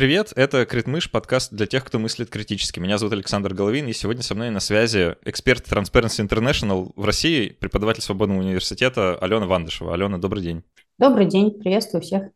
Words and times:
Привет, 0.00 0.32
это 0.34 0.64
Критмыш, 0.64 1.10
подкаст 1.10 1.52
для 1.52 1.66
тех, 1.66 1.84
кто 1.84 1.98
мыслит 1.98 2.30
критически. 2.30 2.80
Меня 2.80 2.96
зовут 2.96 3.12
Александр 3.12 3.52
Головин, 3.52 3.86
и 3.86 3.92
сегодня 3.92 4.22
со 4.22 4.34
мной 4.34 4.48
на 4.48 4.58
связи 4.58 5.14
эксперт 5.26 5.70
Transparency 5.70 6.26
International 6.26 6.90
в 6.96 7.04
России, 7.04 7.50
преподаватель 7.50 8.00
Свободного 8.00 8.40
университета 8.40 9.18
Алена 9.18 9.44
Вандышева. 9.44 9.92
Алена, 9.92 10.16
добрый 10.16 10.42
день. 10.42 10.64
Добрый 10.96 11.26
день, 11.26 11.50
приветствую 11.50 12.00
всех. 12.00 12.30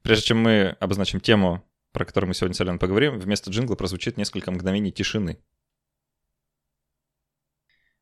Прежде 0.00 0.28
чем 0.28 0.38
мы 0.38 0.78
обозначим 0.80 1.20
тему, 1.20 1.62
про 1.92 2.06
которую 2.06 2.28
мы 2.28 2.34
сегодня 2.34 2.54
с 2.54 2.60
Аленой 2.62 2.78
поговорим, 2.78 3.18
вместо 3.18 3.50
джингла 3.50 3.74
прозвучит 3.74 4.16
несколько 4.16 4.50
мгновений 4.50 4.90
тишины. 4.90 5.36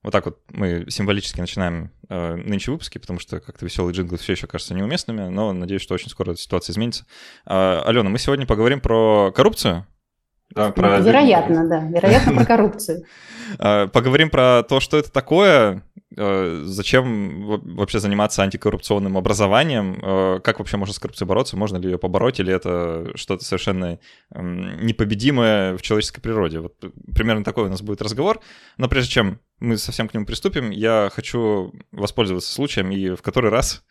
Вот 0.02 0.12
так 0.12 0.26
вот 0.26 0.38
мы 0.50 0.86
символически 0.88 1.40
начинаем 1.40 1.90
э, 2.08 2.36
нынче 2.36 2.70
выпуски, 2.70 2.98
потому 2.98 3.18
что 3.18 3.40
как-то 3.40 3.64
веселые 3.64 3.94
джинглы 3.94 4.16
все 4.16 4.32
еще 4.32 4.46
кажутся 4.46 4.74
неуместными, 4.74 5.28
но 5.28 5.52
надеюсь, 5.52 5.82
что 5.82 5.94
очень 5.94 6.08
скоро 6.08 6.34
ситуация 6.36 6.72
изменится. 6.72 7.04
Э, 7.46 7.80
Алена, 7.84 8.08
мы 8.08 8.18
сегодня 8.18 8.46
поговорим 8.46 8.80
про 8.80 9.32
коррупцию. 9.32 9.86
Да, 10.54 10.70
про... 10.70 10.98
Вероятно, 11.00 11.68
да. 11.68 11.80
Вероятно, 11.80 12.32
про 12.34 12.44
коррупцию. 12.44 13.04
Э, 13.58 13.88
поговорим 13.92 14.30
про 14.30 14.62
то, 14.62 14.80
что 14.80 14.96
это 14.98 15.10
такое, 15.10 15.82
зачем 16.16 17.44
вообще 17.76 17.98
заниматься 17.98 18.42
антикоррупционным 18.42 19.18
образованием? 19.18 20.00
Э, 20.02 20.40
как 20.42 20.58
вообще 20.58 20.76
можно 20.76 20.94
с 20.94 20.98
коррупцией 20.98 21.28
бороться? 21.28 21.56
Можно 21.56 21.76
ли 21.76 21.90
ее 21.90 21.98
побороть? 21.98 22.40
Или 22.40 22.52
это 22.52 23.10
что-то 23.14 23.44
совершенно 23.44 23.98
непобедимое 24.30 25.76
в 25.76 25.82
человеческой 25.82 26.22
природе? 26.22 26.60
Вот 26.60 26.76
примерно 27.14 27.44
такой 27.44 27.64
у 27.64 27.68
нас 27.68 27.82
будет 27.82 28.00
разговор. 28.00 28.40
Но 28.78 28.88
прежде 28.88 29.12
чем 29.12 29.40
мы 29.60 29.76
совсем 29.76 30.08
к 30.08 30.14
нему 30.14 30.24
приступим, 30.24 30.70
я 30.70 31.10
хочу 31.12 31.74
воспользоваться 31.92 32.52
случаем 32.52 32.90
и 32.90 33.10
в 33.10 33.22
который 33.22 33.50
раз 33.50 33.84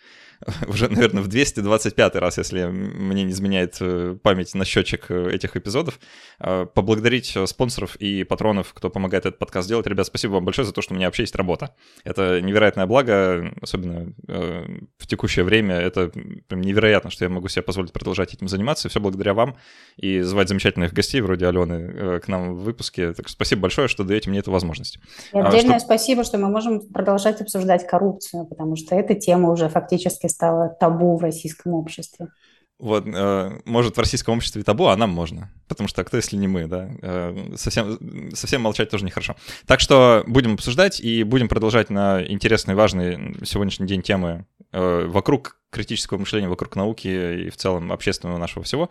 уже, 0.67 0.87
наверное, 0.89 1.23
в 1.23 1.27
225 1.27 2.15
раз, 2.15 2.37
если 2.37 2.65
мне 2.65 3.23
не 3.23 3.31
изменяет 3.31 3.77
э, 3.79 4.17
память 4.21 4.53
на 4.53 4.65
счетчик 4.65 5.05
э, 5.09 5.31
этих 5.31 5.55
эпизодов, 5.55 5.99
э, 6.39 6.65
поблагодарить 6.73 7.35
спонсоров 7.45 7.95
и 7.95 8.23
патронов, 8.23 8.73
кто 8.73 8.89
помогает 8.89 9.25
этот 9.25 9.39
подкаст 9.39 9.67
делать. 9.67 9.87
Ребят, 9.87 10.05
спасибо 10.05 10.33
вам 10.33 10.45
большое 10.45 10.65
за 10.65 10.73
то, 10.73 10.81
что 10.81 10.93
у 10.93 10.97
меня 10.97 11.07
вообще 11.07 11.23
есть 11.23 11.35
работа. 11.35 11.75
Это 12.03 12.41
невероятное 12.41 12.85
благо, 12.85 13.51
особенно 13.61 14.13
в 14.27 15.07
текущее 15.07 15.43
время. 15.43 15.75
Это 15.75 16.11
прям 16.47 16.61
невероятно, 16.61 17.09
что 17.09 17.25
я 17.25 17.29
могу 17.29 17.47
себе 17.47 17.61
позволить 17.63 17.91
продолжать 17.91 18.33
этим 18.33 18.47
заниматься. 18.47 18.89
Все 18.89 18.99
благодаря 18.99 19.33
вам 19.33 19.57
и 19.97 20.21
звать 20.21 20.49
замечательных 20.49 20.93
гостей 20.93 21.21
вроде 21.21 21.47
Алены 21.47 22.19
к 22.19 22.27
нам 22.27 22.55
в 22.55 22.63
выпуске. 22.63 23.13
Так 23.13 23.27
что 23.27 23.33
спасибо 23.33 23.63
большое, 23.63 23.87
что 23.87 24.03
даете 24.03 24.29
мне 24.29 24.39
эту 24.39 24.51
возможность. 24.51 24.99
И 25.33 25.37
отдельное 25.37 25.77
а, 25.77 25.79
что... 25.79 25.87
спасибо, 25.87 26.23
что 26.23 26.37
мы 26.37 26.49
можем 26.49 26.81
продолжать 26.87 27.41
обсуждать 27.41 27.87
коррупцию, 27.87 28.45
потому 28.45 28.75
что 28.75 28.95
эта 28.95 29.15
тема 29.15 29.51
уже 29.51 29.69
фактически 29.69 30.26
все-таки 30.27 30.29
стало 30.29 30.69
табу 30.69 31.17
в 31.17 31.21
российском 31.21 31.73
обществе. 31.73 32.27
Вот, 32.79 33.07
э, 33.07 33.59
может, 33.65 33.97
в 33.97 33.99
российском 33.99 34.37
обществе 34.37 34.61
табу, 34.61 34.85
а 34.85 34.95
нам 34.95 35.09
можно. 35.09 35.51
Потому 35.67 35.87
что 35.87 36.03
кто, 36.03 36.17
если 36.17 36.37
не 36.37 36.47
мы, 36.47 36.67
да? 36.67 36.91
Э, 37.01 37.53
совсем, 37.55 37.97
совсем 38.35 38.61
молчать 38.61 38.91
тоже 38.91 39.03
нехорошо. 39.03 39.35
Так 39.65 39.79
что 39.79 40.23
будем 40.27 40.53
обсуждать 40.53 40.99
и 40.99 41.23
будем 41.23 41.47
продолжать 41.47 41.89
на 41.89 42.23
интересные, 42.23 42.75
важные 42.75 43.33
сегодняшний 43.43 43.87
день 43.87 44.03
темы 44.03 44.45
э, 44.73 45.07
вокруг 45.07 45.59
критического 45.71 46.19
мышления, 46.19 46.49
вокруг 46.49 46.75
науки 46.75 47.07
и 47.07 47.49
в 47.49 47.57
целом 47.57 47.91
общественного 47.91 48.37
нашего 48.37 48.63
всего, 48.63 48.89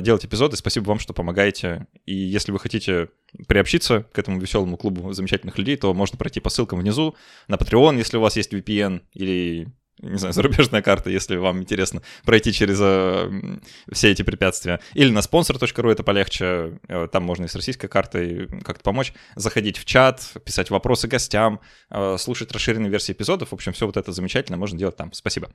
делать 0.00 0.24
эпизоды. 0.24 0.56
Спасибо 0.56 0.88
вам, 0.88 0.98
что 0.98 1.14
помогаете. 1.14 1.86
И 2.04 2.14
если 2.14 2.50
вы 2.50 2.58
хотите 2.58 3.10
приобщиться 3.46 4.06
к 4.12 4.18
этому 4.18 4.40
веселому 4.40 4.76
клубу 4.76 5.12
замечательных 5.12 5.56
людей, 5.56 5.76
то 5.76 5.94
можно 5.94 6.18
пройти 6.18 6.40
по 6.40 6.50
ссылкам 6.50 6.80
внизу 6.80 7.14
на 7.46 7.54
Patreon, 7.54 7.96
если 7.96 8.16
у 8.16 8.22
вас 8.22 8.36
есть 8.36 8.52
VPN 8.52 9.02
или 9.12 9.68
не 10.00 10.18
знаю, 10.18 10.32
зарубежная 10.34 10.82
карта, 10.82 11.10
если 11.10 11.36
вам 11.36 11.60
интересно 11.60 12.02
пройти 12.24 12.52
через 12.52 12.78
э, 12.80 13.58
все 13.92 14.10
эти 14.10 14.22
препятствия. 14.22 14.80
Или 14.94 15.10
на 15.10 15.20
sponsor.ru 15.20 15.90
это 15.90 16.02
полегче, 16.02 16.78
э, 16.88 17.08
там 17.10 17.22
можно 17.22 17.44
и 17.44 17.48
с 17.48 17.54
российской 17.54 17.88
картой 17.88 18.48
как-то 18.62 18.82
помочь. 18.82 19.12
Заходить 19.34 19.78
в 19.78 19.84
чат, 19.84 20.22
писать 20.44 20.70
вопросы 20.70 21.08
гостям, 21.08 21.60
э, 21.90 22.16
слушать 22.18 22.52
расширенные 22.52 22.90
версии 22.90 23.12
эпизодов. 23.12 23.50
В 23.50 23.54
общем, 23.54 23.72
все 23.72 23.86
вот 23.86 23.96
это 23.96 24.12
замечательно 24.12 24.58
можно 24.58 24.78
делать 24.78 24.96
там. 24.96 25.12
Спасибо. 25.12 25.50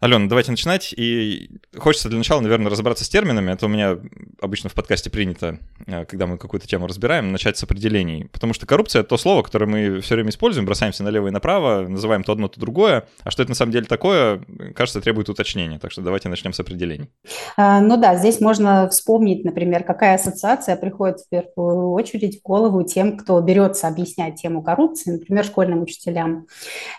Алена, 0.00 0.28
давайте 0.28 0.52
начинать. 0.52 0.94
И 0.96 1.50
хочется 1.76 2.08
для 2.08 2.18
начала, 2.18 2.40
наверное, 2.40 2.70
разобраться 2.70 3.04
с 3.04 3.08
терминами. 3.08 3.50
Это 3.50 3.66
у 3.66 3.68
меня 3.68 3.98
обычно 4.40 4.70
в 4.70 4.74
подкасте 4.74 5.10
принято, 5.10 5.58
э, 5.88 6.04
когда 6.04 6.28
мы 6.28 6.38
какую-то 6.38 6.68
тему 6.68 6.86
разбираем, 6.86 7.32
начать 7.32 7.58
с 7.58 7.64
определений. 7.64 8.26
Потому 8.32 8.54
что 8.54 8.64
коррупция— 8.64 9.00
это 9.00 9.08
то 9.08 9.16
слово, 9.16 9.42
которое 9.42 9.66
мы 9.66 10.00
все 10.00 10.14
время 10.14 10.30
используем, 10.30 10.66
бросаемся 10.66 11.02
налево 11.02 11.26
и 11.26 11.30
направо, 11.32 11.88
называем 11.88 12.22
то 12.22 12.30
одно, 12.30 12.46
то 12.46 12.60
другое. 12.60 13.08
А 13.24 13.32
что 13.32 13.42
это 13.42 13.50
на 13.50 13.56
самом 13.56 13.72
деле 13.72 13.86
такое, 13.86 14.40
кажется, 14.76 15.00
требует 15.00 15.30
уточнения. 15.30 15.80
Так 15.80 15.90
что 15.90 16.00
давайте 16.00 16.28
начнем 16.28 16.52
с 16.52 16.60
определений. 16.60 17.10
А, 17.56 17.80
ну 17.80 17.96
да, 17.96 18.14
здесь 18.14 18.40
можно 18.40 18.88
вспомнить, 18.90 19.44
например, 19.44 19.82
какая 19.82 20.14
ассоциация 20.14 20.76
приходит 20.76 21.18
в 21.22 21.28
первую 21.28 21.90
очередь 21.90 22.38
в 22.38 22.42
голову 22.42 22.84
тем, 22.84 23.16
кто 23.16 23.40
берется 23.40 23.88
объяснять 23.88 24.36
тему 24.36 24.62
коррупции, 24.62 25.10
например, 25.10 25.44
школьным 25.44 25.82
учителям. 25.82 26.46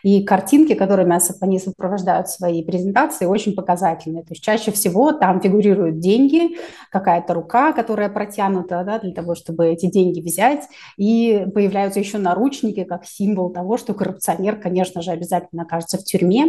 И 0.04 0.26
картинки, 0.26 0.74
которыми 0.74 1.18
они 1.42 1.60
сопровождают 1.60 2.28
свои 2.28 2.62
презентации, 2.62 2.89
презентации 2.90 3.26
очень 3.26 3.54
показательные. 3.54 4.24
То 4.24 4.32
есть 4.32 4.44
чаще 4.44 4.72
всего 4.72 5.12
там 5.12 5.42
фигурируют 5.42 6.00
деньги, 6.00 6.58
какая-то 6.92 7.34
рука, 7.34 7.74
которая 7.74 8.10
протянута 8.10 8.84
да, 8.84 9.00
для 9.00 9.14
того, 9.14 9.36
чтобы 9.36 9.68
эти 9.68 9.86
деньги 9.86 10.22
взять, 10.22 10.68
и 10.98 11.46
появляются 11.54 12.00
еще 12.00 12.18
наручники 12.18 12.84
как 12.84 13.06
символ 13.06 13.52
того, 13.52 13.78
что 13.78 13.94
коррупционер, 13.94 14.56
конечно 14.56 15.02
же, 15.02 15.12
обязательно 15.12 15.64
окажется 15.64 15.98
в 15.98 16.04
тюрьме. 16.04 16.46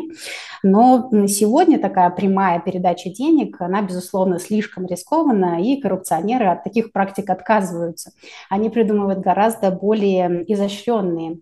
Но 0.63 1.11
сегодня 1.27 1.79
такая 1.79 2.11
прямая 2.11 2.61
передача 2.61 3.11
денег, 3.11 3.61
она, 3.61 3.83
безусловно, 3.83 4.39
слишком 4.39 4.87
рискованна, 4.87 5.63
и 5.63 5.81
коррупционеры 5.81 6.47
от 6.47 6.65
таких 6.65 6.93
практик 6.93 7.29
отказываются. 7.31 8.13
Они 8.49 8.71
придумывают 8.71 9.21
гораздо 9.21 9.71
более 9.71 10.45
изощренные 10.53 11.41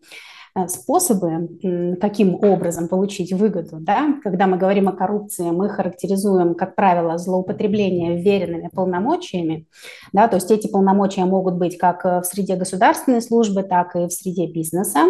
способы, 0.67 1.97
каким 2.01 2.35
образом 2.35 2.89
получить 2.89 3.33
выгоду. 3.33 3.79
Да? 3.81 4.15
Когда 4.23 4.47
мы 4.47 4.57
говорим 4.57 4.89
о 4.89 4.93
коррупции, 4.93 5.51
мы 5.51 5.69
характеризуем, 5.69 6.55
как 6.55 6.75
правило, 6.75 7.19
злоупотребление 7.19 8.21
веренными 8.21 8.69
полномочиями. 8.75 9.67
Да? 10.13 10.27
То 10.27 10.37
есть 10.37 10.51
эти 10.51 10.67
полномочия 10.67 11.25
могут 11.25 11.55
быть 11.55 11.79
как 11.79 12.05
в 12.05 12.23
среде 12.25 12.57
государственной 12.57 13.23
службы, 13.23 13.63
так 13.63 13.95
и 13.95 14.07
в 14.07 14.13
среде 14.13 14.47
бизнеса. 14.47 15.01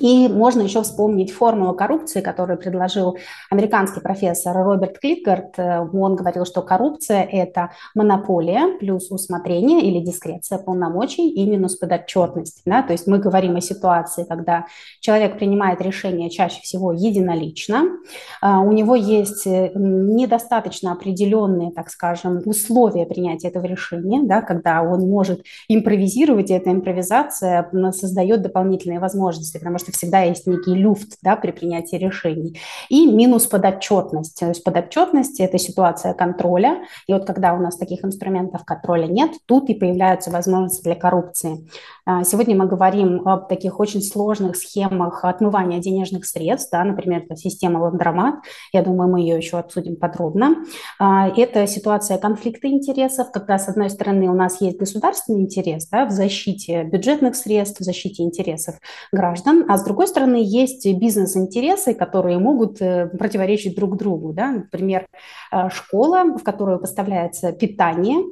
И 0.00 0.28
можно 0.28 0.62
еще 0.62 0.82
вспомнить 0.82 1.32
формулу 1.32 1.74
коррупции, 1.74 2.20
которую 2.20 2.58
предложил 2.58 3.18
американский 3.50 4.00
профессор 4.00 4.56
Роберт 4.56 4.98
Кликгард. 4.98 5.58
Он 5.58 6.16
говорил, 6.16 6.44
что 6.44 6.62
коррупция– 6.62 7.22
это 7.32 7.70
монополия 7.94 8.78
плюс 8.78 9.10
усмотрение 9.10 9.82
или 9.82 10.00
дискреция 10.04 10.58
полномочий 10.58 11.28
и 11.28 11.48
минус 11.48 11.76
подотчетность. 11.76 12.62
Да? 12.64 12.82
То 12.82 12.92
есть 12.92 13.06
мы 13.06 13.18
говорим 13.18 13.56
о 13.56 13.60
ситуации, 13.60 14.24
когда 14.24 14.66
человек 15.00 15.38
принимает 15.38 15.80
решение 15.80 16.30
чаще 16.30 16.60
всего 16.62 16.92
единолично, 16.92 17.84
а, 18.40 18.60
у 18.60 18.72
него 18.72 18.94
есть 18.94 19.46
э, 19.46 19.70
недостаточно 19.74 20.92
определенные, 20.92 21.70
так 21.72 21.90
скажем, 21.90 22.42
условия 22.44 23.06
принятия 23.06 23.48
этого 23.48 23.66
решения, 23.66 24.22
да? 24.22 24.42
когда 24.42 24.82
он 24.82 25.08
может 25.08 25.42
импровизировать, 25.68 26.50
и 26.50 26.54
эта 26.54 26.70
импровизация 26.70 27.70
создает 27.92 28.42
дополнительные 28.42 29.00
возможности, 29.00 29.58
потому 29.58 29.77
что 29.78 29.92
всегда 29.92 30.22
есть 30.22 30.46
некий 30.46 30.74
люфт 30.74 31.18
да, 31.22 31.36
при 31.36 31.50
принятии 31.50 31.96
решений. 31.96 32.58
И 32.88 33.06
минус 33.06 33.46
подотчетность. 33.46 34.38
То 34.38 34.48
есть 34.48 34.64
подотчетность– 34.64 35.40
это 35.40 35.58
ситуация 35.58 36.14
контроля. 36.14 36.82
И 37.06 37.12
вот 37.12 37.24
когда 37.24 37.54
у 37.54 37.60
нас 37.60 37.76
таких 37.76 38.04
инструментов 38.04 38.64
контроля 38.64 39.06
нет, 39.06 39.32
тут 39.46 39.68
и 39.70 39.74
появляются 39.74 40.30
возможности 40.30 40.82
для 40.82 40.94
коррупции. 40.94 41.66
А, 42.10 42.24
сегодня 42.24 42.56
мы 42.56 42.66
говорим 42.66 43.28
об 43.28 43.48
таких 43.48 43.80
очень 43.80 44.00
сложных 44.00 44.56
схемах 44.56 45.24
отмывания 45.24 45.78
денежных 45.78 46.24
средств, 46.24 46.70
да, 46.72 46.82
например, 46.82 47.24
это 47.24 47.36
система 47.36 47.80
ландромат. 47.80 48.36
Я 48.72 48.82
думаю, 48.82 49.10
мы 49.10 49.20
ее 49.20 49.36
еще 49.36 49.58
обсудим 49.58 49.96
подробно. 49.96 50.64
А, 50.98 51.28
это 51.28 51.66
ситуация 51.66 52.16
конфликта 52.16 52.68
интересов, 52.68 53.30
когда, 53.30 53.58
с 53.58 53.68
одной 53.68 53.90
стороны, 53.90 54.30
у 54.30 54.34
нас 54.34 54.60
есть 54.62 54.78
государственный 54.78 55.42
интерес 55.42 55.86
да, 55.88 56.06
в 56.06 56.10
защите 56.10 56.84
бюджетных 56.84 57.36
средств, 57.36 57.80
в 57.80 57.84
защите 57.84 58.22
интересов 58.22 58.76
граждан, 59.12 59.67
а 59.68 59.76
с 59.76 59.84
другой 59.84 60.08
стороны 60.08 60.40
есть 60.42 60.86
бизнес-интересы, 60.86 61.92
которые 61.92 62.38
могут 62.38 62.80
э, 62.80 63.06
противоречить 63.08 63.76
друг 63.76 63.98
другу. 63.98 64.32
Да? 64.32 64.50
Например, 64.50 65.06
э, 65.52 65.68
школа, 65.68 66.24
в 66.38 66.42
которую 66.42 66.78
поставляется 66.78 67.52
питание, 67.52 68.24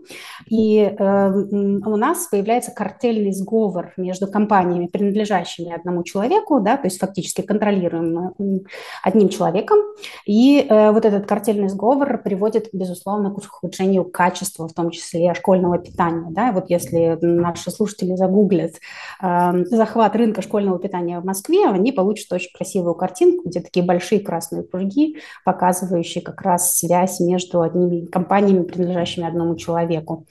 и 0.49 0.79
э, 0.79 1.31
у 1.31 1.97
нас 1.97 2.29
появляется 2.29 2.71
картельный 2.71 3.33
сговор 3.33 3.93
между 3.99 4.27
компаниями, 4.27 4.87
принадлежащими 4.87 5.75
одному 5.75 6.05
человеку, 6.05 6.61
да, 6.61 6.79
то 6.79 6.87
есть 6.87 6.99
фактически 6.99 7.43
контролируемым 7.43 8.65
одним 9.03 9.29
человеком, 9.29 9.79
и 10.25 10.67
вот 10.69 11.05
этот 11.05 11.27
картельный 11.27 11.69
сговор 11.69 12.19
приводит, 12.23 12.69
безусловно, 12.73 13.31
к 13.31 13.38
ухудшению 13.38 14.05
качества, 14.05 14.69
в 14.69 14.73
том 14.73 14.91
числе 14.91 15.35
школьного 15.35 15.79
питания. 15.79 16.29
Да? 16.31 16.53
Вот 16.53 16.71
если 16.71 17.19
наши 17.21 17.71
слушатели 17.71 18.17
загуглят 18.17 18.73
захват 19.21 20.17
рынка 20.17 20.43
школьного 20.43 20.79
питания 20.79 21.21
Москве, 21.26 21.67
они 21.67 21.93
получат 21.93 22.32
очень 22.32 22.50
красивую 22.55 22.94
картинку, 22.94 23.49
где 23.49 23.61
такие 23.61 23.84
большие 23.84 24.20
красные 24.20 24.62
круги, 24.62 25.19
показывающие 25.44 26.23
как 26.23 26.40
раз 26.43 26.78
связь 26.78 27.20
между 27.20 27.61
одними 27.61 28.06
компаниями, 28.06 28.64
принадлежащими 28.64 29.26
одному 29.26 29.56
человеку. 29.56 30.26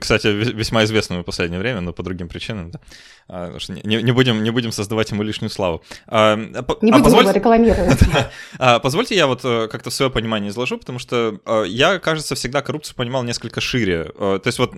Кстати, 0.00 0.28
весьма 0.28 0.84
известным 0.84 1.22
в 1.22 1.24
последнее 1.24 1.58
время, 1.58 1.80
но 1.80 1.92
по 1.92 2.02
другим 2.02 2.28
причинам. 2.28 2.70
Да. 2.70 2.80
А, 3.28 3.56
не, 3.68 4.02
не, 4.02 4.12
будем, 4.12 4.42
не 4.42 4.50
будем 4.50 4.70
создавать 4.70 5.10
ему 5.10 5.22
лишнюю 5.22 5.50
славу. 5.50 5.82
А, 6.06 6.36
не 6.36 6.56
а 6.58 6.62
будем 6.62 7.02
позвольте... 7.02 7.30
его 7.30 7.38
рекламировать. 7.38 8.00
а, 8.58 8.78
позвольте 8.78 9.16
я 9.16 9.26
вот 9.26 9.40
э, 9.44 9.68
как-то 9.68 9.90
свое 9.90 10.10
понимание 10.10 10.50
изложу, 10.50 10.78
потому 10.78 10.98
что 10.98 11.40
э, 11.44 11.64
я, 11.66 11.98
кажется, 11.98 12.36
всегда 12.36 12.62
коррупцию 12.62 12.96
понимал 12.96 13.24
несколько 13.24 13.60
шире. 13.60 14.12
Э, 14.16 14.38
то 14.40 14.46
есть 14.46 14.58
вот 14.58 14.74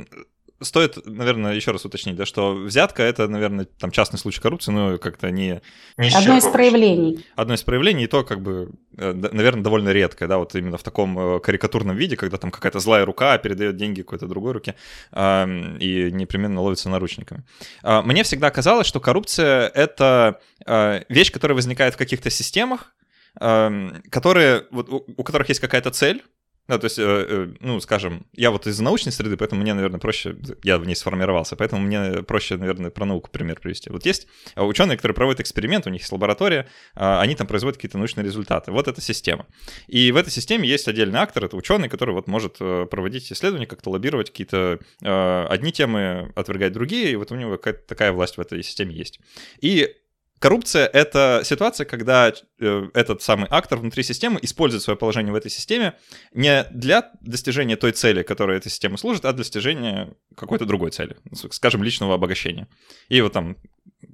стоит, 0.61 1.05
наверное, 1.07 1.55
еще 1.55 1.71
раз 1.71 1.85
уточнить, 1.85 2.17
да, 2.17 2.25
что 2.27 2.55
взятка 2.55 3.03
это, 3.03 3.29
наверное, 3.29 3.67
там 3.67 3.91
частный 3.91 4.19
случай 4.19 4.41
коррупции, 4.41 4.73
но 4.73 4.99
как-то 4.99 5.31
не... 5.31 5.61
не 5.99 6.09
Одно 6.09 6.39
из 6.39 6.47
проявлений. 6.47 7.25
Одно 7.37 7.55
из 7.55 7.63
проявлений, 7.63 8.05
и 8.05 8.07
то, 8.07 8.25
как 8.25 8.41
бы, 8.41 8.71
э, 8.97 9.13
наверное, 9.13 9.63
довольно 9.63 9.91
редкое, 9.91 10.27
да, 10.27 10.39
вот 10.39 10.55
именно 10.55 10.79
в 10.79 10.83
таком 10.83 11.19
э, 11.19 11.41
карикатурном 11.41 11.97
виде, 11.97 12.17
когда 12.17 12.39
там 12.39 12.51
какая-то 12.51 12.81
злая 12.81 13.05
рука 13.05 13.37
передает 13.39 13.77
деньги 13.77 14.03
какой-то 14.03 14.27
другой 14.27 14.53
руке 14.53 14.75
и 15.13 16.11
непременно 16.13 16.61
ловится 16.61 16.89
наручниками. 16.89 17.45
А, 17.83 18.03
мне 18.03 18.23
всегда 18.23 18.51
казалось, 18.51 18.87
что 18.87 19.01
коррупция— 19.01 19.69
это 19.75 20.41
э, 20.67 21.03
вещь, 21.09 21.33
которая 21.33 21.55
возникает 21.55 21.95
в 21.95 21.97
каких-то 21.97 22.31
системах, 22.31 22.93
которые, 23.39 24.65
вот, 24.71 24.89
у 24.89 25.23
которых 25.23 25.51
есть 25.51 25.61
какая-то 25.61 25.91
цель, 25.91 26.25
да, 26.69 26.79
то 26.79 26.87
есть, 26.87 26.99
э, 26.99 27.03
э, 27.05 27.55
ну, 27.61 27.81
скажем, 27.81 28.27
я 28.33 28.51
вот 28.51 28.67
из 28.67 28.81
научной 28.81 29.13
среды, 29.13 29.37
поэтому 29.37 29.63
мне, 29.63 29.73
наверное, 29.73 30.01
проще, 30.01 30.37
я 30.65 30.79
в 30.79 30.87
ней 30.87 30.97
сформировался, 30.97 31.55
поэтому 31.55 31.83
мне 31.83 32.23
проще, 32.25 32.57
наверное, 32.57 32.91
про 32.91 33.05
науку 33.05 33.31
пример 33.31 33.61
привести. 33.61 33.91
Вот 33.91 34.05
есть 34.05 34.27
ученые, 34.57 34.97
которые 34.97 35.15
проводят 35.15 35.41
эксперимент, 35.41 35.87
у 35.87 35.91
них 35.91 36.03
есть 36.03 36.13
лаборатория, 36.13 36.69
они 36.95 37.37
там 37.37 37.47
производят 37.47 37.77
какие-то 37.77 37.99
научные 37.99 38.25
результаты. 38.25 38.73
Вот 38.73 38.89
эта 38.89 39.01
система. 39.01 39.47
И 39.87 40.11
в 40.11 40.17
этой 40.17 40.31
системе 40.31 40.69
есть 40.69 40.89
отдельный 40.89 41.21
актор, 41.21 41.45
это 41.45 41.57
ученый, 41.57 41.89
который 41.89 42.15
вот 42.15 42.27
может 42.27 42.57
э, 42.61 42.87
проводить 42.91 43.33
исследования, 43.33 43.67
как-то 43.67 43.91
лоббировать 43.91 44.31
какие-то 44.31 44.79
одни 45.01 45.73
темы, 45.73 46.33
отвергать 46.35 46.73
другие, 46.73 47.13
и 47.13 47.17
вот 47.17 47.31
у 47.31 47.37
него 47.37 47.53
какая-то 47.53 47.87
такая 47.87 48.13
власть 48.13 48.37
в 48.37 48.41
этой 48.41 48.63
системе 48.63 48.95
есть. 48.95 49.21
И 49.61 49.95
Коррупция— 50.39 50.87
это 50.93 51.41
ситуация, 51.45 51.87
когда 51.87 52.31
э, 52.31 52.89
этот 52.93 53.23
самый 53.23 53.47
актор 53.51 53.79
внутри 53.79 54.03
системы 54.03 54.39
использует 54.43 54.83
свое 54.83 54.97
положение 54.97 55.33
в 55.33 55.37
этой 55.37 55.51
системе 55.51 55.95
не 56.35 56.65
для 56.71 57.11
достижения 57.23 57.77
той 57.77 57.93
цели, 57.93 58.23
которой 58.23 58.59
эта 58.59 58.69
система 58.69 58.99
служит, 58.99 59.25
а 59.25 59.33
для 59.33 59.39
достижения 59.39 60.13
какой-то 60.37 60.67
другой 60.67 60.91
цели, 60.91 61.17
скажем, 61.51 61.83
личного 61.83 62.15
обогащения. 62.15 62.69
И 63.09 63.21
вот 63.23 63.33
там 63.33 63.57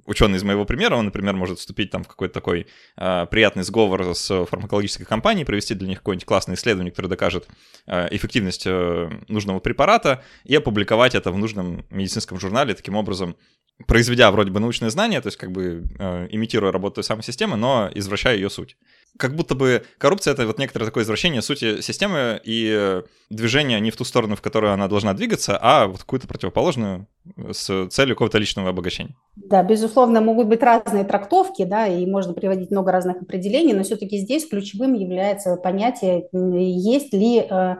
ученый 0.05 0.37
из 0.37 0.43
моего 0.43 0.65
примера, 0.65 0.95
он, 0.95 1.05
например, 1.05 1.35
может 1.35 1.59
вступить 1.59 1.91
там 1.91 2.03
в 2.03 2.07
какой-то 2.07 2.33
такой 2.33 2.67
э, 2.97 3.25
приятный 3.29 3.63
сговор 3.63 4.15
с 4.15 4.45
фармакологической 4.45 5.05
компанией, 5.05 5.45
провести 5.45 5.73
для 5.73 5.87
них 5.87 5.99
какое-нибудь 5.99 6.25
классное 6.25 6.55
исследование, 6.55 6.91
которое 6.91 7.09
докажет 7.09 7.47
э, 7.87 8.07
эффективность 8.11 8.63
э, 8.65 9.09
нужного 9.27 9.59
препарата, 9.59 10.23
и 10.43 10.55
опубликовать 10.55 11.15
это 11.15 11.31
в 11.31 11.37
нужном 11.37 11.85
медицинском 11.89 12.39
журнале, 12.39 12.73
таким 12.73 12.95
образом 12.95 13.35
произведя 13.87 14.31
вроде 14.31 14.51
бы 14.51 14.59
научные 14.59 14.91
знания, 14.91 15.19
то 15.21 15.27
есть 15.27 15.37
как 15.37 15.51
бы 15.51 15.83
э, 15.97 16.27
имитируя 16.31 16.71
работу 16.71 16.95
той 16.95 17.03
самой 17.03 17.23
системы, 17.23 17.57
но 17.57 17.89
извращая 17.93 18.35
ее 18.35 18.49
суть. 18.49 18.77
Как 19.17 19.35
будто 19.35 19.53
бы 19.53 19.83
коррупция— 19.99 20.33
это 20.33 20.47
вот 20.47 20.57
некоторое 20.57 20.85
такое 20.85 21.03
извращение 21.03 21.41
сути 21.41 21.81
системы 21.81 22.41
и 22.43 23.01
движение 23.29 23.79
не 23.79 23.91
в 23.91 23.95
ту 23.95 24.03
сторону, 24.05 24.35
в 24.35 24.41
которую 24.41 24.73
она 24.73 24.87
должна 24.87 25.13
двигаться, 25.13 25.57
а 25.61 25.87
вот 25.87 25.99
какую-то 25.99 26.27
противоположную 26.27 27.07
с 27.51 27.87
целью 27.89 28.15
какого-то 28.15 28.37
личного 28.37 28.69
обогащения. 28.69 29.15
Да, 29.35 29.63
безусловно, 29.63 30.21
могут 30.21 30.47
быть 30.47 30.61
разные 30.61 31.03
трактовки, 31.03 31.63
да, 31.63 31.87
и 31.87 32.05
можно 32.05 32.33
приводить 32.33 32.71
много 32.71 32.91
разных 32.91 33.21
определений, 33.21 33.73
но 33.73 33.83
все-таки 33.83 34.17
здесь 34.17 34.47
ключевым 34.47 34.93
является 34.93 35.55
понятие, 35.57 36.27
есть 36.31 37.13
ли 37.13 37.39
э, 37.39 37.75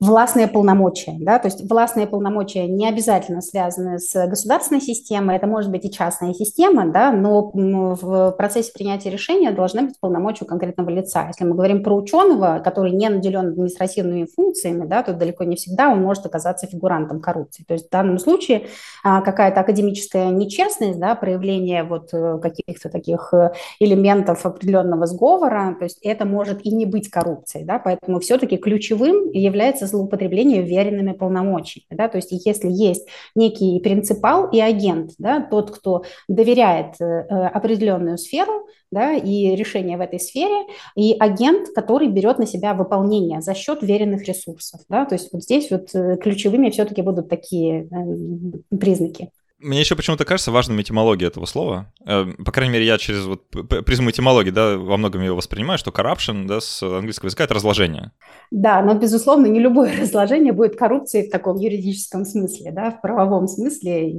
властные 0.00 0.46
полномочия. 0.46 1.16
Да? 1.18 1.38
То 1.38 1.48
есть 1.48 1.68
властные 1.68 2.06
полномочия 2.06 2.66
не 2.66 2.88
обязательно 2.88 3.40
связаны 3.40 3.98
с 3.98 4.26
государственной 4.26 4.80
системой, 4.80 5.36
это 5.36 5.46
может 5.46 5.70
быть 5.70 5.84
и 5.84 5.90
частная 5.90 6.34
система, 6.34 6.86
да, 6.86 7.10
но 7.10 7.50
в 7.52 8.32
процессе 8.32 8.72
принятия 8.72 9.10
решения 9.10 9.50
должны 9.50 9.82
быть 9.82 9.98
полномочия 9.98 10.44
у 10.44 10.48
конкретного 10.48 10.90
лица. 10.90 11.26
Если 11.26 11.44
мы 11.44 11.54
говорим 11.54 11.82
про 11.82 11.96
ученого, 11.96 12.60
который 12.62 12.92
не 12.92 13.08
наделен 13.08 13.48
административными 13.48 14.26
функциями, 14.26 14.86
да, 14.86 15.02
то 15.02 15.12
далеко 15.14 15.44
не 15.44 15.56
всегда 15.56 15.88
он 15.88 16.02
может 16.02 16.24
оказаться 16.26 16.66
фигурантом 16.66 17.20
коррупции. 17.20 17.64
То 17.66 17.74
есть 17.74 17.88
в 17.88 17.90
данном 17.90 18.18
случае 18.18 18.66
а, 19.02 19.20
какая-то 19.20 19.60
академическая 19.60 20.30
нечестность, 20.30 21.00
да, 21.00 21.14
проявление 21.16 21.82
вот 21.82 22.10
э, 22.12 22.38
каких-то 22.40 22.88
таких 22.88 23.32
э, 23.32 23.52
элементов 23.80 24.46
определенного 24.46 25.06
сговора, 25.06 25.74
то 25.78 25.84
есть 25.84 25.98
это 26.02 26.24
может 26.24 26.64
и 26.64 26.70
не 26.70 26.86
быть 26.86 27.10
коррупцией. 27.10 27.64
Да, 27.64 27.78
поэтому 27.78 28.20
все-таки 28.20 28.56
ключевым 28.56 29.30
является 29.32 29.87
злоупотребление 29.88 30.62
веренными 30.62 31.12
полномочиями. 31.12 31.86
Да? 31.90 32.08
То 32.08 32.16
есть 32.16 32.30
если 32.30 32.68
есть 32.70 33.08
некий 33.34 33.80
принципал 33.80 34.48
и 34.50 34.60
агент, 34.60 35.12
да, 35.18 35.40
тот, 35.40 35.70
кто 35.70 36.04
доверяет 36.28 37.00
э, 37.00 37.20
определенную 37.28 38.18
сферу 38.18 38.68
да, 38.90 39.14
и 39.14 39.54
решение 39.54 39.98
в 39.98 40.00
этой 40.00 40.20
сфере, 40.20 40.66
и 40.96 41.14
агент, 41.18 41.68
который 41.74 42.08
берет 42.08 42.38
на 42.38 42.46
себя 42.46 42.74
выполнение 42.74 43.40
за 43.40 43.54
счет 43.54 43.82
веренных 43.82 44.24
ресурсов. 44.26 44.80
Да? 44.88 45.04
То 45.04 45.14
есть 45.14 45.32
вот 45.32 45.42
здесь 45.42 45.70
вот 45.70 45.94
э, 45.94 46.16
ключевыми 46.16 46.70
все-таки 46.70 47.02
будут 47.02 47.28
такие 47.28 47.88
э, 47.90 48.76
признаки. 48.76 49.30
Мне 49.60 49.80
еще 49.80 49.96
почему-то 49.96 50.24
кажется 50.24 50.52
важным 50.52 50.80
этимология 50.80 51.26
этого 51.26 51.44
слова. 51.44 51.92
Э, 52.06 52.26
по 52.44 52.52
крайней 52.52 52.74
мере, 52.74 52.86
я 52.86 52.96
через 52.96 53.24
вот 53.24 53.48
призму 53.84 54.10
этимологии, 54.10 54.50
да, 54.50 54.76
во 54.76 54.96
многом 54.96 55.22
его 55.22 55.36
воспринимаю, 55.36 55.78
что 55.78 55.90
corruption, 55.90 56.46
да, 56.46 56.60
с 56.60 56.80
английского 56.82 57.26
языка— 57.26 57.44
это 57.44 57.54
разложение. 57.54 58.12
Да, 58.52 58.80
но, 58.82 58.94
безусловно, 58.94 59.46
не 59.46 59.58
любое 59.58 59.92
разложение 60.00 60.52
будет 60.52 60.76
коррупцией 60.76 61.26
в 61.26 61.32
таком 61.32 61.56
юридическом 61.56 62.24
смысле, 62.24 62.70
да, 62.70 62.90
в 62.92 63.00
правовом 63.00 63.48
смысле, 63.48 64.14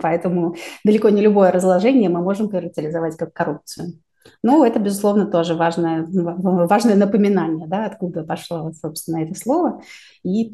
поэтому 0.00 0.54
далеко 0.84 1.08
не 1.08 1.22
любое 1.22 1.50
разложение 1.50 2.08
мы 2.08 2.22
можем 2.22 2.48
характеризовать 2.48 3.16
как 3.16 3.32
коррупцию. 3.32 3.94
Ну, 4.42 4.64
это, 4.64 4.78
безусловно, 4.78 5.26
тоже 5.26 5.54
важное, 5.54 6.06
важное 6.08 6.94
напоминание, 6.96 7.66
да, 7.66 7.86
откуда 7.86 8.22
пошло, 8.22 8.70
собственно, 8.80 9.22
это 9.22 9.34
слово. 9.34 9.82
И 10.22 10.50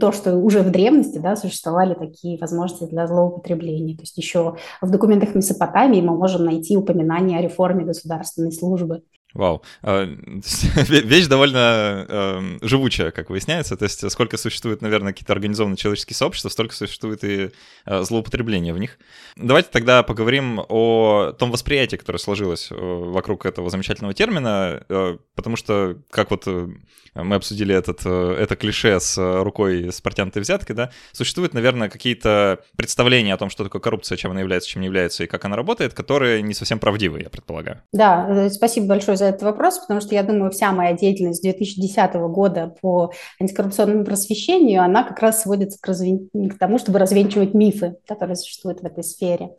то, 0.00 0.12
что 0.12 0.36
уже 0.36 0.62
в 0.62 0.70
древности 0.70 1.18
да, 1.18 1.36
существовали 1.36 1.94
такие 1.94 2.38
возможности 2.38 2.84
для 2.84 3.06
злоупотребления. 3.06 3.96
То 3.96 4.02
есть 4.02 4.16
еще 4.16 4.56
в 4.80 4.90
документах 4.90 5.34
Месопотамии 5.34 6.00
мы 6.00 6.16
можем 6.16 6.44
найти 6.44 6.76
упоминание 6.76 7.38
о 7.38 7.42
реформе 7.42 7.84
государственной 7.84 8.52
службы. 8.52 9.02
Вау. 9.36 9.62
А, 9.82 10.04
вещь 10.88 11.26
довольно 11.26 12.06
э, 12.08 12.58
живучая, 12.62 13.10
как 13.10 13.28
выясняется. 13.28 13.76
То 13.76 13.84
есть 13.84 14.10
сколько 14.10 14.38
существует, 14.38 14.80
наверное, 14.80 15.12
какие-то 15.12 15.32
организованные 15.34 15.76
человеческие 15.76 16.16
сообщества, 16.16 16.48
столько 16.48 16.74
существует 16.74 17.22
и 17.22 17.50
э, 17.84 18.02
злоупотребления 18.02 18.72
в 18.72 18.78
них. 18.78 18.98
Давайте 19.36 19.68
тогда 19.70 20.02
поговорим 20.02 20.62
о 20.68 21.32
том 21.38 21.50
восприятии, 21.50 21.96
которое 21.96 22.18
сложилось 22.18 22.68
э, 22.70 22.74
вокруг 22.74 23.44
этого 23.44 23.68
замечательного 23.68 24.14
термина, 24.14 24.82
э, 24.88 25.18
потому 25.34 25.56
что, 25.56 25.98
как 26.10 26.30
вот 26.30 26.44
э, 26.46 26.68
мы 27.14 27.36
обсудили 27.36 27.74
этот, 27.74 28.04
это 28.06 28.56
клише 28.56 28.98
с 28.98 29.42
рукой 29.42 29.92
с 29.92 30.00
протянутой 30.00 30.42
взяткой, 30.42 30.76
да, 30.76 30.90
существуют, 31.12 31.52
наверное, 31.52 31.90
какие-то 31.90 32.60
представления 32.76 33.34
о 33.34 33.36
том, 33.36 33.50
что 33.50 33.64
такое 33.64 33.80
коррупция, 33.80 34.16
чем 34.16 34.30
она 34.30 34.40
является, 34.40 34.70
чем 34.70 34.80
не 34.80 34.86
является 34.86 35.24
и 35.24 35.26
как 35.26 35.44
она 35.44 35.56
работает, 35.56 35.92
которые 35.92 36.42
не 36.42 36.54
совсем 36.54 36.78
правдивы, 36.78 37.20
я 37.20 37.30
предполагаю. 37.30 37.82
Да, 37.92 38.48
спасибо 38.50 38.86
большое 38.86 39.16
за 39.16 39.25
этот 39.28 39.42
вопрос, 39.42 39.78
потому 39.78 40.00
что 40.00 40.14
я 40.14 40.22
думаю, 40.22 40.50
вся 40.50 40.72
моя 40.72 40.92
деятельность 40.92 41.38
с 41.38 41.42
2010 41.42 42.14
года 42.14 42.74
по 42.80 43.12
антикоррупционному 43.40 44.04
просвещению, 44.04 44.82
она 44.82 45.02
как 45.02 45.20
раз 45.20 45.42
сводится 45.42 45.78
к, 45.80 45.86
развен... 45.86 46.28
к 46.50 46.58
тому, 46.58 46.78
чтобы 46.78 46.98
развенчивать 46.98 47.54
мифы, 47.54 47.96
которые 48.06 48.36
существуют 48.36 48.80
в 48.80 48.84
этой 48.84 49.04
сфере. 49.04 49.50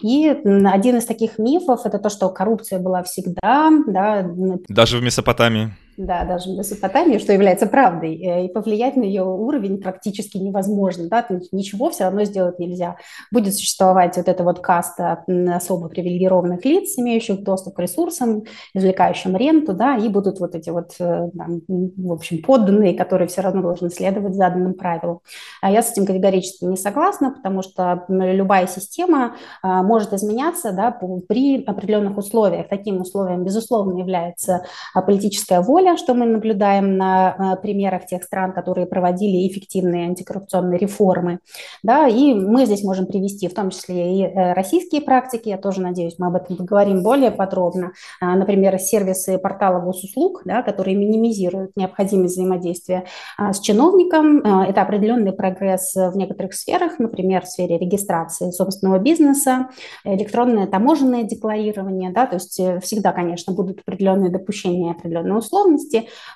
И 0.00 0.26
один 0.28 0.96
из 0.96 1.04
таких 1.04 1.38
мифов– 1.38 1.80
это 1.84 1.98
то, 1.98 2.08
что 2.08 2.28
коррупция 2.30 2.78
была 2.78 3.02
всегда. 3.02 3.70
Да, 3.86 4.28
Даже 4.68 4.98
в 4.98 5.02
Месопотамии 5.02 5.72
да, 5.96 6.24
даже 6.24 6.50
в 6.50 6.58
Месопотамии, 6.58 7.18
что 7.18 7.32
является 7.32 7.66
правдой, 7.66 8.16
э, 8.16 8.46
и 8.46 8.48
повлиять 8.48 8.96
на 8.96 9.02
ее 9.02 9.24
уровень 9.24 9.80
практически 9.80 10.38
невозможно, 10.38 11.08
да, 11.08 11.26
ничего 11.52 11.90
все 11.90 12.04
равно 12.04 12.24
сделать 12.24 12.58
нельзя. 12.58 12.96
Будет 13.30 13.54
существовать 13.54 14.16
вот 14.16 14.28
эта 14.28 14.44
вот 14.44 14.60
каста 14.60 15.24
особо 15.54 15.88
привилегированных 15.88 16.64
лиц, 16.64 16.98
имеющих 16.98 17.42
доступ 17.42 17.74
к 17.74 17.80
ресурсам, 17.80 18.44
извлекающим 18.74 19.36
ренту, 19.36 19.72
да, 19.72 19.96
и 19.96 20.08
будут 20.08 20.40
вот 20.40 20.54
эти 20.54 20.70
вот, 20.70 20.94
э, 20.98 21.30
там, 21.36 21.60
в 21.68 22.12
общем, 22.12 22.42
подданные, 22.42 22.94
которые 22.94 23.28
все 23.28 23.40
равно 23.40 23.62
должны 23.62 23.90
следовать 23.90 24.34
заданным 24.34 24.74
правилам. 24.74 25.20
А 25.60 25.70
я 25.70 25.82
с 25.82 25.92
этим 25.92 26.06
категорически 26.06 26.64
не 26.64 26.76
согласна, 26.76 27.30
потому 27.30 27.62
что 27.62 28.04
любая 28.08 28.66
система 28.66 29.36
а, 29.62 29.82
может 29.82 30.12
изменяться, 30.12 30.72
да, 30.72 30.90
при 30.90 31.62
определенных 31.64 32.16
условиях. 32.16 32.68
Таким 32.68 33.00
условием, 33.00 33.44
безусловно, 33.44 33.98
является 33.98 34.64
а, 34.94 35.02
политическая 35.02 35.60
воля, 35.60 35.83
воля, 35.84 35.96
что 35.96 36.14
мы 36.14 36.26
наблюдаем 36.26 36.96
на 36.96 37.56
примерах 37.62 38.06
тех 38.06 38.22
стран, 38.22 38.52
которые 38.52 38.86
проводили 38.86 39.46
эффективные 39.46 40.06
антикоррупционные 40.06 40.78
реформы. 40.78 41.40
Да, 41.82 42.08
и 42.08 42.34
мы 42.34 42.66
здесь 42.66 42.82
можем 42.82 43.06
привести 43.06 43.48
в 43.48 43.54
том 43.54 43.70
числе 43.70 44.20
и 44.20 44.34
российские 44.34 45.02
практики, 45.02 45.48
я 45.48 45.58
тоже 45.58 45.80
надеюсь, 45.80 46.14
мы 46.18 46.28
об 46.28 46.36
этом 46.36 46.56
поговорим 46.56 47.02
более 47.02 47.30
подробно. 47.30 47.92
Например, 48.20 48.78
сервисы 48.78 49.38
портала 49.38 49.80
госуслуг, 49.80 50.42
да, 50.44 50.62
которые 50.62 50.96
минимизируют 50.96 51.72
необходимость 51.76 52.34
взаимодействия 52.34 53.04
с 53.38 53.60
чиновником. 53.60 54.38
Это 54.38 54.82
определенный 54.82 55.32
прогресс 55.32 55.94
в 55.94 56.16
некоторых 56.16 56.54
сферах, 56.54 56.98
например, 56.98 57.42
в 57.42 57.48
сфере 57.48 57.78
регистрации 57.78 58.50
собственного 58.50 58.98
бизнеса, 58.98 59.68
электронное 60.04 60.66
таможенное 60.66 61.24
декларирование, 61.24 62.10
да, 62.10 62.26
то 62.26 62.34
есть 62.34 62.58
э, 62.58 62.80
всегда, 62.80 63.12
конечно, 63.12 63.52
будут 63.52 63.80
определенные 63.80 64.30
допущения, 64.30 64.92
определенные 64.92 65.34
условности, 65.34 65.73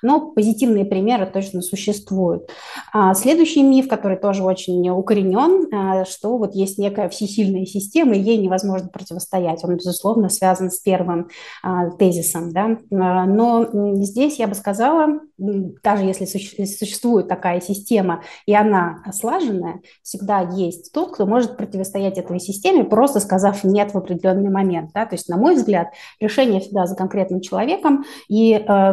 но 0.03 0.33
позитивные 0.33 0.85
примеры 0.85 1.27
точно 1.27 1.63
существуют. 1.63 2.49
А 2.93 3.15
следующий 3.15 3.63
миф, 3.63 3.89
который 3.89 4.17
тоже 4.17 4.43
очень 4.43 4.89
укоренен, 4.91 5.73
э, 5.73 6.05
что 6.05 6.39
вот 6.39 6.55
есть 6.55 6.79
некая 6.79 7.09
всесильная 7.09 7.67
система, 7.67 8.15
и 8.15 8.21
ей 8.21 8.39
невозможно 8.39 8.89
противостоять. 8.89 9.65
Он, 9.65 9.77
безусловно, 9.77 10.29
связан 10.29 10.71
с 10.71 10.79
первым 10.79 11.29
а, 11.63 11.91
тезисом, 11.91 12.53
да, 12.53 12.79
но 12.91 13.67
здесь 14.03 14.39
я 14.39 14.47
бы 14.47 14.55
сказала, 14.55 15.21
даже 15.39 16.05
если 16.05 16.25
существует 16.25 17.29
такая 17.29 17.61
система, 17.61 18.23
и 18.47 18.55
она 18.55 19.03
слаженная, 19.13 19.81
всегда 20.03 20.41
есть 20.41 20.93
тот, 20.93 21.13
кто 21.13 21.27
может 21.27 21.57
противостоять 21.57 22.19
этой 22.19 22.41
системе, 22.41 22.85
просто 22.85 23.21
сказав 23.21 23.65
«нет» 23.65 23.95
в 23.95 23.99
определенный 23.99 24.51
момент. 24.51 24.91
Да? 24.95 25.07
То 25.07 25.15
есть, 25.15 25.29
на 25.29 25.37
мой 25.37 25.55
взгляд, 25.55 25.89
решение 26.21 26.61
всегда 26.61 26.87
за 26.87 26.97
конкретным 26.97 27.41
человеком, 27.41 28.05
и 28.29 28.55
э, 28.55 28.93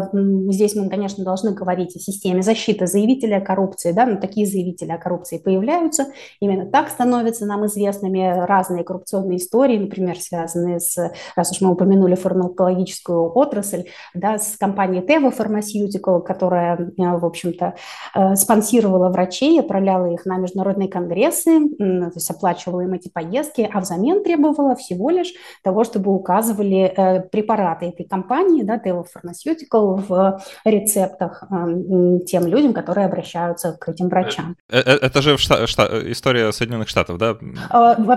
здесь 0.51 0.75
мы, 0.75 0.89
конечно, 0.89 1.24
должны 1.24 1.51
говорить 1.54 1.96
о 1.96 2.00
системе 2.00 2.42
защиты 2.42 2.88
заявителя 2.88 3.38
о 3.38 3.42
коррупции, 3.42 3.92
да? 3.92 4.06
но 4.06 4.18
такие 4.18 4.46
заявители 4.46 4.92
о 4.92 4.98
коррупции 4.98 5.38
появляются, 5.38 6.08
именно 6.39 6.65
так 6.65 6.89
становятся 6.89 7.46
нам 7.46 7.65
известными 7.65 8.46
разные 8.46 8.84
коррупционные 8.84 9.38
истории, 9.38 9.77
например, 9.77 10.20
связанные 10.20 10.80
с, 10.80 11.12
раз 11.36 11.51
уж 11.51 11.62
мы 11.62 11.72
упомянули 11.72 12.15
фармакологическую 12.15 13.32
отрасль, 13.36 13.86
да, 14.13 14.38
с 14.38 14.58
компанией 14.58 15.04
Teva 15.04 15.36
Pharmaceutical, 15.36 16.22
которая, 16.22 16.77
э, 16.77 17.18
в 17.18 17.25
общем-то, 17.25 17.75
э, 18.15 18.36
спонсировала 18.36 19.10
врачей, 19.10 19.60
отправляла 19.60 20.12
их 20.12 20.25
на 20.25 20.38
международные 20.38 20.89
конгрессы, 20.89 21.70
то 21.77 22.12
есть 22.13 22.30
оплачивала 22.30 22.82
им 22.82 22.94
эти 22.94 23.10
поездки, 23.10 23.70
а 23.72 23.80
взамен 23.80 24.24
требовала 24.24 24.75
всего 24.75 25.10
лишь 25.10 25.34
того, 25.63 25.84
чтобы 25.84 26.13
указывали 26.13 26.94
э, 26.96 27.22
препараты 27.22 27.88
этой 27.88 28.06
компании, 28.06 28.63
да, 28.63 28.77
Teva 28.77 29.06
Pharmaceutical, 29.06 30.01
в 30.08 30.25
рецептах 30.63 31.44
тем 32.25 32.48
людям, 32.48 32.74
которые 32.74 33.08
обращаются 33.08 33.74
к 33.74 33.89
этим 33.89 34.10
врачам. 34.10 34.55
Это 34.70 35.22
же 35.22 35.36
шта- 35.36 35.65
шта- 35.65 36.12
история 36.12 36.51
Соединенных 36.51 36.88
Штатов, 36.88 37.17
да? 37.17 37.38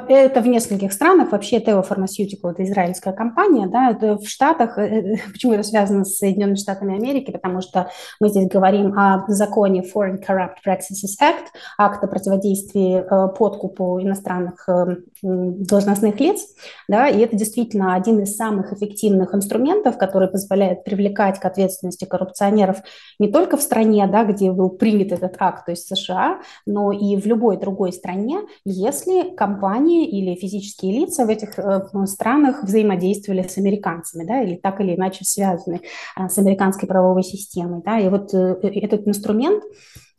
Это 0.09 0.41
в 0.41 0.47
нескольких 0.47 0.93
странах. 0.93 1.33
Вообще 1.33 1.59
Teva 1.59 1.87
Pharmaceutical– 1.87 2.51
это 2.53 2.65
израильская 2.65 3.13
компания, 3.13 3.67
да, 3.67 3.91
это 3.91 4.17
в 4.17 4.29
Штатах. 4.29 4.77
Почему 5.33 5.53
это 5.53 5.63
связано 5.63 6.05
с 6.05 6.19
Соединенными 6.19 6.57
Штатами 6.57 6.95
Америки? 6.95 7.31
Потому 7.31 7.61
что 7.61 7.91
мы 8.21 8.29
здесь 8.29 8.49
говорим 8.49 8.99
о 8.99 9.25
законе 9.29 9.83
Foreign 9.83 10.19
Corrupt 10.19 10.57
Practices 10.67 11.21
Act, 11.21 11.47
акта 11.77 12.07
противодействия 12.07 13.01
э, 13.03 13.29
подкупу 13.37 14.01
иностранных 14.01 14.69
э, 14.69 14.97
должностных 15.23 16.19
лиц, 16.21 16.41
да, 16.89 17.09
и 17.09 17.21
это 17.21 17.37
действительно 17.37 17.95
один 17.95 18.21
из 18.21 18.37
самых 18.37 18.73
эффективных 18.73 19.35
инструментов, 19.35 19.99
который 19.99 20.29
позволяет 20.29 20.85
привлекать 20.85 21.39
к 21.39 21.45
ответственности 21.45 21.98
коррупционеров 22.07 22.79
не 23.19 23.29
только 23.31 23.57
в 23.57 23.63
стране, 23.63 24.07
да, 24.07 24.25
где 24.25 24.53
был 24.53 24.71
принят 24.71 25.13
этот 25.13 25.37
акт, 25.39 25.67
то 25.67 25.73
есть 25.73 25.87
США, 25.89 26.41
но 26.67 26.93
и 26.93 27.17
в 27.17 27.27
любой 27.27 27.57
другой 27.57 27.93
стране, 27.93 28.41
если 28.65 29.35
компании 29.35 30.07
или 30.07 30.35
физические 30.35 31.01
лица 31.01 31.25
в 31.25 31.29
этих 31.29 31.59
э, 31.59 31.81
странах 32.07 32.63
взаимодействовали 32.63 33.43
с 33.43 33.59
американцами, 33.59 34.25
да, 34.25 34.43
или 34.43 34.57
так 34.57 34.81
или 34.81 34.95
иначе 34.95 35.25
связаны 35.25 35.81
с 36.17 36.39
американской 36.39 36.89
правовой 36.89 37.23
системой, 37.23 37.83
да, 37.85 37.99
и 37.99 38.09
вот 38.09 38.33
этот 38.35 39.07
инструмент 39.09 39.63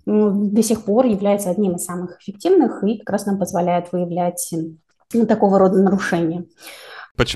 до 0.06 0.64
сих 0.64 0.86
пор 0.86 1.06
является 1.06 1.50
одним 1.50 1.76
из 1.76 1.86
самых 1.86 2.20
эффективных 2.20 2.84
и 2.84 2.98
как 2.98 3.10
раз 3.12 3.26
нам 3.26 3.38
позволяет 3.38 3.92
выявлять 3.92 4.54
такого 5.28 5.60
рода 5.60 5.78
нарушения 5.82 6.46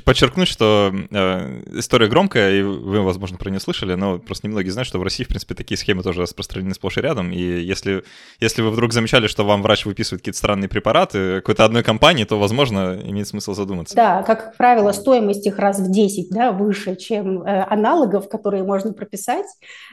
подчеркнуть, 0.04 0.48
что 0.48 0.94
э, 0.94 1.62
история 1.80 2.08
громкая, 2.08 2.60
и 2.60 2.62
вы, 2.62 3.02
возможно, 3.02 3.38
про 3.38 3.50
нее 3.50 3.60
слышали, 3.60 3.96
но 3.96 4.20
просто 4.20 4.48
немногие 4.48 4.72
знают, 4.72 4.88
что 4.88 5.00
в 5.00 5.04
России, 5.04 5.24
в 5.24 5.28
принципе, 5.28 5.56
такие 5.56 5.78
схемы 5.78 6.04
тоже 6.04 6.22
распространены 6.22 6.74
сплошь 6.74 6.98
и 6.98 7.02
рядом. 7.02 7.32
И 7.32 7.40
если, 7.40 8.04
если 8.40 8.62
вы 8.62 8.72
вдруг 8.72 8.94
замечали, 8.94 9.28
что 9.28 9.44
вам 9.44 9.62
врач 9.62 9.86
выписывает 9.86 10.22
какие-то 10.22 10.38
странные 10.38 10.70
препараты 10.70 11.38
какой-то 11.38 11.66
одной 11.66 11.84
компании, 11.84 12.24
то, 12.24 12.40
возможно, 12.40 13.00
имеет 13.04 13.28
смысл 13.28 13.54
задуматься. 13.54 13.96
Да, 13.96 14.24
как 14.24 14.56
правило, 14.58 14.92
стоимость 14.92 15.46
их 15.46 15.60
раз 15.60 15.80
в 15.80 15.92
10 15.92 16.30
да, 16.30 16.52
выше, 16.52 16.96
чем 16.96 17.44
э, 17.44 17.64
аналогов, 17.70 18.30
которые 18.30 18.64
можно 18.64 18.94
прописать, 18.94 19.48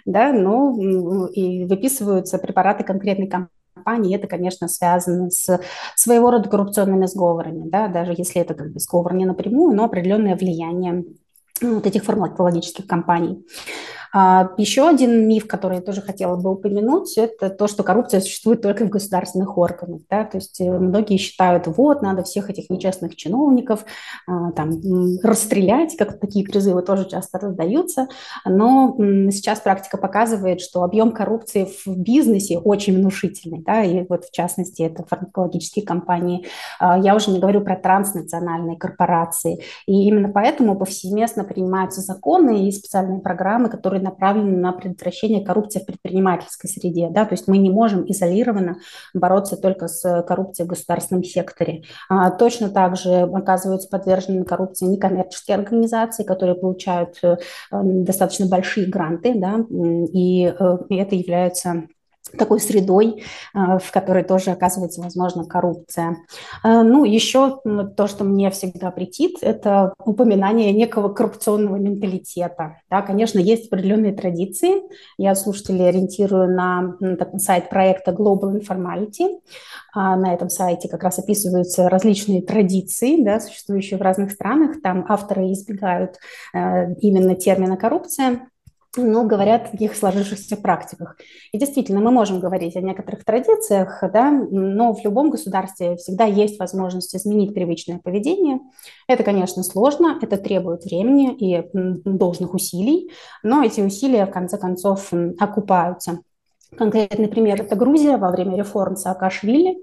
да, 0.05 0.33
но 0.33 1.29
и 1.35 1.65
выписываются 1.65 2.39
препараты 2.39 2.85
конкретной 2.85 3.27
компании 3.27 3.60
компании, 3.81 4.17
это, 4.17 4.27
конечно, 4.27 4.69
связано 4.69 5.31
с 5.31 5.61
своего 5.97 6.31
рода 6.31 6.49
коррупционными 6.49 7.07
сговорами, 7.07 7.69
да, 7.69 7.89
даже 7.89 8.15
если 8.17 8.41
это 8.41 8.55
как 8.55 8.73
бы 8.73 8.81
сговор 8.81 9.15
не 9.15 9.25
напрямую, 9.25 9.75
но 9.75 9.85
определенное 9.85 10.37
влияние 10.37 11.05
вот 11.63 11.87
этих 11.87 12.05
фармакологических 12.05 12.87
компаний. 12.87 13.45
А, 14.13 14.51
еще 14.57 14.89
один 14.89 15.29
миф, 15.29 15.47
который 15.47 15.77
я 15.77 15.83
тоже 15.83 16.03
хотела 16.03 16.37
бы 16.37 16.51
упомянуть, 16.51 17.17
это 17.17 17.51
то, 17.51 17.69
что 17.69 17.83
коррупция 17.83 18.21
существует 18.21 18.63
только 18.63 18.85
в 18.85 18.89
государственных 18.89 19.57
органах. 19.57 20.03
Да? 20.11 20.25
То 20.25 20.39
есть 20.39 20.61
э, 20.61 20.71
многие 20.71 21.17
считают, 21.17 21.67
вот, 21.67 22.03
надо 22.03 22.23
всех 22.23 22.51
этих 22.51 22.71
нечестных 22.71 23.17
чиновников 23.17 23.85
а, 24.27 24.53
там, 24.53 24.81
расстрелять, 25.23 25.97
как 25.97 26.19
такие 26.19 26.45
призывы 26.45 26.83
тоже 26.83 27.09
часто 27.09 27.39
раздаются. 27.39 28.09
Но 28.45 28.97
сейчас 29.31 29.61
практика 29.61 29.97
показывает, 29.97 30.61
что 30.61 30.83
объем 30.83 31.13
коррупции 31.13 31.69
в 31.85 31.97
бизнесе 31.97 32.59
очень 32.59 32.97
внушительный. 32.97 33.63
Да? 33.63 33.83
И 33.83 34.07
вот 34.09 34.25
в 34.25 34.33
частности 34.33 34.83
это 34.83 35.05
фармакологические 35.05 35.85
компании. 35.85 36.47
А, 36.81 36.99
я 36.99 37.15
уже 37.15 37.31
не 37.31 37.39
говорю 37.39 37.61
про 37.61 37.77
транснациональные 37.77 38.77
корпорации. 38.77 39.63
И 39.87 40.09
именно 40.09 40.29
поэтому 40.29 40.77
повсеместно 40.77 41.45
принимаются 41.45 42.01
законы 42.01 42.67
и 42.69 42.73
специальные 42.73 43.21
программы, 43.21 43.69
которые 43.69 44.00
которые 44.01 44.11
направлены 44.11 44.57
на 44.57 44.73
предотвращение 44.73 45.45
коррупции 45.45 45.81
в 45.81 45.87
предпринимательской 45.87 46.69
среде. 46.69 47.09
Да? 47.11 47.25
То 47.25 47.35
есть 47.35 47.49
мы 47.49 47.59
не 47.59 47.71
можем 47.71 48.05
изолированно 48.11 48.77
бороться 49.15 49.57
только 49.57 49.89
с 49.89 50.23
коррупцией 50.23 50.67
в 50.67 50.71
государственном 50.71 51.25
секторе. 51.25 51.83
А, 52.09 52.31
точно 52.31 52.71
так 52.71 52.97
же 52.97 53.23
оказываются 53.23 53.89
подвержены 53.89 54.45
коррупции 54.45 54.87
некоммерческие 54.87 55.57
организации, 55.57 56.25
которые 56.25 56.57
получают 56.57 57.19
э, 57.23 57.37
достаточно 57.71 58.47
большие 58.47 58.87
гранты, 58.89 59.35
да? 59.35 59.65
и 60.13 60.47
э, 60.47 60.79
это 60.91 61.15
является 61.15 61.89
такой 62.37 62.61
средой, 62.61 63.23
э, 63.55 63.79
в 63.79 63.91
которой 63.93 64.25
тоже 64.25 64.51
оказывается 64.51 65.01
возможно 65.01 65.45
коррупция. 65.45 66.17
Э, 66.65 66.83
ну, 66.83 67.05
еще 67.05 67.61
то, 67.97 68.07
что 68.07 68.25
мне 68.25 68.51
всегда 68.51 68.91
претит, 68.91 69.39
это 69.43 69.95
упоминание 70.05 70.73
некого 70.73 71.09
коррупционного 71.09 71.77
менталитета. 71.77 72.77
Да, 72.91 73.03
конечно, 73.03 73.39
есть 73.39 73.67
определенные 73.67 74.13
традиции. 74.13 74.83
Я 75.19 75.35
слушателей 75.35 75.89
ориентирую 75.89 76.55
на 76.55 76.97
сайт 77.39 77.69
проекта 77.71 78.13
Global 78.13 78.61
Informality. 78.61 79.41
А 79.93 80.17
на 80.17 80.35
этом 80.35 80.51
сайте 80.51 80.89
как 80.89 81.03
раз 81.03 81.19
описываются 81.19 81.89
различные 81.89 82.43
традиции, 82.43 83.23
да, 83.23 83.41
существующие 83.41 83.99
в 83.99 84.03
разных 84.03 84.31
странах. 84.31 84.81
Там 84.83 85.05
авторы 85.09 85.53
избегают 85.53 86.17
э, 86.55 86.95
именно 87.01 87.35
термина 87.35 87.77
коррупция 87.77 88.47
ну, 88.97 89.27
говорят 89.27 89.67
о 89.67 89.71
таких 89.71 89.95
сложившихся 89.95 90.57
практиках. 90.57 91.17
И 91.53 91.59
действительно, 91.59 92.01
мы 92.01 92.11
можем 92.11 92.41
говорить 92.41 92.77
о 92.77 92.81
некоторых 92.81 93.25
традициях, 93.25 94.03
да, 94.13 94.31
но 94.31 94.93
в 94.95 95.05
любом 95.05 95.31
государстве 95.31 95.97
всегда 95.97 96.25
есть 96.25 96.59
возможность 96.59 97.15
изменить 97.15 97.55
привычное 97.55 97.99
поведение. 97.99 98.61
Это, 99.07 99.23
конечно, 99.23 99.63
сложно, 99.63 100.19
это 100.21 100.37
требует 100.37 100.85
времени 100.85 101.35
и 101.35 101.65
должных 102.05 102.55
усилий, 102.55 103.11
но 103.43 103.63
эти 103.63 103.81
усилия, 103.81 104.27
в 104.27 104.31
конце 104.31 104.59
концов, 104.59 105.13
окупаются. 105.39 106.21
Конкретный 106.77 107.29
пример– 107.29 107.61
это 107.63 107.75
Грузия 107.75 108.17
во 108.17 108.31
время 108.31 108.57
реформ 108.57 108.97
Саакашвили. 108.97 109.79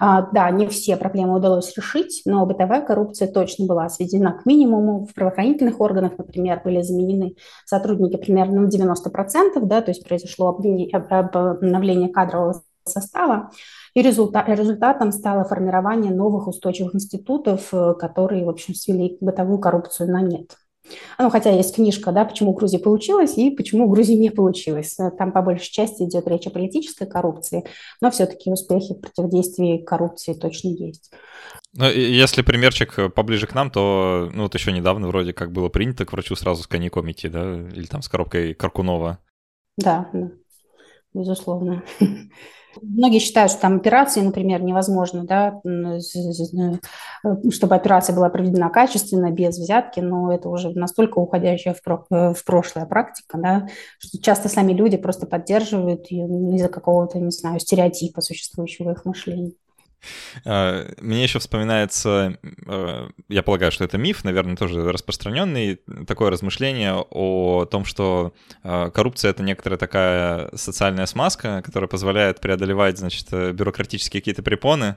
А, 0.00 0.22
да, 0.32 0.50
не 0.50 0.66
все 0.66 0.96
проблемы 0.96 1.36
удалось 1.36 1.74
решить, 1.76 2.22
но 2.24 2.44
бытовая 2.46 2.84
коррупция 2.84 3.28
точно 3.28 3.66
была 3.66 3.88
сведена 3.88 4.32
к 4.32 4.44
минимуму. 4.44 5.06
В 5.06 5.14
правоохранительных 5.14 5.80
органах, 5.80 6.18
например, 6.18 6.60
были 6.64 6.82
заменены 6.82 7.36
сотрудники 7.64 8.16
примерно 8.16 8.62
на 8.62 8.68
90%, 8.68 9.60
да, 9.62 9.82
то 9.82 9.90
есть 9.92 10.04
произошло 10.04 10.48
обновление 10.48 12.08
кадрового 12.08 12.62
состава. 12.84 13.50
И 13.94 14.02
результат, 14.02 14.48
результатом 14.48 15.12
стало 15.12 15.44
формирование 15.44 16.12
новых 16.12 16.48
устойчивых 16.48 16.94
институтов, 16.94 17.68
э, 17.72 17.94
которые, 17.94 18.44
в 18.44 18.48
общем, 18.48 18.74
свели 18.74 19.16
бытовую 19.20 19.58
коррупцию 19.58 20.10
на 20.10 20.20
нет. 20.20 20.56
Ну, 21.18 21.30
хотя 21.30 21.50
есть 21.50 21.74
книжка, 21.74 22.12
да, 22.12 22.24
почему 22.24 22.52
Грузия 22.52 22.78
получилось 22.78 23.38
и 23.38 23.50
почему 23.50 23.88
Грузия 23.88 24.16
не 24.16 24.30
получилось. 24.30 24.96
Там 25.18 25.32
по 25.32 25.42
большей 25.42 25.70
части 25.70 26.02
идет 26.02 26.26
речь 26.26 26.46
о 26.46 26.50
политической 26.50 27.06
коррупции, 27.06 27.64
но 28.00 28.10
все-таки 28.10 28.50
успехи 28.50 28.94
в 28.94 29.00
противодействии 29.00 29.78
коррупции 29.78 30.34
точно 30.34 30.68
есть. 30.68 31.12
Ну, 31.74 31.88
если 31.88 32.42
примерчик 32.42 33.14
поближе 33.14 33.46
к 33.46 33.54
нам, 33.54 33.70
то 33.70 34.30
ну 34.34 34.44
вот 34.44 34.54
еще 34.54 34.72
недавно 34.72 35.08
вроде 35.08 35.32
как 35.32 35.52
было 35.52 35.68
принято 35.68 36.04
к 36.04 36.12
врачу 36.12 36.34
сразу 36.36 36.62
с 36.62 36.66
коньяком 36.66 37.10
идти, 37.10 37.28
да, 37.28 37.60
или 37.72 37.86
там 37.86 38.02
с 38.02 38.08
коробкой 38.08 38.54
Каркунова. 38.54 39.18
Да, 39.78 40.10
да 40.12 40.32
безусловно. 41.14 41.82
Многие 42.80 43.18
считают, 43.18 43.50
что 43.50 43.60
там 43.62 43.76
операции, 43.76 44.20
например, 44.20 44.62
невозможно, 44.62 45.24
да, 45.24 45.60
чтобы 47.50 47.74
операция 47.74 48.14
была 48.14 48.30
проведена 48.30 48.70
качественно, 48.70 49.30
без 49.30 49.58
взятки, 49.58 50.00
но 50.00 50.32
это 50.32 50.48
уже 50.48 50.70
настолько 50.70 51.18
уходящая 51.18 51.74
в, 51.74 51.82
про 51.82 52.06
в 52.10 52.44
прошлое 52.44 52.86
практика, 52.86 53.38
да, 53.38 53.68
что 53.98 54.20
часто 54.20 54.48
сами 54.48 54.72
люди 54.72 54.96
просто 54.96 55.26
поддерживают 55.26 56.10
ее 56.10 56.26
из-за 56.54 56.68
какого-то, 56.68 57.18
не 57.18 57.30
знаю, 57.30 57.60
стереотипа 57.60 58.20
существующего 58.20 58.92
их 58.92 59.04
мышлении. 59.04 59.54
А, 60.44 60.86
мне 61.00 61.22
еще 61.22 61.38
вспоминается, 61.38 62.38
а, 62.66 63.08
я 63.28 63.42
полагаю, 63.42 63.72
что 63.72 63.84
это 63.84 63.98
миф, 63.98 64.24
наверное, 64.24 64.56
тоже 64.56 64.90
распространенный, 64.90 65.80
такое 66.06 66.30
размышление 66.30 66.94
о 66.94 67.64
том, 67.66 67.84
что 67.84 68.34
а, 68.62 68.90
коррупция— 68.90 69.30
это 69.32 69.42
некоторая 69.42 69.78
такая 69.78 70.50
социальная 70.54 71.06
смазка, 71.06 71.62
которая 71.64 71.88
позволяет 71.88 72.40
преодолевать, 72.40 72.98
значит, 72.98 73.30
бюрократические 73.54 74.20
какие-то 74.20 74.42
препоны, 74.42 74.96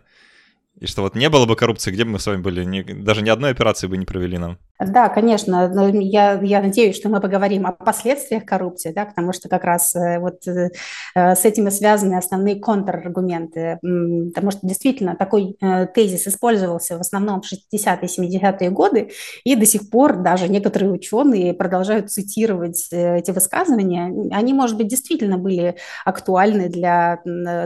и 0.80 0.88
что 0.88 1.04
вот 1.04 1.16
не 1.16 1.30
было 1.30 1.46
бы 1.46 1.56
коррупции, 1.56 1.92
где 1.92 2.04
бы 2.04 2.12
мы 2.12 2.20
с 2.20 2.28
вами 2.28 2.42
были, 2.42 2.82
даже 3.02 3.22
ни 3.22 3.30
одной 3.30 3.52
операции 3.52 3.88
бы 3.88 3.98
не 3.98 4.06
провели 4.06 4.38
нам. 4.38 4.58
Да, 4.80 5.08
конечно. 5.08 5.72
Я, 5.94 6.34
я 6.42 6.62
надеюсь, 6.62 6.98
что 6.98 7.08
мы 7.08 7.22
поговорим 7.22 7.66
о 7.66 7.72
последствиях 7.72 8.44
коррупции, 8.44 8.92
да, 8.92 9.06
потому 9.06 9.32
что 9.32 9.48
как 9.48 9.64
раз 9.64 9.96
э, 9.96 10.20
вот 10.20 10.46
э, 10.48 10.72
э, 11.16 11.36
с 11.36 11.46
этим 11.46 11.70
и 11.70 11.72
связаны 11.72 12.16
основные 12.16 12.58
контраргументы. 12.58 13.80
Потому 13.82 14.52
что 14.52 14.68
действительно 14.68 15.16
такой 15.16 15.58
тезис 15.94 16.28
использовался 16.28 16.98
в 16.98 17.02
основном 17.02 17.42
в 17.42 17.46
60-е 17.46 18.08
70-е 18.08 18.70
годы, 18.70 19.12
и 19.46 19.56
до 19.56 19.66
сих 19.66 19.90
пор 19.90 20.18
даже 20.18 20.50
некоторые 20.50 20.92
ученые 20.92 21.54
продолжают 21.54 22.12
цитировать 22.12 22.90
эти 22.92 23.32
высказывания. 23.32 24.14
Они, 24.32 24.54
может 24.54 24.78
быть, 24.78 24.88
действительно 24.88 25.38
были 25.38 25.78
актуальны 26.04 26.68
для 26.68 27.20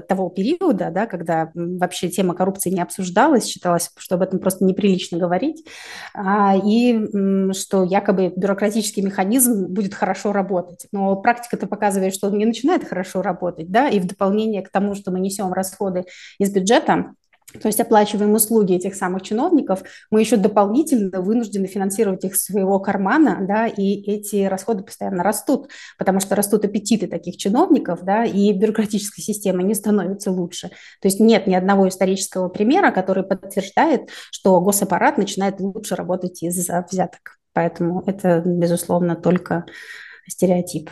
того 0.08 0.30
периода, 0.30 0.92
да, 0.92 1.08
когда 1.08 1.52
вообще 1.56 2.10
тема 2.10 2.36
коррупции 2.36 2.70
не 2.70 2.82
обсуждалась, 2.82 3.48
считалось, 3.48 3.90
что 3.98 4.16
об 4.16 4.22
этом 4.22 4.40
просто 4.40 4.64
неприлично 4.64 5.18
говорить. 5.18 5.66
А, 6.14 6.56
что 7.54 7.84
якобы 7.84 8.34
бюрократический 8.36 9.04
механизм 9.04 9.68
будет 9.68 9.94
хорошо 9.94 10.32
работать. 10.32 10.88
Но 10.92 11.16
практика-то 11.16 11.68
показывает, 11.68 12.14
что 12.14 12.28
он 12.28 12.38
не 12.38 12.46
начинает 12.46 12.88
хорошо 12.88 13.22
работать, 13.22 13.72
да, 13.72 13.90
и 13.90 14.00
в 14.00 14.08
дополнение 14.08 14.62
к 14.62 14.70
тому, 14.70 14.96
что 14.96 15.12
мы 15.12 15.20
несем 15.20 15.54
расходы 15.54 16.06
из 16.40 16.52
бюджета, 16.52 17.14
то 17.54 17.68
есть 17.68 17.80
оплачиваем 17.80 18.34
услуги 18.34 18.74
этих 18.74 18.96
самых 18.96 19.24
чиновников, 19.24 19.82
мы 20.12 20.20
еще 20.20 20.38
дополнительно 20.38 21.22
вынуждены 21.22 21.68
финансировать 21.68 22.24
их 22.24 22.36
своего 22.36 22.80
кармана, 22.80 23.40
да, 23.42 23.68
и 23.68 24.02
эти 24.10 24.46
расходы 24.46 24.84
постоянно 24.84 25.24
растут, 25.24 25.70
потому 25.98 26.20
что 26.20 26.36
растут 26.36 26.66
аппетиты 26.66 27.08
таких 27.08 27.38
чиновников, 27.38 28.04
да, 28.04 28.24
и 28.24 28.54
бюрократическая 28.54 29.24
система 29.24 29.64
не 29.64 29.74
становится 29.74 30.32
лучше. 30.32 30.70
То 31.02 31.08
есть 31.08 31.20
нет 31.20 31.48
ни 31.48 31.56
одного 31.56 31.88
исторического 31.88 32.50
примера, 32.50 32.92
который 32.92 33.24
подтверждает, 33.24 34.10
что 34.32 34.60
госаппарат 34.62 35.18
начинает 35.18 35.60
лучше 35.60 35.96
работать 35.96 36.44
из-за 36.44 36.86
взяток. 36.90 37.40
Поэтому 37.54 38.04
это, 38.06 38.42
безусловно, 38.46 39.16
только 39.16 39.66
стереотип. 40.28 40.92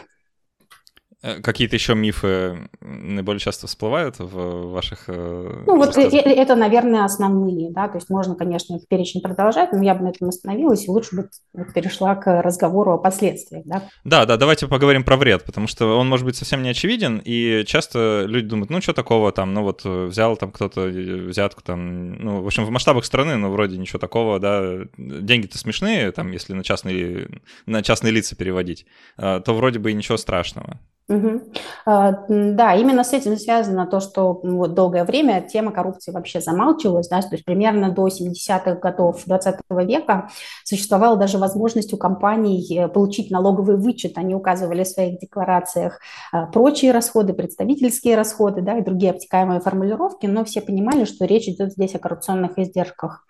Э, 1.27 1.41
какие-то 1.41 1.75
еще 1.75 1.93
мифы 1.93 2.69
наиболее 2.79 3.39
часто 3.39 3.67
всплывают 3.67 4.17
в 4.17 4.71
ваших... 4.71 5.05
Э, 5.07 5.63
ну 5.65 5.75
вот 5.75 5.97
э, 5.97 6.03
это, 6.03 6.55
наверное, 6.55 7.03
основные, 7.03 7.71
да, 7.71 7.89
то 7.89 7.97
есть 7.97 8.09
можно, 8.09 8.35
конечно, 8.35 8.75
их 8.75 8.87
перечень 8.87 9.21
продолжать, 9.21 9.73
но 9.73 9.83
я 9.83 9.93
бы 9.93 10.05
на 10.05 10.09
этом 10.09 10.29
остановилась 10.29 10.87
и 10.87 10.89
лучше 10.89 11.15
бы 11.17 11.29
перешла 11.73 12.15
к 12.15 12.41
разговору 12.41 12.93
о 12.93 12.97
последствиях, 12.97 13.63
да. 13.65 13.89
Да, 14.05 14.25
да, 14.25 14.37
давайте 14.37 14.67
поговорим 14.67 15.03
про 15.03 15.17
вред, 15.17 15.43
потому 15.43 15.67
что 15.67 15.97
он 15.97 16.07
может 16.07 16.25
быть 16.25 16.37
совсем 16.37 16.63
не 16.63 16.69
очевиден, 16.69 17.21
и 17.23 17.63
часто 17.65 18.23
люди 18.25 18.47
думают, 18.47 18.69
ну 18.69 18.79
что 18.79 18.93
такого 18.93 19.33
там, 19.33 19.53
ну 19.53 19.63
вот 19.63 19.83
взял 19.83 20.37
там 20.37 20.51
кто-то 20.51 20.83
взятку 20.83 21.61
там, 21.61 22.13
ну, 22.19 22.41
в 22.41 22.45
общем, 22.45 22.63
в 22.63 22.69
масштабах 22.69 23.03
страны, 23.03 23.35
ну 23.35 23.51
вроде 23.51 23.77
ничего 23.77 23.99
такого, 23.99 24.39
да, 24.39 24.85
деньги-то 24.97 25.57
смешные, 25.57 26.11
там, 26.13 26.31
если 26.31 26.53
на 26.53 26.63
частные, 26.63 27.41
на 27.65 27.83
частные 27.83 28.13
лица 28.13 28.35
переводить, 28.37 28.85
то 29.17 29.43
вроде 29.47 29.79
бы 29.79 29.91
и 29.91 29.93
ничего 29.93 30.15
страшного. 30.15 30.79
Угу. 31.09 31.41
Да, 31.85 32.75
именно 32.75 33.03
с 33.05 33.13
этим 33.13 33.37
связано 33.37 33.87
то, 33.87 34.01
что 34.01 34.41
вот 34.43 34.73
долгое 34.73 35.05
время 35.05 35.41
тема 35.41 35.71
коррупции 35.71 36.11
вообще 36.11 36.41
замалчивалась, 36.41 37.07
да, 37.07 37.21
то 37.21 37.29
есть 37.31 37.45
примерно 37.45 37.91
до 37.91 38.07
70-х 38.07 38.75
годов 38.75 39.23
20 39.25 39.55
века 39.69 40.29
существовала 40.65 41.15
даже 41.15 41.37
возможность 41.37 41.93
у 41.93 41.97
компаний 41.97 42.77
э, 42.77 42.89
получить 42.89 43.31
налоговый 43.31 43.77
вычет, 43.77 44.17
они 44.17 44.35
указывали 44.35 44.83
в 44.83 44.87
своих 44.87 45.19
декларациях 45.19 46.01
а, 46.33 46.47
прочие 46.47 46.91
расходы, 46.91 47.33
представительские 47.33 48.17
расходы, 48.17 48.61
да, 48.61 48.77
и 48.77 48.83
другие 48.83 49.11
обтекаемые 49.11 49.61
формулировки, 49.61 50.25
но 50.25 50.43
все 50.43 50.59
понимали, 50.59 51.05
что 51.05 51.23
речь 51.23 51.47
идет 51.47 51.71
здесь 51.71 51.95
о 51.95 51.99
коррупционных 51.99 52.59
издержках. 52.59 53.25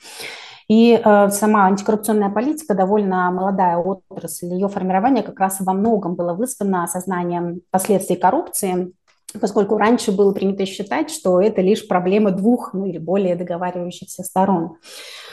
И 0.68 0.94
э, 0.94 1.30
сама 1.30 1.66
антикоррупционная 1.68 2.30
политика 2.30 2.76
довольно 2.76 3.32
молодая 3.32 3.78
отрасль. 3.78 4.48
Ее 4.48 4.68
формирование 4.68 5.24
как 5.24 5.40
раз 5.40 5.58
во 5.62 5.74
многом 5.74 6.16
было 6.16 6.34
вызвано 6.34 6.84
осознанием 6.84 7.62
последствий 7.72 8.18
коррупции, 8.18 8.92
поскольку 9.40 9.78
раньше 9.78 10.12
было 10.12 10.32
принято 10.32 10.66
считать, 10.66 11.12
что 11.12 11.42
это 11.42 11.62
лишь 11.62 11.88
проблема 11.88 12.32
двух 12.32 12.74
ну, 12.74 12.86
или 12.86 12.98
более 12.98 13.36
договаривающихся 13.36 14.24
сторон. 14.24 14.78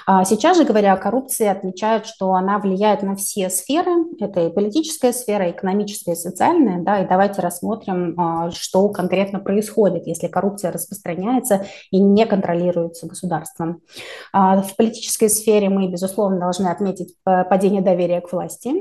А 0.06 0.24
сейчас 0.24 0.58
же, 0.58 0.64
говоря 0.64 0.92
о 0.92 0.98
коррупции, 0.98 1.46
отмечают, 1.46 2.06
что 2.06 2.32
она 2.34 2.58
влияет 2.58 3.02
на 3.02 3.14
все 3.16 3.48
сферы. 3.48 3.90
Это 4.20 4.48
и 4.48 4.52
политическая 4.52 5.12
сфера, 5.12 5.48
и 5.48 5.52
экономическая, 5.52 6.12
и 6.12 6.16
социальная. 6.16 6.82
Да, 6.82 6.98
и 6.98 7.08
давайте 7.08 7.40
рассмотрим, 7.40 8.18
а, 8.18 8.50
что 8.50 8.88
конкретно 8.88 9.38
происходит, 9.38 10.06
если 10.06 10.26
коррупция 10.26 10.72
распространяется 10.72 11.64
и 11.90 12.00
не 12.00 12.26
контролируется 12.26 13.06
государством. 13.06 13.80
А, 14.32 14.60
в 14.60 14.76
политической 14.76 15.30
сфере 15.30 15.70
мы, 15.70 15.88
безусловно, 15.88 16.38
должны 16.38 16.66
отметить 16.66 17.14
падение 17.24 17.80
доверия 17.80 18.20
к 18.20 18.32
власти. 18.32 18.72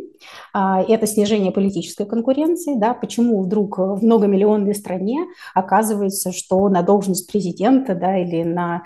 Это 0.54 1.08
снижение 1.08 1.52
политической 1.52 2.06
конкуренции. 2.06 2.76
Да, 2.76 2.94
почему 2.94 3.42
вдруг 3.44 3.78
в 3.78 4.04
многомиллионной 4.04 4.76
стране 4.76 5.03
оказывается, 5.54 6.32
что 6.32 6.70
на 6.70 6.82
должность 6.82 7.32
президента 7.32 7.96
да, 7.96 8.18
или 8.18 8.44
на 8.44 8.84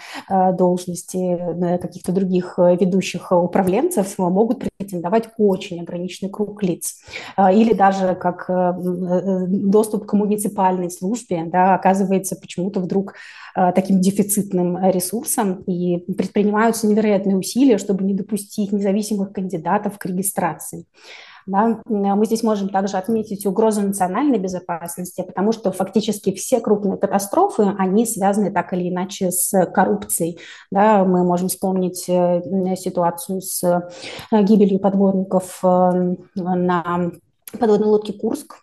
должности 0.57 1.37
каких-то 1.77 2.11
других 2.11 2.55
э, 2.57 2.75
ведущих 2.79 3.31
управленцев 3.31 4.17
могут 4.17 4.63
претендовать 4.77 5.29
очень 5.37 5.81
ограниченный 5.81 6.31
круг 6.31 6.63
лиц. 6.63 6.95
Или 7.37 7.73
даже 7.73 8.15
как 8.15 8.49
э, 8.49 8.53
э, 8.53 9.45
доступ 9.47 10.05
к 10.05 10.13
муниципальной 10.13 10.89
службе 10.89 11.45
да, 11.45 11.75
оказывается 11.75 12.35
почему-то 12.35 12.79
вдруг 12.79 13.13
таким 13.75 13.99
дефицитным 14.01 14.77
ресурсом, 14.91 15.63
и 15.63 15.97
предпринимаются 16.13 16.85
невероятные 16.85 17.35
усилия, 17.35 17.79
чтобы 17.79 18.03
не 18.03 18.13
допустить 18.13 18.71
независимых 18.71 19.33
кандидатов 19.33 19.97
к 19.97 20.05
регистрации. 20.05 20.85
Да? 21.47 21.79
Мы 21.85 22.25
здесь 22.25 22.43
можем 22.43 22.69
также 22.69 22.97
отметить 22.97 23.45
угрозу 23.45 23.81
национальной 23.81 24.37
безопасности, 24.37 25.23
потому 25.25 25.53
что 25.53 25.71
фактически 25.71 26.33
все 26.35 26.59
крупные 26.59 26.97
катастрофы, 26.97 27.73
они 27.77 28.05
связаны 28.05 28.51
так 28.51 28.73
или 28.73 28.89
иначе 28.89 29.31
с 29.31 29.65
коррупцией. 29.67 30.39
Да? 30.71 31.05
Мы 31.05 31.23
можем 31.23 31.47
вспомнить 31.47 32.05
э, 32.09 32.41
ситуацию 32.75 33.41
с 33.41 33.63
э, 33.63 34.43
гибелью 34.43 34.79
подводников 34.79 35.59
э, 35.63 36.15
на 36.35 37.11
подводной 37.57 37.87
лодке 37.87 38.13
«Курск», 38.13 38.57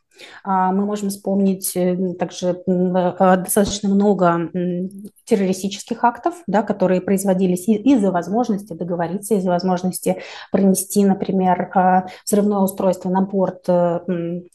а, 0.44 0.70
мы 0.70 0.84
можем 0.84 1.08
вспомнить 1.08 1.76
также 2.18 2.62
достаточно 2.66 3.88
много 3.88 4.50
террористических 5.24 6.04
актов, 6.04 6.34
да, 6.46 6.62
которые 6.62 7.00
производились 7.00 7.68
из-за 7.68 8.10
возможности 8.10 8.72
договориться, 8.72 9.34
из-за 9.34 9.50
возможности 9.50 10.22
пронести, 10.50 11.04
например, 11.04 11.70
а, 11.74 12.06
взрывное 12.24 12.58
устройство 12.58 13.08
на 13.08 13.22
борт 13.22 13.64
э, 13.68 14.00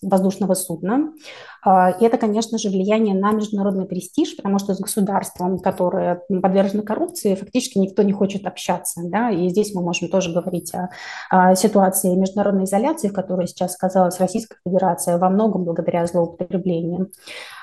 воздушного 0.01 0.53
судна. 0.53 1.13
А, 1.61 1.89
и 1.91 2.05
это, 2.05 2.17
конечно 2.17 2.57
же, 2.57 2.69
влияние 2.69 3.15
на 3.15 3.31
международный 3.31 3.85
престиж, 3.85 4.35
потому 4.37 4.59
что 4.59 4.73
с 4.73 4.79
государством, 4.79 5.59
которое 5.59 6.21
подвержено 6.41 6.83
коррупции, 6.83 7.35
фактически 7.35 7.77
никто 7.77 8.03
не 8.03 8.13
хочет 8.13 8.45
общаться. 8.45 9.01
Да? 9.03 9.29
И 9.29 9.49
здесь 9.49 9.73
мы 9.73 9.81
можем 9.81 10.09
тоже 10.09 10.31
говорить 10.31 10.73
о, 10.73 10.89
о 11.29 11.55
ситуации 11.55 12.15
международной 12.15 12.65
изоляции, 12.65 13.09
в 13.09 13.13
которой 13.13 13.47
сейчас 13.47 13.75
оказалась 13.75 14.19
Российская 14.19 14.57
Федерация 14.65 15.17
во 15.17 15.29
многом 15.29 15.65
благодаря 15.65 16.05
злоупотреблениям. 16.05 17.09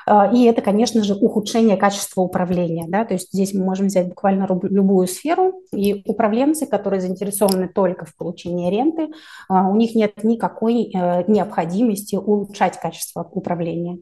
А, 0.06 0.30
и 0.32 0.44
это, 0.44 0.62
конечно 0.62 1.02
же, 1.02 1.14
ухудшение 1.14 1.76
качества 1.76 2.22
управления. 2.22 2.86
Да? 2.88 3.04
То 3.04 3.14
есть 3.14 3.32
здесь 3.32 3.52
мы 3.52 3.64
можем 3.64 3.86
взять 3.86 4.08
буквально 4.08 4.48
любую 4.62 5.06
сферу, 5.08 5.62
и 5.72 6.02
управленцы, 6.06 6.66
которые 6.66 7.00
заинтересованы 7.00 7.68
только 7.68 8.04
в 8.04 8.16
получении 8.16 8.70
ренты, 8.70 9.08
а, 9.48 9.68
у 9.68 9.74
них 9.74 9.94
нет 9.94 10.22
никакой 10.22 10.90
э, 10.92 11.24
необходимости 11.26 12.16
улучшать 12.16 12.78
качество 12.78 13.28
управления. 13.32 13.98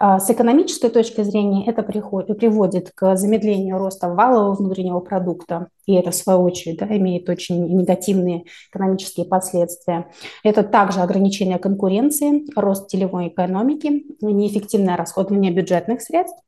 А, 0.00 0.18
с 0.18 0.30
экономической 0.30 0.88
точки 0.88 1.22
зрения 1.22 1.66
это 1.66 1.82
приводит 1.82 2.90
к 2.94 3.16
замедлению 3.16 3.78
роста 3.78 4.08
валового 4.08 4.54
внутреннего 4.54 5.00
продукта, 5.00 5.68
и 5.86 5.94
это, 5.94 6.10
в 6.10 6.14
свою 6.14 6.42
очередь, 6.42 6.78
да, 6.78 6.86
имеет 6.96 7.28
очень 7.28 7.64
негативные 7.76 8.44
экономические 8.70 9.26
последствия. 9.26 10.10
Это 10.42 10.62
также 10.62 11.00
ограничение 11.00 11.58
конкуренции, 11.58 12.44
рост 12.56 12.88
телевой 12.88 13.28
экономики, 13.28 14.04
неэффективное 14.20 14.96
расходование 14.96 15.52
бюджетных 15.52 16.00
средств. 16.00 16.38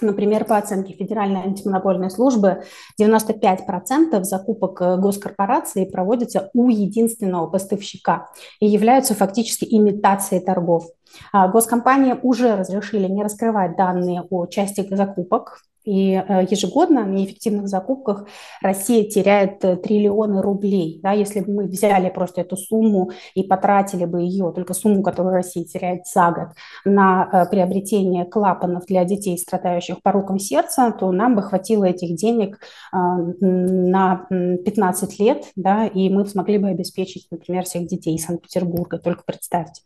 Например, 0.00 0.44
по 0.44 0.56
оценке 0.56 0.94
Федеральной 0.94 1.42
антимонопольной 1.42 2.10
службы, 2.10 2.62
95% 2.98 4.22
закупок 4.22 4.80
э, 4.80 4.96
госкорпорации 4.96 5.84
проводятся 5.84 6.50
у 6.54 6.70
единственного 6.70 7.48
поставщика 7.48 8.30
и 8.60 8.66
являются 8.66 9.14
фактически 9.14 9.66
имитацией 9.68 10.42
торгов. 10.42 10.84
А 11.32 11.48
госкомпании 11.48 12.16
уже 12.22 12.56
разрешили 12.56 13.08
не 13.08 13.22
раскрывать 13.22 13.76
данные 13.76 14.22
о 14.30 14.46
части 14.46 14.86
закупок, 14.90 15.58
и 15.84 16.12
э, 16.14 16.46
ежегодно 16.50 17.04
на 17.04 17.10
неэффективных 17.10 17.68
закупках 17.68 18.26
Россия 18.60 19.08
теряет 19.08 19.64
э, 19.64 19.76
триллионы 19.76 20.42
рублей. 20.42 21.00
Да, 21.02 21.12
если 21.12 21.40
бы 21.40 21.52
мы 21.52 21.64
взяли 21.64 22.10
просто 22.10 22.42
эту 22.42 22.56
сумму 22.56 23.10
и 23.34 23.42
потратили 23.42 24.04
бы 24.04 24.20
ее, 24.20 24.52
только 24.54 24.74
сумму, 24.74 25.02
которую 25.02 25.34
Россия 25.34 25.64
теряет 25.64 26.06
за 26.06 26.30
год, 26.30 26.48
на 26.84 27.28
э, 27.32 27.50
приобретение 27.50 28.24
клапанов 28.24 28.86
для 28.86 29.04
детей, 29.04 29.38
страдающих 29.38 30.02
пороком 30.02 30.38
сердца, 30.38 30.92
то 30.92 31.10
нам 31.12 31.34
бы 31.34 31.42
хватило 31.42 31.84
этих 31.84 32.14
денег 32.16 32.58
на 32.92 34.26
15 34.30 35.18
лет, 35.18 35.44
да, 35.56 35.86
и 35.86 36.08
мы 36.10 36.26
смогли 36.26 36.58
бы 36.58 36.68
обеспечить, 36.68 37.26
например, 37.30 37.64
всех 37.64 37.86
детей 37.86 38.18
Санкт-Петербурга, 38.18 38.98
только 38.98 39.22
представьте. 39.24 39.82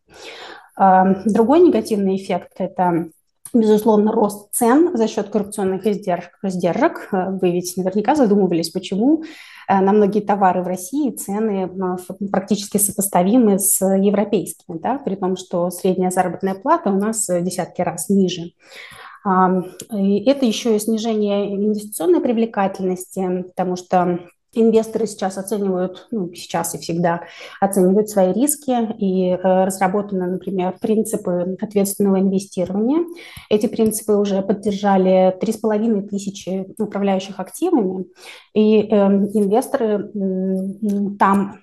Другой 0.77 1.61
негативный 1.61 2.17
эффект– 2.17 2.53
это 2.59 3.09
безусловно, 3.55 4.13
рост 4.13 4.53
цен 4.53 4.97
за 4.97 5.09
счет 5.09 5.29
коррупционных 5.31 5.87
издержек. 5.87 7.09
Э, 7.13 7.31
вы 7.31 7.53
ведь 7.53 7.77
наверняка 7.77 8.15
задумывались, 8.15 8.71
почему 8.71 9.23
э, 9.69 9.81
на 9.81 9.93
многие 9.93 10.21
товары 10.21 10.63
в 10.63 10.67
России 10.67 11.11
цены 11.11 11.71
практически 12.31 12.79
сопоставимы 12.79 13.59
с 13.59 13.81
европейскими, 13.85 14.79
да, 14.79 14.99
при 14.99 15.15
том, 15.15 15.37
что 15.37 15.71
средняя 15.71 16.11
заработная 16.11 16.55
плата 16.55 16.91
у 16.91 16.99
нас 16.99 17.27
десятки 17.27 17.81
раз 17.81 18.09
ниже. 18.09 18.53
Это 19.25 20.45
еще 20.45 20.77
и 20.77 20.79
снижение 20.79 21.57
инвестиционной 21.57 22.21
привлекательности, 22.21 23.45
потому 23.45 23.77
что 23.77 24.19
Инвесторы 24.55 25.07
сейчас 25.07 25.39
оценивают, 25.39 26.07
ну, 26.11 26.33
сейчас 26.35 26.75
и 26.75 26.79
всегда 26.79 27.23
оценивают 27.61 28.09
свои 28.09 28.33
риски 28.33 28.73
и 28.99 29.31
э, 29.31 29.65
разработаны, 29.65 30.27
например, 30.27 30.77
принципы 30.81 31.57
ответственного 31.61 32.21
инвестирования. 32.21 33.05
Эти 33.51 33.67
принципы 33.67 34.13
уже 34.15 34.43
поддержали 34.43 35.37
3,5 35.39 36.09
тысячи 36.09 36.67
управляющих 36.79 37.41
активами, 37.41 38.07
и 38.55 38.81
э, 38.81 38.97
инвесторы 39.35 40.11
э, 40.15 41.17
там 41.19 41.59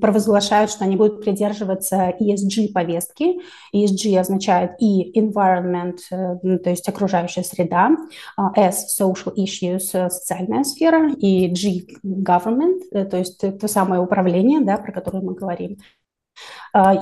провозглашают, 0.00 0.70
что 0.70 0.84
они 0.84 0.96
будут 0.96 1.22
придерживаться 1.22 2.14
ESG-повестки. 2.20 3.40
ESG 3.74 4.18
означает 4.18 4.72
E– 4.80 5.10
environment, 5.18 5.98
э, 6.10 6.58
то 6.58 6.70
есть 6.70 6.88
окружающая 6.88 7.42
среда, 7.42 7.90
а 8.36 8.52
S– 8.56 8.98
social 9.00 9.34
issues, 9.36 9.90
э, 9.92 10.10
социальная 10.10 10.64
сфера, 10.64 11.12
и 11.12 11.48
G– 11.48 11.86
government, 12.04 12.80
э, 12.92 13.04
то 13.04 13.16
есть 13.16 13.38
то 13.38 13.68
самое 13.68 14.00
управление, 14.00 14.60
да, 14.60 14.76
про 14.76 14.92
которое 14.92 15.22
мы 15.22 15.34
говорим. 15.34 15.78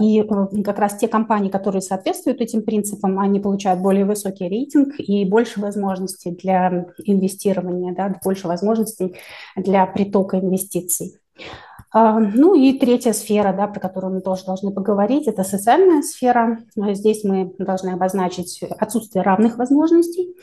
И 0.01 0.25
как 0.65 0.79
раз 0.79 0.97
те 0.97 1.07
компании, 1.07 1.51
которые 1.51 1.83
соответствуют 1.83 2.41
этим 2.41 2.63
принципам, 2.63 3.21
они 3.21 3.39
получают 3.39 3.81
более 3.81 4.05
высокий 4.05 4.49
рейтинг 4.49 4.95
и 4.99 5.25
больше 5.27 5.61
возможностей 5.61 6.31
для 6.33 6.87
инвестирования, 7.05 7.95
да, 7.95 8.19
больше 8.25 8.49
возможностей 8.49 9.15
для 9.55 9.87
притока 9.87 10.39
инвестиций. 10.39 11.19
А, 11.91 12.19
ну 12.19 12.55
и 12.55 12.79
третья 12.79 13.13
сфера, 13.13 13.53
да, 13.53 13.67
про 13.67 13.81
которую 13.81 14.15
мы 14.15 14.21
тоже 14.21 14.45
должны 14.45 14.73
поговорить, 14.73 15.27
это 15.27 15.45
социальная 15.45 16.03
сфера. 16.03 16.59
Здесь 16.77 17.25
мы 17.25 17.55
должны 17.59 17.91
обозначить 17.91 18.63
отсутствие 18.79 19.23
равных 19.23 19.57
возможностей. 19.57 20.35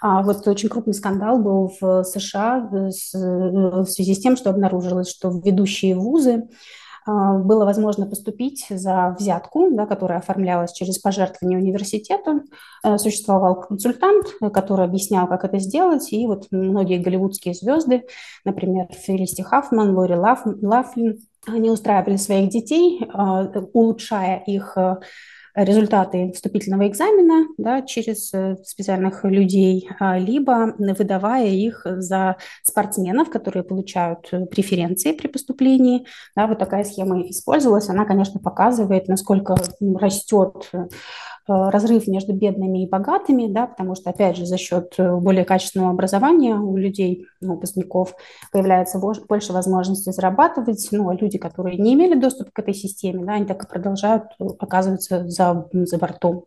А 0.00 0.22
вот 0.22 0.46
очень 0.46 0.68
крупный 0.68 0.94
скандал 0.94 1.38
был 1.38 1.72
в 1.80 2.04
США 2.04 2.68
в 2.70 3.86
связи 3.86 4.14
с 4.14 4.20
тем, 4.20 4.36
что 4.36 4.50
обнаружилось, 4.50 5.10
что 5.10 5.30
ведущие 5.44 5.96
вузы 5.96 6.48
было 7.06 7.64
возможно 7.64 8.06
поступить 8.06 8.66
за 8.68 9.14
взятку, 9.18 9.70
да, 9.70 9.86
которая 9.86 10.18
оформлялась 10.18 10.72
через 10.72 10.98
пожертвование 10.98 11.58
университету. 11.58 12.42
Э, 12.82 12.98
существовал 12.98 13.60
консультант, 13.60 14.26
который 14.52 14.84
объяснял, 14.84 15.28
как 15.28 15.44
это 15.44 15.58
сделать, 15.58 16.12
и 16.12 16.26
вот 16.26 16.48
многие 16.50 16.98
голливудские 16.98 17.54
звезды, 17.54 18.04
например, 18.44 18.88
Фелисти 18.90 19.42
Хаффман, 19.42 19.96
Лори 19.96 20.16
Лафлин, 20.16 21.18
они 21.46 21.70
устраивали 21.70 22.16
своих 22.16 22.48
детей, 22.48 23.08
а, 23.12 23.44
улучшая 23.72 24.42
их 24.46 24.76
э, 24.76 24.96
результаты 25.56 26.32
вступительного 26.32 26.86
экзамена 26.86 27.48
да, 27.58 27.82
через 27.82 28.32
э, 28.34 28.56
специальных 28.64 29.24
людей, 29.24 29.88
а, 29.98 30.18
либо 30.18 30.74
выдавая 30.78 31.48
их 31.48 31.82
за 31.84 32.36
спортсменов, 32.62 33.30
которые 33.30 33.64
получают 33.64 34.28
э, 34.32 34.46
преференции 34.46 35.12
при 35.12 35.28
поступлении. 35.28 36.06
Да, 36.34 36.46
вот 36.46 36.58
такая 36.58 36.84
схема 36.84 37.22
использовалась. 37.22 37.88
Она, 37.88 38.04
конечно, 38.04 38.38
показывает, 38.38 39.08
насколько 39.08 39.56
растет 39.80 40.70
Э, 40.76 40.88
разрыв 41.46 42.06
между 42.06 42.32
бедными 42.32 42.82
и 42.82 42.88
богатыми, 42.88 43.46
да, 43.46 43.66
потому 43.66 43.94
что, 43.94 44.10
опять 44.10 44.36
же, 44.36 44.46
за 44.46 44.58
счет 44.58 44.94
э, 44.98 45.16
более 45.16 45.44
качественного 45.44 45.90
образования 45.90 46.56
у 46.56 46.76
людей, 46.76 47.26
ну, 47.40 47.54
выпускников, 47.54 48.14
появляется 48.52 48.98
больше 48.98 49.52
возможностей 49.52 50.12
зарабатывать, 50.12 50.88
ну, 50.90 51.08
а 51.08 51.14
люди, 51.14 51.38
которые 51.38 51.78
не 51.78 51.94
имели 51.94 52.14
доступа 52.18 52.50
к 52.52 52.58
этой 52.58 52.74
системе, 52.74 53.24
да, 53.24 53.34
они 53.34 53.46
так 53.46 53.64
и 53.64 53.68
продолжают 53.68 54.24
э, 54.38 54.44
оказываться 54.58 55.28
за, 55.28 55.68
за 55.72 55.98
бортом. 55.98 56.44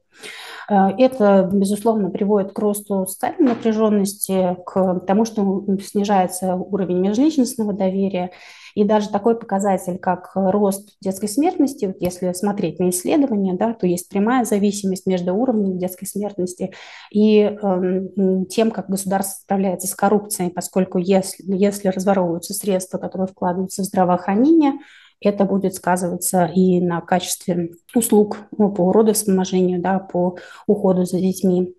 Это, 0.68 1.50
безусловно, 1.52 2.12
приводит 2.12 2.52
к 2.52 2.60
росту 2.60 3.08
социальной 3.08 3.50
напряженности, 3.50 4.56
к 4.66 5.00
тому, 5.08 5.26
что 5.26 5.66
снижается 5.82 6.56
уровень 6.56 7.00
межличностного 7.00 7.74
доверия, 7.74 8.32
и 8.76 8.84
даже 8.84 9.10
такой 9.10 9.38
показатель, 9.38 9.98
как 9.98 10.32
рост 10.36 10.98
детской 11.02 11.28
смертности, 11.28 11.86
вот 11.86 11.98
если 12.00 12.34
смотреть 12.34 12.80
на 12.80 12.90
исследования, 12.90 13.54
да, 13.54 13.74
то 13.74 13.88
есть 13.88 14.10
прямая 14.10 14.46
зависимость 14.46 15.06
между 15.06 15.34
уровнем 15.34 15.78
детской 15.78 16.06
смертности 16.06 16.74
и 17.12 17.42
э, 17.42 18.02
тем, 18.50 18.72
как 18.72 18.90
государство 18.90 19.42
справляется 19.42 19.88
с 19.88 19.96
коррупцией, 19.96 20.52
поскольку 20.52 20.98
если, 20.98 21.44
если 21.56 21.90
разворовываются 21.90 22.54
средства, 22.54 22.98
которые 22.98 23.28
вкладываются 23.28 23.82
в 23.82 23.86
здравоохранение, 23.86 24.74
это 25.22 25.46
будет 25.46 25.76
сказываться 25.76 26.46
и 26.46 26.80
на 26.80 27.02
качестве 27.02 27.72
услуг 27.94 28.38
ну, 28.58 28.72
по 28.72 28.92
родовспоможению, 28.92 29.82
да, 29.82 30.00
по 30.00 30.38
уходу 30.68 31.06
за 31.06 31.20
детьми. 31.20 31.76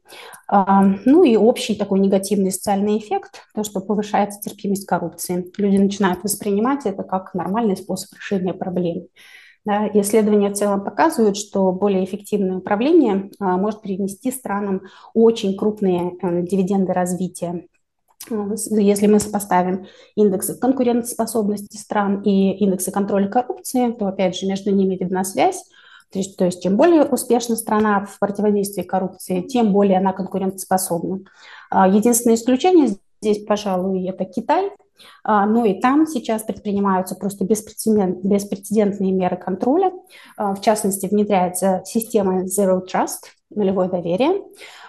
А, 0.48 0.85
ну 1.05 1.24
и 1.24 1.37
общий 1.37 1.74
такой 1.74 2.00
негативный 2.00 2.53
социальный 2.53 2.98
эффект, 2.98 3.42
то, 3.55 3.64
что 3.64 3.81
повышается 3.81 4.40
терпимость 4.40 4.87
коррупции. 4.87 5.50
Люди 5.57 5.76
начинают 5.76 6.22
воспринимать 6.22 6.87
это 6.87 7.03
как 7.03 7.35
нормальный 7.35 7.76
способ 7.76 8.12
решения 8.14 8.53
проблем. 8.53 9.07
Да, 9.64 9.88
исследования 9.92 10.48
в 10.48 10.55
целом 10.55 10.83
показывают, 10.83 11.37
что 11.37 11.70
более 11.72 12.05
эффективное 12.05 12.59
управление 12.59 13.31
а, 13.38 13.59
может 13.59 13.83
принести 13.83 14.31
странам 14.31 14.83
очень 15.12 15.55
крупные 15.57 16.12
а, 16.22 16.40
дивиденды 16.40 16.94
развития. 16.94 17.66
Если 18.28 19.06
мы 19.06 19.18
сопоставим 19.18 19.87
индексы 20.14 20.59
конкурентоспособности 20.59 21.76
стран 21.76 22.22
и 22.22 22.52
индексы 22.59 22.90
контроля 22.90 23.28
коррупции, 23.28 23.92
то 23.92 24.06
опять 24.06 24.37
же 24.37 24.46
между 24.46 24.70
ними 24.70 24.94
видна 24.96 25.24
связь. 25.24 25.64
То 26.12 26.18
есть, 26.18 26.37
то 26.37 26.44
есть 26.44 26.62
чем 26.62 26.76
более 26.76 27.04
успешна 27.04 27.56
страна 27.56 28.04
в 28.04 28.18
противодействии 28.18 28.83
коррупции, 28.83 29.42
тем 29.42 29.72
более 29.72 29.98
она 29.98 30.12
конкурентоспособна. 30.12 31.20
А, 31.70 31.88
единственное 31.88 32.35
исключение 32.35 32.96
здесь, 33.22 33.44
пожалуй, 33.44 34.06
это 34.09 34.24
Китай. 34.24 34.70
А, 35.22 35.46
но 35.46 35.64
и 35.64 35.80
там 35.80 36.06
сейчас 36.06 36.42
предпринимаются 36.42 37.14
просто 37.14 37.44
беспрецедентные 37.44 39.12
меры 39.12 39.37
контроля. 39.37 39.92
А, 40.37 40.54
в 40.54 40.61
частности, 40.61 41.06
внедряется 41.06 41.83
система 41.87 42.42
Zero 42.44 42.80
Trust, 42.85 43.30
нулевое 43.54 43.88
доверие, 43.88 44.42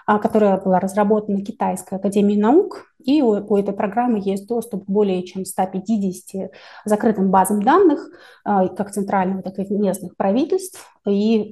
которая 0.05 0.59
была 0.59 0.79
разработана 0.79 1.43
Китайской 1.43 1.95
академией 1.95 2.39
наук 2.39 2.90
И 3.05 3.21
у, 3.21 3.29
у 3.31 3.57
этой 3.57 3.73
программы 3.73 4.21
есть 4.23 4.47
доступ 4.47 4.85
к 4.85 4.89
более 4.89 5.23
чем 5.23 5.45
150 5.45 6.51
закрытым 6.85 7.31
базам 7.31 7.61
данных, 7.61 8.09
а, 8.43 8.67
как 8.67 8.91
центральных, 8.91 9.43
так 9.43 9.59
и 9.59 9.73
местных 9.73 10.15
правительств. 10.15 10.91
И 11.07 11.51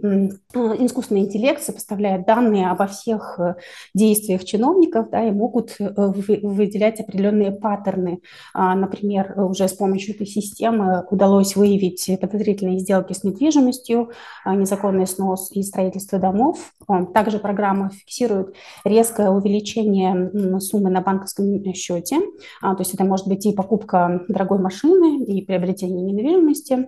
искусственный 0.54 1.22
интеллект 1.22 1.64
сопоставляет 1.64 2.28
данные 2.28 2.70
обо 2.70 2.86
всех 2.86 3.40
э, 3.40 3.56
действиях 3.96 4.46
чиновников 4.46 5.10
да, 5.10 5.28
и 5.28 5.32
могут 5.32 5.76
э, 5.80 5.92
выделять 5.96 7.00
определенные 7.00 7.52
паттерны. 7.52 8.20
А, 8.54 8.76
например, 8.76 9.34
уже 9.38 9.68
с 9.68 9.74
помощью 9.74 10.14
этой 10.14 10.28
системы 10.28 11.04
удалось 11.10 11.56
выявить 11.56 12.12
подозрительные 12.22 12.78
сделки 12.78 13.14
с 13.14 13.24
недвижимостью, 13.24 14.12
а, 14.46 14.56
незаконный 14.56 15.08
снос 15.08 15.52
и 15.52 15.64
строительство 15.64 16.20
домов. 16.20 16.72
Также 17.14 17.40
программа 17.40 17.90
фиксирует 17.90 18.54
резкое 18.86 19.32
увеличение 19.32 20.60
суммы 20.60 20.92
на 20.92 21.02
банковском 21.02 21.38
счете. 21.73 22.19
А, 22.62 22.75
то 22.75 22.82
есть 22.82 22.93
это 22.93 23.04
может 23.04 23.28
быть 23.28 23.45
и 23.45 23.54
покупка 23.54 24.21
дорогой 24.28 24.60
машины, 24.60 25.23
и 25.23 25.45
приобретение 25.45 26.12
недвижимости. 26.12 26.88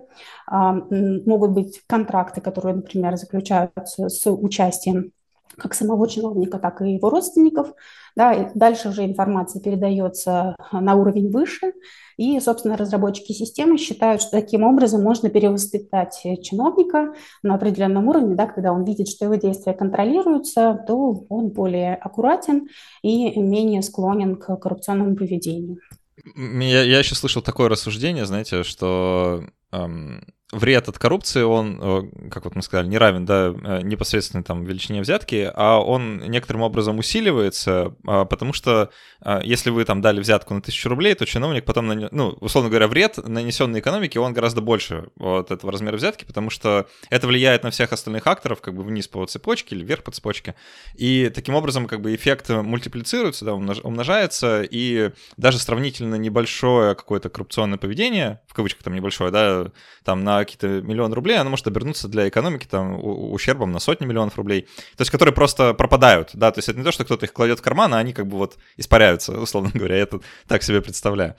Могут 0.50 1.50
быть 1.52 1.80
контракты, 1.86 2.40
которые, 2.40 2.76
например, 2.76 3.16
заключаются 3.16 4.08
с 4.08 4.30
участием 4.30 5.12
как 5.56 5.74
самого 5.74 6.08
чиновника, 6.08 6.58
так 6.58 6.82
и 6.82 6.92
его 6.92 7.10
родственников. 7.10 7.72
Да, 8.14 8.32
и 8.34 8.46
дальше 8.54 8.90
уже 8.90 9.04
информация 9.04 9.62
передается 9.62 10.54
на 10.70 10.94
уровень 10.96 11.30
выше, 11.30 11.72
и, 12.18 12.38
собственно, 12.40 12.76
разработчики 12.76 13.32
системы 13.32 13.78
считают, 13.78 14.20
что 14.20 14.32
таким 14.32 14.64
образом 14.64 15.02
можно 15.02 15.30
перевоспитать 15.30 16.20
чиновника 16.42 17.14
на 17.42 17.54
определенном 17.54 18.08
уровне, 18.08 18.34
да, 18.34 18.46
когда 18.46 18.72
он 18.72 18.84
видит, 18.84 19.08
что 19.08 19.24
его 19.24 19.36
действия 19.36 19.72
контролируются, 19.72 20.84
то 20.86 21.24
он 21.30 21.48
более 21.48 21.94
аккуратен 21.94 22.68
и 23.02 23.40
менее 23.40 23.82
склонен 23.82 24.36
к 24.36 24.56
коррупционному 24.56 25.16
поведению. 25.16 25.78
Я, 26.36 26.82
я 26.82 26.98
еще 26.98 27.14
слышал 27.14 27.40
такое 27.40 27.68
рассуждение, 27.68 28.26
знаете, 28.26 28.62
что 28.62 29.44
вред 30.52 30.88
от 30.88 30.98
коррупции, 30.98 31.42
он, 31.42 31.80
э, 31.82 32.28
как 32.30 32.44
вот 32.44 32.54
мы 32.54 32.62
сказали, 32.62 32.86
не 32.86 32.98
равен 32.98 33.24
да, 33.24 33.46
э, 33.46 33.80
непосредственно 33.82 34.44
там 34.44 34.64
величине 34.64 35.00
взятки, 35.00 35.50
а 35.54 35.78
он 35.78 36.18
некоторым 36.18 36.62
образом 36.62 36.98
усиливается, 36.98 37.96
а, 38.06 38.26
потому 38.26 38.52
что 38.52 38.90
а, 39.20 39.40
если 39.42 39.70
вы 39.70 39.84
там 39.84 40.02
дали 40.02 40.20
взятку 40.20 40.52
на 40.52 40.60
тысячу 40.60 40.90
рублей, 40.90 41.14
то 41.14 41.24
чиновник 41.24 41.64
потом, 41.64 41.88
ну, 41.88 42.36
условно 42.40 42.68
говоря, 42.68 42.86
вред, 42.86 43.16
нанесенный 43.16 43.80
экономике, 43.80 44.20
он 44.20 44.34
гораздо 44.34 44.60
больше 44.60 45.06
от 45.18 45.50
этого 45.50 45.72
размера 45.72 45.96
взятки, 45.96 46.24
потому 46.24 46.50
что 46.50 46.86
это 47.08 47.26
влияет 47.26 47.64
на 47.64 47.70
всех 47.70 47.92
остальных 47.92 48.26
акторов, 48.26 48.60
как 48.60 48.74
бы 48.74 48.82
вниз 48.82 49.08
по 49.08 49.24
цепочке 49.24 49.74
или 49.74 49.84
вверх 49.84 50.02
по 50.02 50.10
цепочке, 50.10 50.54
и 50.94 51.30
таким 51.34 51.54
образом 51.54 51.86
как 51.86 52.02
бы 52.02 52.14
эффект 52.14 52.50
мультиплицируется, 52.50 53.46
да, 53.46 53.54
умножается, 53.54 54.62
и 54.62 55.12
даже 55.38 55.58
сравнительно 55.58 56.16
небольшое 56.16 56.94
какое-то 56.94 57.30
коррупционное 57.30 57.78
поведение, 57.78 58.40
в 58.48 58.54
кавычках 58.54 58.82
там 58.82 58.94
небольшое, 58.94 59.30
да, 59.30 59.61
там 60.04 60.24
на 60.24 60.38
какие-то 60.38 60.82
миллионы 60.82 61.14
рублей, 61.14 61.38
оно 61.38 61.50
может 61.50 61.66
обернуться 61.66 62.08
для 62.08 62.28
экономики 62.28 62.66
там 62.68 62.98
ущербом 63.02 63.72
на 63.72 63.78
сотни 63.78 64.06
миллионов 64.06 64.36
рублей, 64.36 64.62
то 64.96 65.02
есть 65.02 65.10
которые 65.10 65.34
просто 65.34 65.74
пропадают, 65.74 66.30
да, 66.34 66.50
то 66.50 66.58
есть 66.58 66.68
это 66.68 66.78
не 66.78 66.84
то, 66.84 66.92
что 66.92 67.04
кто-то 67.04 67.26
их 67.26 67.32
кладет 67.32 67.60
в 67.60 67.62
карман, 67.62 67.94
а 67.94 67.98
они 67.98 68.12
как 68.12 68.26
бы 68.26 68.36
вот 68.36 68.56
испаряются, 68.76 69.32
условно 69.40 69.70
говоря, 69.72 69.96
я 69.96 70.02
это 70.02 70.20
так 70.46 70.62
себе 70.62 70.80
представляю. 70.80 71.36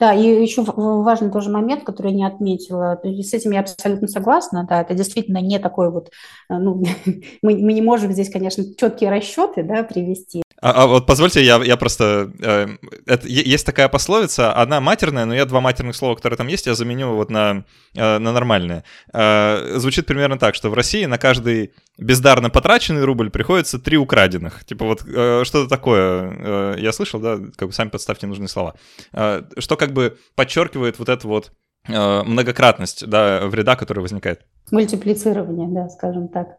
Да, 0.00 0.14
и 0.14 0.42
еще 0.42 0.62
важный 0.62 1.30
тоже 1.30 1.50
момент, 1.50 1.84
который 1.84 2.12
я 2.12 2.16
не 2.16 2.26
отметила. 2.26 3.00
С 3.02 3.34
этим 3.34 3.50
я 3.50 3.60
абсолютно 3.60 4.06
согласна. 4.06 4.66
Да, 4.68 4.80
это 4.80 4.94
действительно 4.94 5.38
не 5.38 5.58
такой 5.58 5.90
вот, 5.90 6.10
э, 6.48 6.54
ну, 6.56 6.82
мы, 7.42 7.56
мы 7.56 7.72
не 7.72 7.82
можем 7.82 8.12
здесь, 8.12 8.30
конечно, 8.30 8.64
четкие 8.76 9.10
расчеты 9.10 9.62
да, 9.64 9.82
привести. 9.82 10.42
А, 10.60 10.82
а 10.82 10.86
вот 10.86 11.06
позвольте, 11.06 11.44
я, 11.44 11.62
я 11.62 11.76
просто... 11.76 12.32
Э, 12.40 12.66
это, 13.06 13.28
есть 13.28 13.64
такая 13.64 13.88
пословица, 13.88 14.56
она 14.56 14.80
матерная, 14.80 15.24
но 15.24 15.34
я 15.34 15.44
два 15.44 15.60
матерных 15.60 15.94
слова, 15.94 16.16
которые 16.16 16.36
там 16.36 16.48
есть, 16.48 16.66
я 16.66 16.74
заменю 16.74 17.14
вот 17.14 17.30
на, 17.30 17.64
э, 17.94 18.18
на 18.18 18.32
нормальные. 18.32 18.84
Э, 19.12 19.78
звучит 19.78 20.06
примерно 20.06 20.38
так, 20.38 20.54
что 20.54 20.70
в 20.70 20.74
России 20.74 21.04
на 21.04 21.18
каждый 21.18 21.72
бездарно 21.96 22.50
потраченный 22.50 23.04
рубль 23.04 23.30
приходится 23.30 23.78
три 23.78 23.96
украденных. 23.96 24.64
Типа 24.64 24.84
вот 24.84 25.02
э, 25.06 25.42
что-то 25.44 25.68
такое 25.68 26.32
э, 26.38 26.74
я 26.78 26.92
слышал, 26.92 27.20
да, 27.20 27.38
как 27.56 27.68
бы 27.68 27.74
сами 27.74 27.90
подставьте 27.90 28.26
нужные 28.26 28.48
слова. 28.48 28.74
Э, 29.12 29.42
что 29.58 29.76
как 29.76 29.87
бы 29.92 30.18
подчеркивает 30.34 30.98
вот 30.98 31.08
эту 31.08 31.28
вот 31.28 31.52
э, 31.86 32.22
многократность, 32.22 33.06
да, 33.06 33.46
вреда, 33.46 33.76
который 33.76 34.00
возникает. 34.00 34.46
Мультиплицирование, 34.70 35.68
да, 35.68 35.88
скажем 35.88 36.28
так. 36.28 36.58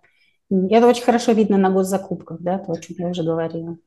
Это 0.52 0.88
очень 0.88 1.04
хорошо 1.04 1.34
видно 1.34 1.58
на 1.58 1.70
госзакупках, 1.70 2.40
да, 2.42 2.58
то, 2.58 2.72
о 2.72 2.80
чем 2.80 2.96
я 2.98 3.08
уже 3.10 3.24
говорила. 3.24 3.78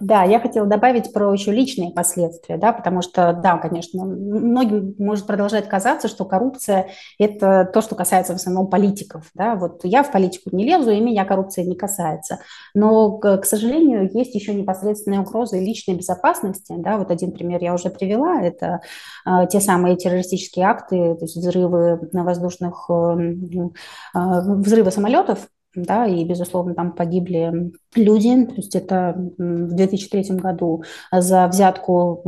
Да, 0.00 0.24
я 0.24 0.40
хотела 0.40 0.66
добавить 0.66 1.12
про 1.12 1.32
еще 1.32 1.52
личные 1.52 1.92
последствия, 1.92 2.56
да, 2.56 2.72
потому 2.72 3.00
что, 3.00 3.32
да, 3.32 3.58
конечно, 3.58 4.04
многим 4.04 4.96
может 4.98 5.24
продолжать 5.24 5.68
казаться, 5.68 6.08
что 6.08 6.24
коррупция– 6.24 6.88
это 7.18 7.70
то, 7.72 7.80
что 7.80 7.94
касается 7.94 8.32
в 8.32 8.36
основном 8.36 8.68
политиков, 8.68 9.30
да, 9.34 9.54
вот 9.54 9.84
я 9.84 10.02
в 10.02 10.10
политику 10.10 10.50
не 10.50 10.64
лезу, 10.64 10.90
и 10.90 11.00
меня 11.00 11.24
коррупция 11.24 11.64
не 11.64 11.76
касается, 11.76 12.40
но, 12.74 13.18
к 13.18 13.44
сожалению, 13.44 14.10
есть 14.12 14.34
еще 14.34 14.52
непосредственные 14.52 15.20
угрозы 15.20 15.60
личной 15.60 15.94
безопасности, 15.94 16.74
да, 16.76 16.98
вот 16.98 17.12
один 17.12 17.30
пример 17.30 17.62
я 17.62 17.72
уже 17.72 17.88
привела, 17.88 18.42
это 18.42 18.80
э, 19.24 19.46
те 19.48 19.60
самые 19.60 19.96
террористические 19.96 20.66
акты, 20.66 21.14
то 21.14 21.24
есть 21.24 21.36
взрывы 21.36 22.08
на 22.10 22.24
воздушных, 22.24 22.86
э, 22.90 22.94
э, 22.94 24.40
взрывы 24.56 24.90
самолетов, 24.90 25.46
да, 25.74 26.06
и, 26.06 26.24
безусловно, 26.24 26.74
там 26.74 26.92
погибли 26.92 27.72
люди, 27.94 28.46
то 28.46 28.54
есть 28.54 28.76
это 28.76 29.14
в 29.16 29.74
2003 29.74 30.36
году 30.36 30.84
за 31.10 31.46
взятку 31.48 32.22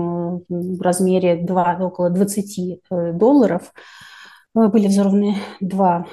в 0.48 0.80
размере 0.80 1.36
2, 1.36 1.78
около 1.80 2.10
20 2.10 2.58
э, 2.90 3.12
долларов 3.12 3.72
э, 4.56 4.68
были 4.68 4.88
взорваны 4.88 5.36
два 5.60 6.06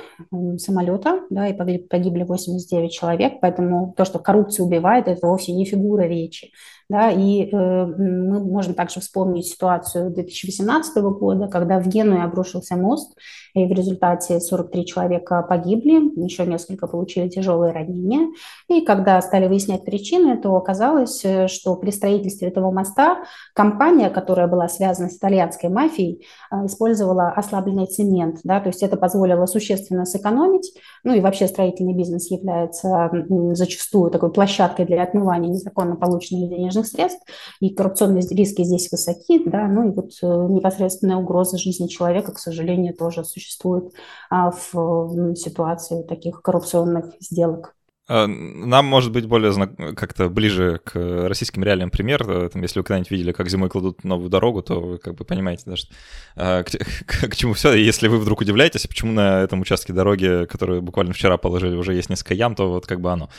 самолета, 0.58 1.22
да, 1.30 1.48
и 1.48 1.54
погибли 1.54 2.24
89 2.24 2.92
человек, 2.92 3.40
поэтому 3.42 3.94
то, 3.98 4.06
что 4.06 4.20
коррупция 4.20 4.66
убивает, 4.66 5.08
это 5.08 5.28
вовсе 5.28 5.54
не 5.54 5.66
фигура 5.66 6.04
речи. 6.04 6.52
Да, 6.90 7.10
и 7.10 7.50
э, 7.50 7.86
мы 7.86 8.44
можем 8.44 8.74
также 8.74 9.00
вспомнить 9.00 9.48
ситуацию 9.48 10.12
2018 10.12 10.98
года, 11.04 11.48
когда 11.48 11.80
в 11.80 11.88
Генуе 11.88 12.24
обрушился 12.24 12.76
мост, 12.76 13.18
и 13.54 13.66
в 13.66 13.72
результате 13.72 14.40
43 14.40 14.86
человека 14.86 15.46
погибли, 15.48 16.12
еще 16.24 16.46
несколько 16.46 16.88
получили 16.88 17.30
тяжелые 17.30 17.74
ранения. 17.74 18.30
И 18.68 18.82
когда 18.82 19.22
стали 19.22 19.48
выяснять 19.48 19.86
причины, 19.86 20.38
то 20.38 20.56
оказалось, 20.56 21.24
э, 21.24 21.48
что 21.48 21.76
при 21.76 21.92
строительстве 21.92 22.50
этого 22.50 22.72
моста 22.72 23.24
компания, 23.54 24.10
которая 24.10 24.48
была 24.48 24.68
связана 24.68 25.10
с 25.10 25.18
итальянской 25.18 25.70
мафией, 25.70 26.26
э, 26.52 26.66
использовала 26.66 27.30
ослабленный 27.30 27.88
цемент. 27.88 28.40
Да, 28.44 28.60
то 28.60 28.68
есть 28.68 28.84
это 28.84 28.98
позволило 28.98 29.46
существенно 29.46 30.06
сэкономить. 30.06 30.74
Ну 31.04 31.14
и 31.14 31.22
вообще 31.22 31.48
строительный 31.48 31.94
бизнес 31.94 32.30
является 32.30 33.10
зачастую 33.54 34.12
такой 34.12 34.32
площадкой 34.32 34.86
для 34.86 35.04
отмывания 35.04 35.50
незаконно 35.50 35.96
полученных 35.96 36.50
денежных 36.50 36.73
средств, 36.82 37.22
и 37.60 37.70
коррупционные 37.70 38.28
риски 38.28 38.64
здесь 38.64 38.92
высоки, 38.92 39.48
да, 39.48 39.68
ну 39.68 39.90
и 39.90 39.94
вот 39.94 40.12
э, 40.24 40.26
непосредственная 40.26 41.18
угроза 41.18 41.58
жизни 41.58 41.88
человека, 41.88 42.32
к 42.32 42.40
сожалению, 42.40 42.96
тоже 42.96 43.24
существует 43.24 43.94
а, 44.32 44.52
в 44.52 45.36
ситуации 45.36 46.02
таких 46.04 46.42
коррупционных 46.42 47.14
сделок. 47.20 47.76
А, 48.10 48.28
нам, 48.28 48.86
может 48.86 49.14
быть, 49.14 49.28
более 49.28 49.54
как-то 49.96 50.28
ближе 50.28 50.82
к 50.84 51.28
российским 51.28 51.64
реалиям 51.64 51.90
пример. 51.90 52.30
Э, 52.30 52.50
там, 52.50 52.62
если 52.62 52.80
вы 52.80 52.84
когда-нибудь 52.84 53.12
видели, 53.12 53.32
как 53.32 53.50
зимой 53.50 53.70
кладут 53.70 54.04
новую 54.04 54.30
дорогу, 54.30 54.62
то 54.62 54.82
вы 54.82 54.98
как 54.98 55.16
бы 55.16 55.24
понимаете, 55.24 55.64
да, 55.66 55.76
что, 55.78 55.94
а, 56.36 56.64
к, 56.64 56.70
к, 57.30 57.36
чему 57.36 57.54
все. 57.54 57.74
И 57.74 57.82
если 57.82 58.10
вы 58.10 58.20
вдруг 58.20 58.42
удивляетесь, 58.42 58.88
почему 58.88 59.14
на 59.14 59.42
этом 59.42 59.62
участке 59.62 59.94
дороги, 59.94 60.46
который 60.48 60.82
буквально 60.82 61.14
вчера 61.14 61.38
положили, 61.38 61.78
уже 61.78 61.94
есть 61.94 62.10
несколько 62.10 62.34
ям, 62.34 62.56
то 62.56 62.70
вот 62.70 62.86
как 62.86 63.00
бы 63.00 63.10
оно. 63.10 63.30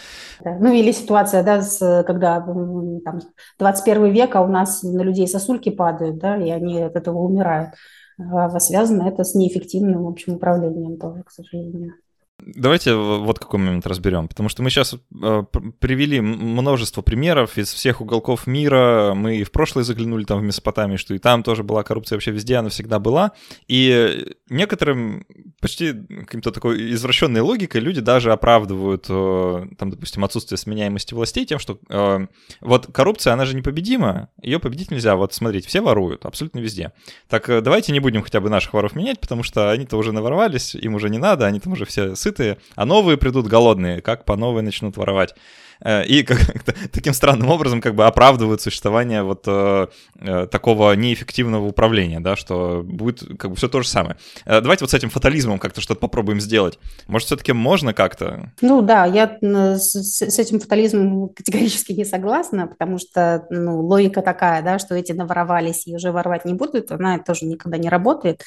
Ну 0.43 0.73
или 0.73 0.93
ситуация, 0.93 1.43
да, 1.43 1.61
с, 1.61 2.05
когда 2.07 2.41
там, 2.41 3.21
21 3.59 4.13
век, 4.13 4.35
а 4.35 4.41
у 4.41 4.49
нас 4.49 4.83
на 4.83 5.03
людей 5.03 5.29
сосульки 5.29 5.71
падают, 5.71 6.17
да, 6.17 6.39
и 6.39 6.49
они 6.49 6.81
от 6.81 6.97
этого 6.97 7.19
умирают. 7.19 7.75
А 8.19 8.59
связано 8.61 9.09
это 9.09 9.25
с 9.25 9.35
неэффективным, 9.35 10.05
в 10.05 10.09
общем, 10.09 10.35
управлением 10.35 10.99
тоже, 10.99 11.23
к 11.25 11.31
сожалению. 11.31 11.95
Давайте 12.41 12.95
вот 12.95 13.39
какой 13.39 13.61
момент 13.61 13.87
разберем, 13.87 14.27
потому 14.27 14.49
что 14.49 14.65
мы 14.65 14.69
сейчас 14.69 14.95
э, 14.95 15.45
привели 15.79 16.21
множество 16.21 17.01
примеров 17.01 17.57
из 17.57 17.73
всех 17.73 18.01
уголков 18.01 18.49
мира. 18.49 19.13
Мы 19.15 19.37
и 19.37 19.45
в 19.45 19.53
прошлое 19.53 19.85
заглянули 19.85 20.25
там 20.25 20.41
в 20.41 20.43
Месопотамию, 20.43 20.99
что 20.99 21.15
и 21.15 21.19
там 21.19 21.45
тоже 21.45 21.63
была 21.63 21.85
коррупция, 21.85 22.17
вообще 22.17 22.33
везде 22.33 22.57
она 22.57 22.71
всегда 22.71 22.99
была. 22.99 23.33
И 23.69 24.35
некоторым 24.51 25.25
почти 25.61 25.93
каким-то 25.93 26.51
такой 26.51 26.93
извращенной 26.93 27.41
логикой 27.41 27.81
люди 27.81 28.01
даже 28.01 28.33
оправдывают, 28.33 29.07
э, 29.09 29.67
там, 29.79 29.91
допустим, 29.91 30.25
отсутствие 30.25 30.59
сменяемости 30.59 31.15
властей 31.15 31.47
тем, 31.47 31.61
что 31.61 31.79
э, 31.89 32.27
вот 32.61 32.89
коррупция, 32.93 33.33
она 33.33 33.45
же 33.45 33.55
непобедима, 33.55 34.29
ее 34.43 34.59
победить 34.59 34.91
нельзя. 34.91 35.15
Вот 35.15 35.35
смотрите, 35.35 35.69
все 35.69 35.81
воруют, 35.81 36.27
абсолютно 36.27 36.59
везде. 36.59 36.93
Так 37.29 37.47
давайте 37.63 37.93
не 37.93 38.01
будем 38.01 38.23
хотя 38.23 38.41
бы 38.41 38.51
наших 38.51 38.75
воров 38.75 38.97
менять, 38.97 39.21
потому 39.21 39.45
что 39.45 39.71
они-то 39.71 39.97
уже 39.97 40.11
наворовались, 40.11 40.75
им 40.75 40.97
уже 40.97 41.09
не 41.09 41.19
надо, 41.19 41.47
они 41.47 41.61
там 41.61 41.75
уже 41.75 41.85
все 41.85 42.17
сытые, 42.25 42.57
а 42.75 42.85
новые 42.87 43.17
придут 43.17 43.47
голодные, 43.47 44.01
как 44.01 44.25
по 44.25 44.37
новой 44.37 44.63
начнут 44.63 44.97
воровать. 44.97 45.35
э, 45.81 46.05
и 46.07 46.23
как 46.23 46.39
таким 46.93 47.13
странным 47.15 47.51
образом 47.51 47.81
как 47.81 47.95
бы 47.95 48.07
оправдывают 48.07 48.61
существование 48.61 49.23
вот 49.23 49.45
э, 49.47 49.87
э, 50.21 50.47
такого 50.51 50.95
неэффективного 50.95 51.67
управления, 51.67 52.21
да, 52.21 52.37
что 52.37 52.83
будет 52.85 53.23
как 53.39 53.51
бы 53.51 53.57
все 53.57 53.69
то 53.69 53.83
же 53.83 53.89
самое. 53.89 54.17
Э, 54.47 54.61
давайте 54.61 54.85
вот 54.85 54.91
с 54.91 54.95
этим 54.95 55.11
фатализмом 55.11 55.59
как-то 55.59 55.81
что-то 55.81 56.01
попробуем 56.01 56.41
сделать. 56.41 56.79
Может, 57.07 57.27
все-таки 57.27 57.53
можно 57.53 57.93
как-то? 57.93 58.53
Ну 58.61 58.83
да, 58.83 59.05
я 59.05 59.39
с, 59.43 59.95
с 59.95 60.39
этим 60.39 60.61
фатализмом 60.61 61.29
категорически 61.29 61.93
не 61.93 62.05
согласна, 62.05 62.67
потому 62.67 62.99
что 62.99 63.47
ну, 63.51 63.81
логика 63.81 64.23
такая, 64.23 64.63
да, 64.63 64.79
что 64.79 64.95
эти 64.95 65.13
наворовались 65.13 65.87
и 65.87 65.95
уже 65.95 66.13
воровать 66.13 66.45
не 66.45 66.55
будут, 66.55 66.91
она 66.93 67.19
тоже 67.19 67.45
никогда 67.45 67.79
не 67.79 67.89
работает. 67.89 68.43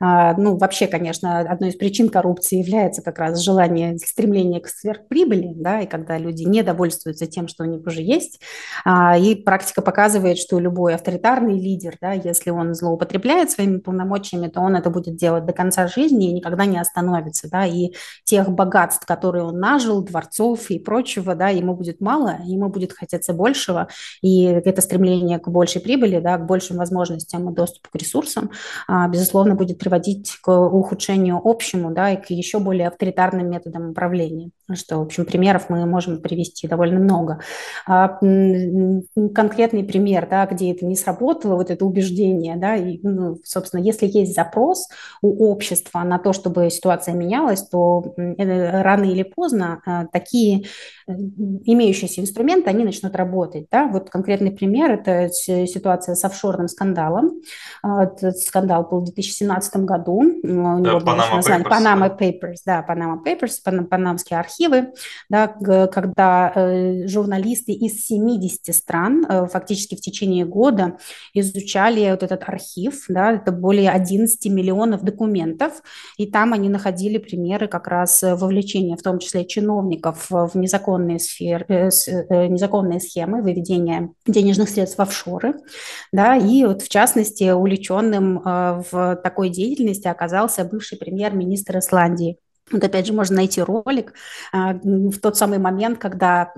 А, 0.00 0.34
ну, 0.34 0.56
вообще, 0.56 0.86
конечно, 0.86 1.40
одной 1.40 1.70
из 1.70 1.76
причин 1.76 2.08
коррупции 2.08 2.58
является 2.58 3.02
как 3.02 3.18
раз 3.18 3.40
желание, 3.40 3.98
стремление 3.98 4.60
к 4.60 4.68
сверхприбыли, 4.68 5.52
да, 5.54 5.80
и 5.80 5.86
когда 5.86 6.18
люди 6.18 6.44
не 6.44 6.62
довольствуются 6.62 7.26
тем, 7.26 7.48
что 7.48 7.64
у 7.64 7.66
них 7.66 7.86
уже 7.86 8.02
есть. 8.02 8.40
А, 8.84 9.18
и 9.18 9.34
практика 9.34 9.82
показывает, 9.82 10.38
что 10.38 10.58
любой 10.58 10.94
авторитарный 10.94 11.58
лидер, 11.58 11.96
да, 12.00 12.12
если 12.12 12.50
он 12.50 12.74
злоупотребляет 12.74 13.50
своими 13.50 13.78
полномочиями, 13.78 14.48
то 14.48 14.60
он 14.60 14.76
это 14.76 14.90
будет 14.90 15.16
делать 15.16 15.44
до 15.46 15.52
конца 15.52 15.88
жизни 15.88 16.30
и 16.30 16.32
никогда 16.32 16.64
не 16.64 16.78
остановится, 16.78 17.48
да, 17.50 17.66
и 17.66 17.92
тех 18.24 18.50
богатств, 18.50 19.06
которые 19.06 19.44
он 19.44 19.58
нажил, 19.58 20.02
дворцов 20.02 20.70
и 20.70 20.78
прочего, 20.78 21.34
да, 21.34 21.48
ему 21.48 21.74
будет 21.74 22.00
мало, 22.00 22.36
ему 22.44 22.68
будет 22.68 22.92
хотеться 22.92 23.32
большего, 23.32 23.88
и 24.22 24.44
это 24.44 24.80
стремление 24.82 25.38
к 25.38 25.48
большей 25.48 25.80
прибыли, 25.80 26.20
да, 26.20 26.38
к 26.38 26.46
большим 26.46 26.76
возможностям 26.76 27.50
и 27.50 27.54
доступу 27.54 27.88
к 27.90 27.96
ресурсам, 27.96 28.50
а, 28.86 29.08
безусловно, 29.08 29.54
будет 29.54 29.78
приводить 29.88 30.36
к 30.42 30.48
ухудшению 30.50 31.40
общему, 31.42 31.92
да, 31.92 32.12
и 32.12 32.20
к 32.20 32.30
еще 32.30 32.58
более 32.58 32.88
авторитарным 32.88 33.48
методам 33.50 33.90
управления. 33.90 34.50
Что, 34.74 34.98
в 34.98 35.02
общем, 35.02 35.24
примеров 35.24 35.70
мы 35.70 35.86
можем 35.86 36.20
привести 36.20 36.68
довольно 36.68 36.98
много. 37.00 37.40
А, 37.86 38.18
конкретный 39.34 39.84
пример, 39.84 40.28
да, 40.28 40.46
где 40.46 40.72
это 40.72 40.84
не 40.84 40.96
сработало, 40.96 41.56
вот 41.56 41.70
это 41.70 41.84
убеждение, 41.84 42.56
да, 42.56 42.76
и, 42.76 42.98
ну, 43.02 43.38
собственно, 43.44 43.80
если 43.80 44.06
есть 44.06 44.34
запрос 44.34 44.88
у 45.22 45.50
общества 45.50 46.00
на 46.00 46.18
то, 46.18 46.32
чтобы 46.32 46.70
ситуация 46.70 47.14
менялась, 47.14 47.66
то 47.66 48.14
рано 48.16 49.04
или 49.04 49.22
поздно 49.22 49.80
а, 49.86 50.06
такие 50.06 50.66
имеющиеся 51.08 52.20
инструменты, 52.20 52.68
они 52.70 52.84
начнут 52.84 53.16
работать. 53.16 53.66
Да? 53.70 53.86
Вот 53.86 54.10
конкретный 54.10 54.50
пример– 54.50 54.90
это 55.06 55.28
ситуация 55.32 56.14
с 56.14 56.24
офшорным 56.24 56.68
скандалом. 56.68 57.40
А, 57.82 58.04
этот 58.04 58.38
скандал 58.38 58.86
был 58.88 59.00
в 59.00 59.04
2017 59.04 59.76
году. 59.84 60.18
У 60.18 60.46
него 60.46 60.80
да, 60.80 60.98
Panama 60.98 61.40
Papers. 61.40 61.64
Panama 61.64 62.18
Papers, 62.18 62.56
да, 62.66 62.84
Panama 62.86 63.18
Papers, 63.24 63.86
панамские 63.88 64.38
архивы, 64.58 64.92
да, 65.28 65.48
когда 65.48 66.52
э, 66.54 67.06
журналисты 67.06 67.72
из 67.72 68.06
70 68.06 68.74
стран 68.74 69.26
э, 69.28 69.46
фактически 69.46 69.94
в 69.94 70.00
течение 70.00 70.44
года 70.44 70.98
изучали 71.34 72.10
вот 72.10 72.22
этот 72.22 72.48
архив, 72.48 73.04
да, 73.08 73.32
это 73.32 73.52
более 73.52 73.90
11 73.90 74.46
миллионов 74.46 75.02
документов, 75.02 75.82
и 76.16 76.26
там 76.26 76.52
они 76.52 76.68
находили 76.68 77.18
примеры 77.18 77.68
как 77.68 77.86
раз 77.86 78.22
вовлечения, 78.22 78.96
в 78.96 79.02
том 79.02 79.18
числе 79.18 79.44
чиновников, 79.46 80.26
в 80.30 80.52
незаконные 80.54 81.18
сферы, 81.18 81.64
э, 81.68 81.90
э, 82.06 82.46
незаконные 82.46 83.00
схемы 83.00 83.42
выведения 83.42 84.10
денежных 84.26 84.68
средств 84.68 84.98
в 84.98 85.02
офшоры. 85.02 85.54
Да, 86.12 86.36
и 86.36 86.64
вот 86.64 86.82
в 86.82 86.88
частности 86.88 87.50
увлеченным 87.50 88.38
э, 88.38 88.82
в 88.90 89.16
такой 89.22 89.50
деятельности 89.50 90.08
оказался 90.08 90.64
бывший 90.64 90.98
премьер-министр 90.98 91.78
Исландии 91.78 92.38
вот 92.70 92.84
опять 92.84 93.06
же, 93.06 93.12
можно 93.12 93.36
найти 93.36 93.60
ролик 93.60 94.14
а, 94.52 94.74
в 94.74 95.18
тот 95.18 95.36
самый 95.36 95.58
момент, 95.58 95.98
когда 95.98 96.52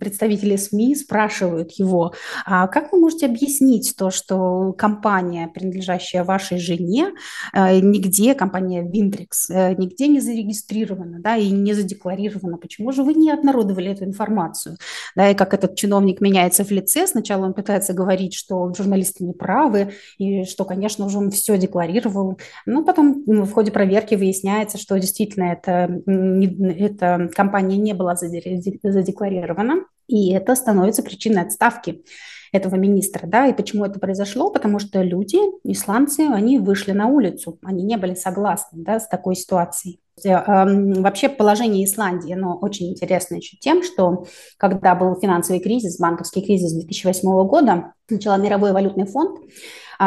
представители 0.00 0.56
СМИ 0.56 0.96
спрашивают 0.96 1.72
его, 1.72 2.14
а 2.44 2.66
как 2.68 2.92
вы 2.92 3.00
можете 3.00 3.26
объяснить 3.26 3.94
то, 3.96 4.10
что 4.10 4.72
компания, 4.72 5.48
принадлежащая 5.48 6.24
вашей 6.24 6.58
жене, 6.58 7.12
а, 7.52 7.74
нигде, 7.78 8.34
компания 8.34 8.82
Винтрикс, 8.82 9.50
э, 9.50 9.74
нигде 9.76 10.08
не 10.08 10.20
зарегистрирована 10.20 11.20
да, 11.20 11.36
и 11.36 11.50
не 11.50 11.74
задекларирована? 11.74 12.56
Почему 12.58 12.92
же 12.92 13.02
вы 13.02 13.14
не 13.14 13.30
обнародовали 13.30 13.90
эту 13.90 14.04
информацию? 14.04 14.76
Да, 15.16 15.30
и 15.30 15.34
как 15.34 15.54
этот 15.54 15.76
чиновник 15.76 16.20
меняется 16.20 16.64
в 16.64 16.70
лице. 16.70 17.06
Сначала 17.06 17.46
он 17.46 17.54
пытается 17.54 17.92
говорить, 17.92 18.34
что 18.34 18.72
журналисты 18.74 19.24
не 19.24 19.32
правы, 19.32 19.92
и 20.18 20.44
что, 20.44 20.64
конечно 20.64 21.08
же, 21.08 21.18
он 21.18 21.30
все 21.30 21.58
декларировал. 21.58 22.38
Но 22.66 22.84
потом 22.84 23.22
в 23.26 23.52
ходе 23.52 23.70
проверки 23.70 24.14
выясняется, 24.14 24.78
что 24.78 24.98
действительно 24.98 25.11
действительно 25.12 25.52
эта, 25.52 25.90
эта 26.06 27.28
компания 27.34 27.76
не 27.76 27.92
была 27.92 28.16
задекларирована, 28.16 29.84
и 30.08 30.32
это 30.32 30.54
становится 30.54 31.02
причиной 31.02 31.42
отставки 31.42 32.02
этого 32.52 32.74
министра, 32.76 33.26
да, 33.26 33.46
и 33.46 33.54
почему 33.54 33.84
это 33.84 33.98
произошло? 33.98 34.50
Потому 34.50 34.78
что 34.78 35.02
люди, 35.02 35.38
исландцы, 35.64 36.20
они 36.20 36.58
вышли 36.58 36.92
на 36.92 37.06
улицу, 37.06 37.58
они 37.62 37.82
не 37.82 37.96
были 37.96 38.14
согласны, 38.14 38.82
да, 38.82 39.00
с 39.00 39.08
такой 39.08 39.36
ситуацией. 39.36 40.00
Эм, 40.24 41.02
вообще 41.02 41.30
положение 41.30 41.86
Исландии, 41.86 42.34
оно 42.34 42.58
очень 42.60 42.90
интересно 42.90 43.36
еще 43.36 43.56
тем, 43.56 43.82
что 43.82 44.26
когда 44.58 44.94
был 44.94 45.18
финансовый 45.18 45.60
кризис, 45.60 45.98
банковский 45.98 46.42
кризис 46.42 46.72
2008 46.74 47.46
года, 47.46 47.94
сначала 48.06 48.36
Мировой 48.36 48.72
валютный 48.72 49.06
фонд 49.06 49.40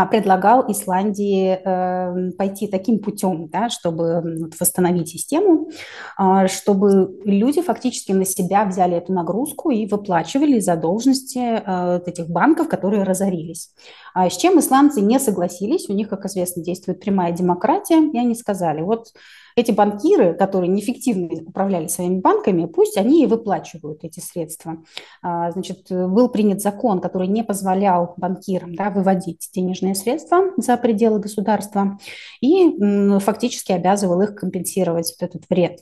предлагал 0.03 0.69
Исландии 0.69 1.57
эм, 1.63 2.33
пойти 2.33 2.67
таким 2.67 2.99
путем, 2.99 3.47
да, 3.47 3.69
чтобы 3.69 4.49
восстановить 4.59 5.07
систему, 5.07 5.69
а, 6.17 6.49
чтобы 6.49 7.17
люди 7.23 7.61
фактически 7.61 8.11
на 8.11 8.25
себя 8.25 8.65
взяли 8.65 8.97
эту 8.97 9.13
нагрузку 9.13 9.69
и 9.69 9.85
выплачивали 9.85 10.59
задолженности 10.59 11.61
э, 11.65 12.01
этих 12.05 12.27
банков, 12.27 12.67
которые 12.67 13.03
разорились. 13.03 13.71
А 14.13 14.29
с 14.29 14.37
чем 14.37 14.59
исландцы 14.59 15.01
не 15.01 15.19
согласились, 15.19 15.89
у 15.89 15.93
них, 15.93 16.09
как 16.09 16.25
известно, 16.25 16.63
действует 16.63 16.99
прямая 16.99 17.31
демократия, 17.31 18.01
и 18.11 18.17
они 18.17 18.35
сказали, 18.35 18.81
вот 18.81 19.07
эти 19.55 19.71
банкиры, 19.71 20.33
которые 20.33 20.69
неэффективно 20.69 21.29
управляли 21.45 21.87
своими 21.87 22.19
банками, 22.19 22.65
пусть 22.65 22.97
они 22.97 23.23
и 23.23 23.25
выплачивают 23.25 24.03
эти 24.03 24.19
средства. 24.19 24.83
А, 25.21 25.51
значит, 25.51 25.87
был 25.89 26.29
принят 26.29 26.61
закон, 26.61 26.99
который 26.99 27.27
не 27.27 27.43
позволял 27.43 28.13
банкирам 28.17 28.75
да, 28.75 28.89
выводить 28.89 29.49
денежные 29.53 29.84
средства 29.93 30.51
за 30.57 30.77
пределы 30.77 31.19
государства 31.19 31.99
и 32.41 33.19
фактически 33.19 33.71
обязывал 33.73 34.21
их 34.21 34.35
компенсировать 34.35 35.13
вот 35.19 35.29
этот 35.29 35.43
вред 35.49 35.81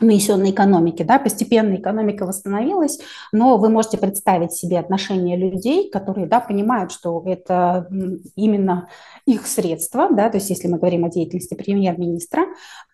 нанесенной 0.00 0.50
экономике. 0.50 1.04
Да? 1.04 1.18
Постепенно 1.18 1.74
экономика 1.74 2.26
восстановилась, 2.26 2.98
но 3.32 3.58
вы 3.58 3.68
можете 3.68 3.98
представить 3.98 4.52
себе 4.52 4.78
отношение 4.78 5.36
людей, 5.36 5.90
которые 5.90 6.26
да, 6.26 6.40
понимают, 6.40 6.92
что 6.92 7.22
это 7.26 7.88
именно 8.34 8.88
их 9.26 9.46
средства, 9.46 10.08
да? 10.10 10.30
то 10.30 10.38
есть 10.38 10.50
если 10.50 10.68
мы 10.68 10.78
говорим 10.78 11.04
о 11.04 11.10
деятельности 11.10 11.54
премьер-министра, 11.54 12.46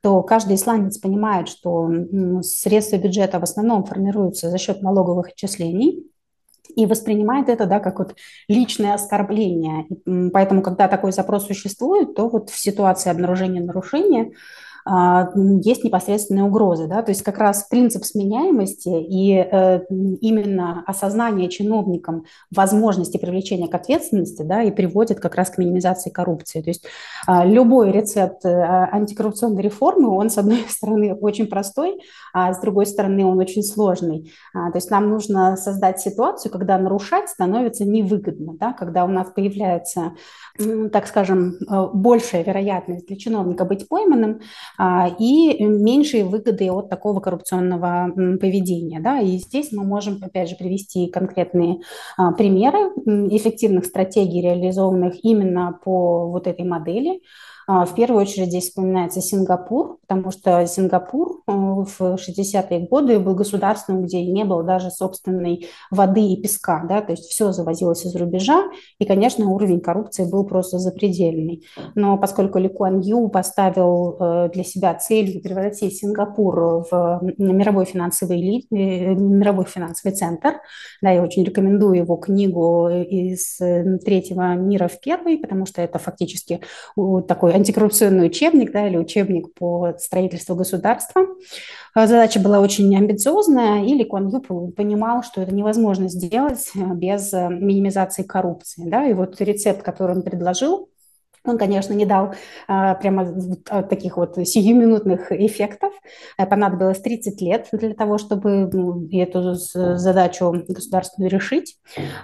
то 0.03 0.23
каждый 0.23 0.57
исландец 0.57 0.99
понимает, 0.99 1.49
что 1.49 1.89
средства 2.43 2.97
бюджета 2.97 3.39
в 3.39 3.45
основном 3.45 3.85
формируются 3.85 4.51
за 4.51 4.59
счет 4.59 4.83
налоговых 4.83 5.29
отчислений, 5.29 6.05
и 6.75 6.87
воспринимает 6.87 7.49
это 7.49 7.67
да, 7.67 7.81
как 7.81 7.99
вот 7.99 8.15
личное 8.49 8.95
оскорбление. 8.95 9.87
Поэтому, 10.33 10.63
когда 10.63 10.89
такой 10.89 11.13
запрос 11.13 11.47
существует, 11.47 12.15
то 12.15 12.29
вот 12.29 12.51
в 12.51 12.59
ситуации 12.59 13.11
обнаружения 13.11 13.63
нарушения 13.63 14.33
есть 15.63 15.85
непосредственные 15.85 16.45
угрозы. 16.45 16.87
Да? 16.87 17.03
То 17.03 17.11
есть 17.11 17.23
как 17.23 17.39
раз 17.39 17.65
принцип 17.65 18.05
сменяемости 18.05 18.89
и 18.89 19.35
э, 19.35 19.81
именно 20.21 20.83
осознание 20.87 21.49
чиновникам 21.49 22.25
возможности 22.51 23.19
привлечения 23.19 23.69
к 23.69 23.75
ответственности 23.75 24.43
да, 24.43 24.63
и 24.63 24.71
приводит 24.71 25.21
как 25.21 25.35
раз 25.35 25.51
к 25.51 25.59
минимизации 25.59 26.11
коррупции. 26.11 26.63
То 26.63 26.71
есть 26.71 26.87
а, 27.27 27.45
любой 27.45 27.93
рецепт 27.93 28.45
э, 28.45 28.49
антикоррупционной 28.49 29.63
реформы, 29.63 30.09
он 30.09 30.31
с 30.31 30.39
одной 30.39 30.65
стороны 30.69 31.15
очень 31.15 31.47
простой, 31.47 32.01
а 32.33 32.53
с 32.53 32.61
другой 32.61 32.87
стороны 32.87 33.25
он 33.25 33.39
очень 33.39 33.63
сложный. 33.63 34.33
А, 34.55 34.71
то 34.71 34.79
есть 34.79 34.91
нам 34.91 35.09
нужно 35.09 35.57
создать 35.57 36.01
ситуацию, 36.01 36.51
когда 36.51 36.79
нарушать 36.79 37.29
становится 37.29 37.85
невыгодно, 37.85 38.55
да? 38.59 38.73
когда 38.73 39.05
у 39.05 39.09
нас 39.09 39.29
появляется, 39.35 40.13
так 40.93 41.07
скажем, 41.07 41.55
э, 41.69 41.89
большая 41.93 42.43
вероятность 42.45 43.07
для 43.07 43.17
чиновника 43.17 43.65
быть 43.65 43.89
пойманным, 43.89 44.41
а, 44.77 44.78
и 45.19 45.65
меньшие 45.65 46.25
выгоды 46.25 46.71
от 46.71 46.89
такого 46.89 47.21
коррупционного 47.21 48.13
поведения. 48.41 49.01
Да? 49.01 49.21
И 49.21 49.39
здесь 49.39 49.73
мы 49.73 49.85
можем, 49.85 50.19
опять 50.23 50.49
же, 50.49 50.57
привести 50.57 51.09
конкретные 51.09 51.81
а, 52.17 52.33
примеры 52.33 52.79
эффективных 53.31 53.87
стратегий, 53.87 54.41
реализованных 54.41 55.25
именно 55.25 55.79
по 55.85 56.29
вот 56.31 56.47
этой 56.47 56.65
модели. 56.65 57.21
А, 57.71 57.85
в 57.85 57.95
первую 57.95 58.23
очередь 58.23 58.49
здесь 58.49 58.69
вспоминается 58.71 59.21
Сингапур, 59.21 59.99
потому 60.07 60.31
что 60.31 60.67
Сингапур 60.67 61.43
э, 61.47 61.53
в 61.53 62.01
60-е 62.01 62.89
годы 62.89 63.19
был 63.19 63.35
государством, 63.35 64.05
где 64.05 64.25
не 64.25 64.45
было 64.45 64.63
даже 64.63 64.91
собственной 64.91 65.67
воды 65.91 66.23
и 66.23 66.41
песка, 66.41 66.87
да, 66.89 67.03
то 67.03 67.13
есть 67.13 67.25
все 67.25 67.53
завозилось 67.53 68.07
из 68.07 68.17
рубежа, 68.17 68.63
и, 68.99 69.05
конечно, 69.05 69.51
уровень 69.51 69.83
коррупции 69.83 70.25
был 70.25 70.47
просто 70.47 70.79
запредельный. 70.79 71.63
Но 71.95 72.17
поскольку 72.17 72.59
Ли 72.59 72.71
Куан 72.71 73.01
Ю 73.01 73.29
поставил 73.29 74.17
э, 74.19 74.49
для 74.55 74.65
себя 74.65 74.95
целью 74.95 75.43
превратить 75.43 75.99
Сингапур 75.99 76.87
в 76.91 77.21
мировой 77.37 77.85
финансовый, 77.85 78.67
э, 78.71 78.75
мировой 79.15 79.67
финансовый 79.67 80.15
центр, 80.15 80.55
да, 81.03 81.11
я 81.11 81.23
очень 81.23 81.45
рекомендую 81.45 81.97
его 81.97 82.17
книгу 82.17 82.89
из 82.89 83.59
третьего 84.03 84.55
мира 84.55 84.89
в 84.89 84.99
первый, 85.01 85.37
потому 85.37 85.67
что 85.67 85.83
это 85.83 85.99
фактически 85.99 86.63
такой 87.27 87.58
антикоррупционный 87.59 88.27
учебник 88.27 88.73
да, 88.73 88.87
или 88.87 88.97
учебник 88.97 89.53
по 89.55 89.95
строительству 89.99 90.55
государства. 90.55 91.27
А, 91.95 92.07
задача 92.07 92.41
была 92.41 92.61
очень 92.61 92.95
амбициозная, 92.97 93.85
и 93.85 93.95
Ли 93.95 94.05
Куан 94.05 94.29
Ю 94.29 94.41
понимал, 94.71 95.23
что 95.23 95.43
это 95.43 95.55
невозможно 95.55 96.09
сделать 96.09 96.71
э, 96.75 96.81
без 96.95 97.33
э, 97.33 97.49
минимизации 97.49 98.23
коррупции. 98.23 98.89
Да? 98.89 99.07
И 99.07 99.15
вот 99.15 99.41
рецепт, 99.41 99.83
который 99.83 100.17
он 100.17 100.23
предложил, 100.23 100.89
он, 101.45 101.59
конечно, 101.59 101.95
не 101.95 102.07
дал 102.07 102.35
а, 102.67 102.95
прямо 102.95 103.35
а, 103.69 103.83
таких 103.83 104.17
вот 104.17 104.37
сиюминутных 104.37 105.33
эффектов. 105.33 105.93
Э, 106.39 106.47
понадобилось 106.47 107.01
30 107.01 107.41
лет 107.41 107.69
для 107.73 107.95
того, 107.95 108.19
чтобы 108.19 108.69
ну, 108.73 109.09
эту 109.13 109.55
задачу 109.55 110.65
государственную 110.69 111.31
решить. 111.31 111.77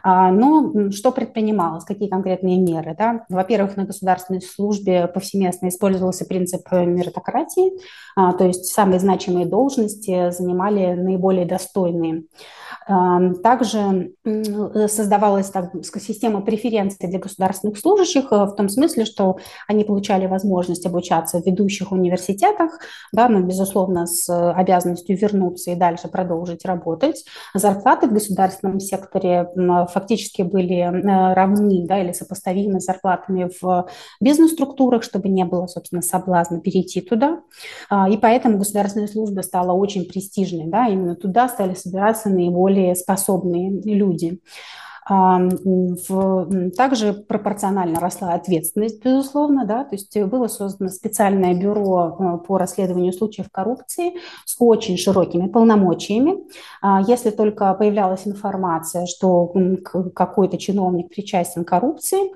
А, 0.03 0.31
но 0.31 0.91
что 0.91 1.13
предпринималось, 1.13 1.85
какие 1.85 2.09
конкретные 2.09 2.59
меры? 2.59 2.95
Да? 2.99 3.25
Во-первых, 3.29 3.77
на 3.77 3.85
государственной 3.85 4.43
службе 4.43 5.07
повсеместно 5.07 5.69
использовался 5.69 6.25
принцип 6.25 6.71
меритократии, 6.73 7.73
а, 8.17 8.33
то 8.33 8.47
есть 8.47 8.67
самые 8.67 9.01
значимые 9.01 9.47
должности 9.47 10.31
занимали 10.31 10.95
наиболее 10.95 11.47
достойные. 11.47 12.25
Также 13.43 14.13
создавалась 14.25 15.49
так, 15.49 15.73
система 15.83 16.43
преференций 16.43 17.09
для 17.09 17.19
государственных 17.19 17.79
служащих 17.79 18.31
э, 18.31 18.45
в 18.45 18.55
том 18.55 18.69
смысле, 18.69 19.04
что 19.05 19.39
они 19.69 19.85
получали 19.85 20.27
возможность 20.27 20.87
обучаться 20.87 21.41
в 21.41 21.47
ведущих 21.47 21.93
университетах, 21.93 22.79
да, 23.13 23.29
но, 23.29 23.41
безусловно, 23.41 24.07
с 24.07 24.29
обязанностью 24.53 25.17
вернуться 25.17 25.71
и 25.71 25.77
дальше 25.77 26.09
продолжить 26.09 26.65
работать. 26.65 27.25
Зарплаты 27.55 28.09
в 28.09 28.13
государственном 28.13 28.81
секторе 28.81 29.49
фактически 29.93 30.43
были 30.43 30.79
э, 30.79 31.35
равны 31.35 31.87
да, 31.87 32.01
или 32.01 32.13
сопоставимы 32.13 32.81
с 32.81 32.85
зарплатами 32.85 33.51
в 33.61 33.89
бизнес-структурах, 34.21 35.03
чтобы 35.03 35.29
не 35.29 35.45
было, 35.45 35.67
собственно, 35.67 36.03
соблазна 36.03 36.61
перейти 36.61 37.01
туда. 37.01 37.41
А, 37.89 38.09
и 38.09 38.17
поэтому 38.17 38.59
государственная 38.59 39.09
служба 39.09 39.41
стала 39.43 39.73
очень 39.73 40.05
престижной. 40.05 40.67
Да, 40.67 40.87
именно 40.89 41.15
туда 41.15 41.49
стали 41.49 41.75
собираться 41.75 42.29
наиболее 42.29 42.65
более 42.65 42.95
способные 42.95 43.71
люди. 43.71 44.41
Также 45.07 47.13
пропорционально 47.13 48.01
росла 48.01 48.33
ответственность, 48.33 49.05
безусловно, 49.05 49.67
да, 49.67 49.85
то 49.85 49.95
есть 49.95 50.19
было 50.25 50.49
создано 50.49 50.91
специальное 50.91 51.55
бюро 51.55 52.17
э, 52.19 52.39
по 52.47 52.57
расследованию 52.57 53.13
случаев 53.13 53.49
коррупции 53.53 54.15
с 54.47 54.57
очень 54.59 54.97
широкими 54.97 55.49
полномочиями. 55.49 56.39
А 56.81 57.03
если 57.07 57.31
только 57.31 57.75
появлялась 57.75 58.27
информация, 58.27 59.07
что 59.07 59.53
какой-то 60.15 60.57
чиновник 60.57 61.11
причастен 61.11 61.65
к 61.65 61.69
коррупции, 61.69 62.33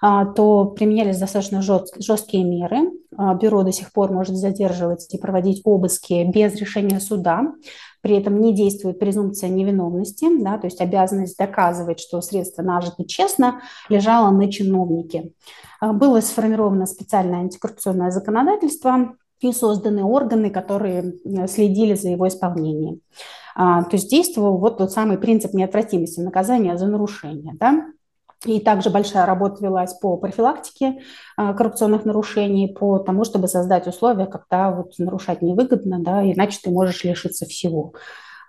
а, 0.00 0.26
то 0.26 0.66
применялись 0.66 1.18
достаточно 1.18 1.62
жесткие 1.62 2.44
меры. 2.44 2.92
А, 3.16 3.34
бюро 3.34 3.62
до 3.62 3.72
сих 3.72 3.92
пор 3.92 4.12
может 4.12 4.36
задерживать 4.36 5.12
и 5.14 5.18
проводить 5.18 5.62
обыски 5.64 6.30
без 6.32 6.54
решения 6.56 7.00
суда 7.00 7.52
при 8.04 8.18
этом 8.18 8.38
не 8.38 8.54
действует 8.54 8.98
презумпция 8.98 9.48
невиновности, 9.48 10.26
да, 10.42 10.58
то 10.58 10.66
есть 10.66 10.78
обязанность 10.82 11.38
доказывать, 11.38 12.00
что 12.00 12.20
средства 12.20 12.62
нажиты 12.62 13.04
честно, 13.06 13.62
лежала 13.88 14.30
на 14.30 14.52
чиновнике. 14.52 15.32
А, 15.80 15.94
было 15.94 16.20
сформировано 16.20 16.84
специальное 16.84 17.40
антикоррупционное 17.40 18.10
законодательство 18.10 19.16
и 19.40 19.50
созданы 19.52 20.04
органы, 20.04 20.50
которые 20.50 21.14
следили 21.48 21.94
за 21.94 22.10
его 22.10 22.28
исполнением. 22.28 23.00
А, 23.56 23.82
то 23.84 23.96
есть 23.96 24.10
действовал 24.10 24.58
вот 24.58 24.76
тот 24.76 24.92
самый 24.92 25.16
принцип 25.16 25.54
неотвратимости 25.54 26.20
наказания 26.20 26.76
за 26.76 26.86
нарушение. 26.88 27.54
Да? 27.58 27.86
И 28.44 28.60
также 28.60 28.90
большая 28.90 29.26
работа 29.26 29.64
велась 29.64 29.94
по 29.94 30.16
профилактике 30.16 31.00
а, 31.36 31.54
коррупционных 31.54 32.04
нарушений, 32.04 32.68
по 32.68 32.98
тому, 32.98 33.24
чтобы 33.24 33.48
создать 33.48 33.86
условия, 33.86 34.26
когда 34.26 34.70
вот 34.70 34.92
нарушать 34.98 35.42
невыгодно, 35.42 35.98
да, 36.00 36.22
иначе 36.22 36.58
ты 36.62 36.70
можешь 36.70 37.04
лишиться 37.04 37.46
всего. 37.46 37.94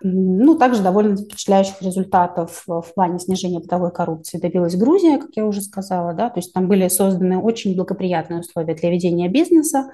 Ну, 0.02 0.58
также 0.58 0.82
довольно 0.82 1.16
впечатляющих 1.16 1.80
результатов 1.80 2.64
в 2.66 2.92
плане 2.94 3.18
снижения 3.18 3.60
бытовой 3.60 3.90
коррупции 3.90 4.38
добилась 4.38 4.76
Грузия, 4.76 5.18
как 5.18 5.30
я 5.34 5.46
уже 5.46 5.62
сказала, 5.62 6.12
да, 6.12 6.28
то 6.28 6.38
есть 6.38 6.52
там 6.52 6.68
были 6.68 6.88
созданы 6.88 7.38
очень 7.38 7.74
благоприятные 7.74 8.40
условия 8.40 8.74
для 8.74 8.90
ведения 8.90 9.28
бизнеса, 9.28 9.90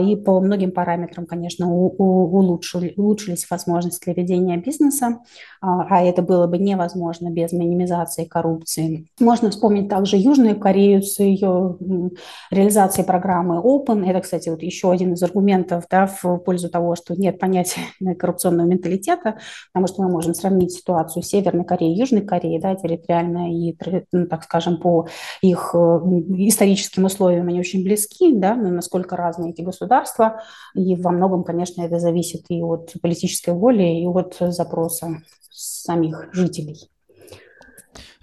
и 0.00 0.16
по 0.16 0.40
многим 0.40 0.72
параметрам, 0.72 1.26
конечно, 1.26 1.70
улучшили, 1.70 2.94
улучшились 2.96 3.48
возможности 3.50 4.04
для 4.04 4.14
ведения 4.14 4.56
бизнеса, 4.56 5.20
а, 5.60 5.86
а 5.88 6.02
это 6.02 6.22
было 6.22 6.46
бы 6.46 6.58
невозможно 6.58 7.30
без 7.30 7.52
минимизации 7.52 8.24
коррупции. 8.24 9.06
Можно 9.18 9.50
вспомнить 9.50 9.88
также 9.88 10.16
Южную 10.16 10.58
Корею 10.58 11.02
с 11.02 11.18
ее 11.18 11.78
реализацией 12.50 13.06
программы 13.06 13.56
Open. 13.56 14.08
Это, 14.08 14.20
кстати, 14.20 14.48
вот 14.48 14.62
еще 14.62 14.90
один 14.90 15.14
из 15.14 15.22
аргументов 15.22 15.84
да, 15.90 16.06
в 16.06 16.38
пользу 16.38 16.68
того, 16.68 16.96
что 16.96 17.14
нет 17.14 17.38
понятия 17.38 17.80
коррупционного 18.18 18.66
менталитета, 18.66 19.38
потому 19.72 19.86
что 19.86 20.02
мы 20.02 20.10
можем 20.10 20.34
сравнить 20.34 20.72
ситуацию 20.72 21.22
Северной 21.22 21.64
Кореи 21.64 21.94
и 21.94 21.98
Южной 21.98 22.22
Кореи, 22.22 22.58
да, 22.58 22.74
территориально 22.74 23.52
и, 23.52 23.76
ну, 24.12 24.26
так 24.26 24.44
скажем, 24.44 24.78
по 24.78 25.06
их 25.42 25.74
историческим 25.74 27.04
условиям 27.04 27.48
они 27.48 27.60
очень 27.60 27.84
близки, 27.84 28.32
да, 28.34 28.54
насколько 28.54 29.16
разные 29.16 29.52
эти 29.52 29.62
государства, 29.64 30.42
и 30.74 30.94
во 30.96 31.10
многом, 31.10 31.44
конечно, 31.44 31.82
это 31.82 31.98
зависит 31.98 32.44
и 32.48 32.62
от 32.62 32.92
политической 33.02 33.54
воли, 33.54 33.82
и 33.82 34.06
от 34.06 34.36
запроса 34.38 35.22
самих 35.50 36.28
жителей. 36.32 36.90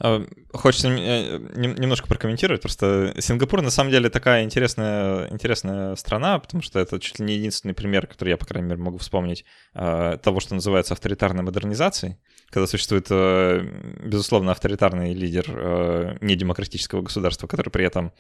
А, 0.03 0.25
хочется 0.51 0.89
э, 0.89 1.37
немножко 1.55 2.07
прокомментировать. 2.07 2.61
Просто 2.61 3.13
Сингапур 3.19 3.61
на 3.61 3.69
самом 3.69 3.91
деле 3.91 4.09
такая 4.09 4.43
интересная, 4.43 5.29
интересная 5.29 5.95
страна, 5.95 6.39
потому 6.39 6.63
что 6.63 6.79
это 6.79 6.99
чуть 6.99 7.19
ли 7.19 7.25
не 7.25 7.35
единственный 7.35 7.75
пример, 7.75 8.07
который 8.07 8.29
я, 8.29 8.37
по 8.37 8.45
крайней 8.45 8.69
мере, 8.69 8.81
могу 8.81 8.97
вспомнить, 8.97 9.45
а, 9.73 10.17
того, 10.17 10.39
что 10.39 10.55
называется 10.55 10.95
авторитарной 10.95 11.43
модернизацией, 11.43 12.17
когда 12.49 12.65
существует, 12.65 13.07
э, 13.11 13.61
безусловно, 14.03 14.51
авторитарный 14.51 15.13
лидер 15.13 15.45
э, 15.47 16.17
недемократического 16.21 17.01
государства, 17.01 17.45
который 17.45 17.69
при 17.69 17.85
этом 17.85 18.11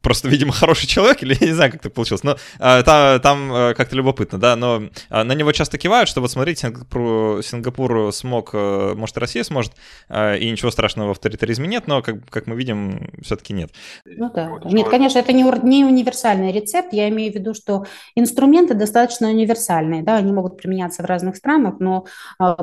просто, 0.00 0.28
видимо, 0.28 0.52
хороший 0.52 0.86
человек, 0.86 1.22
или 1.22 1.36
я 1.40 1.46
не 1.46 1.52
знаю, 1.52 1.72
как 1.72 1.82
так 1.82 1.92
получилось, 1.92 2.22
но 2.22 2.36
а, 2.58 2.82
там, 2.82 3.20
там 3.20 3.52
а, 3.52 3.74
как-то 3.74 3.96
любопытно, 3.96 4.38
да, 4.38 4.56
но 4.56 4.82
а, 5.08 5.24
на 5.24 5.32
него 5.32 5.52
часто 5.52 5.78
кивают, 5.78 6.08
что 6.08 6.20
вот 6.20 6.30
смотрите, 6.30 6.62
Сингапур, 6.62 7.42
Сингапур 7.42 8.12
смог, 8.12 8.50
а, 8.54 8.94
может, 8.94 9.16
и 9.16 9.20
Россия 9.20 9.44
сможет, 9.44 9.72
а, 10.08 10.34
и 10.36 10.50
ничего 10.50 10.70
страшного 10.70 11.08
в 11.08 11.10
авторитаризме 11.12 11.68
нет, 11.68 11.86
но, 11.86 12.02
как, 12.02 12.28
как 12.28 12.46
мы 12.46 12.56
видим, 12.56 13.10
все-таки 13.22 13.52
нет. 13.52 13.70
Ну 14.04 14.30
да, 14.34 14.50
да. 14.62 14.70
Нет, 14.70 14.88
конечно, 14.88 15.18
это 15.18 15.32
не, 15.32 15.42
не 15.42 15.84
универсальный 15.84 16.52
рецепт, 16.52 16.92
я 16.92 17.08
имею 17.08 17.32
в 17.32 17.34
виду, 17.34 17.54
что 17.54 17.86
инструменты 18.14 18.74
достаточно 18.74 19.28
универсальные, 19.28 20.02
да, 20.02 20.16
они 20.16 20.32
могут 20.32 20.56
применяться 20.56 21.02
в 21.02 21.06
разных 21.06 21.36
странах, 21.36 21.76
но, 21.80 22.06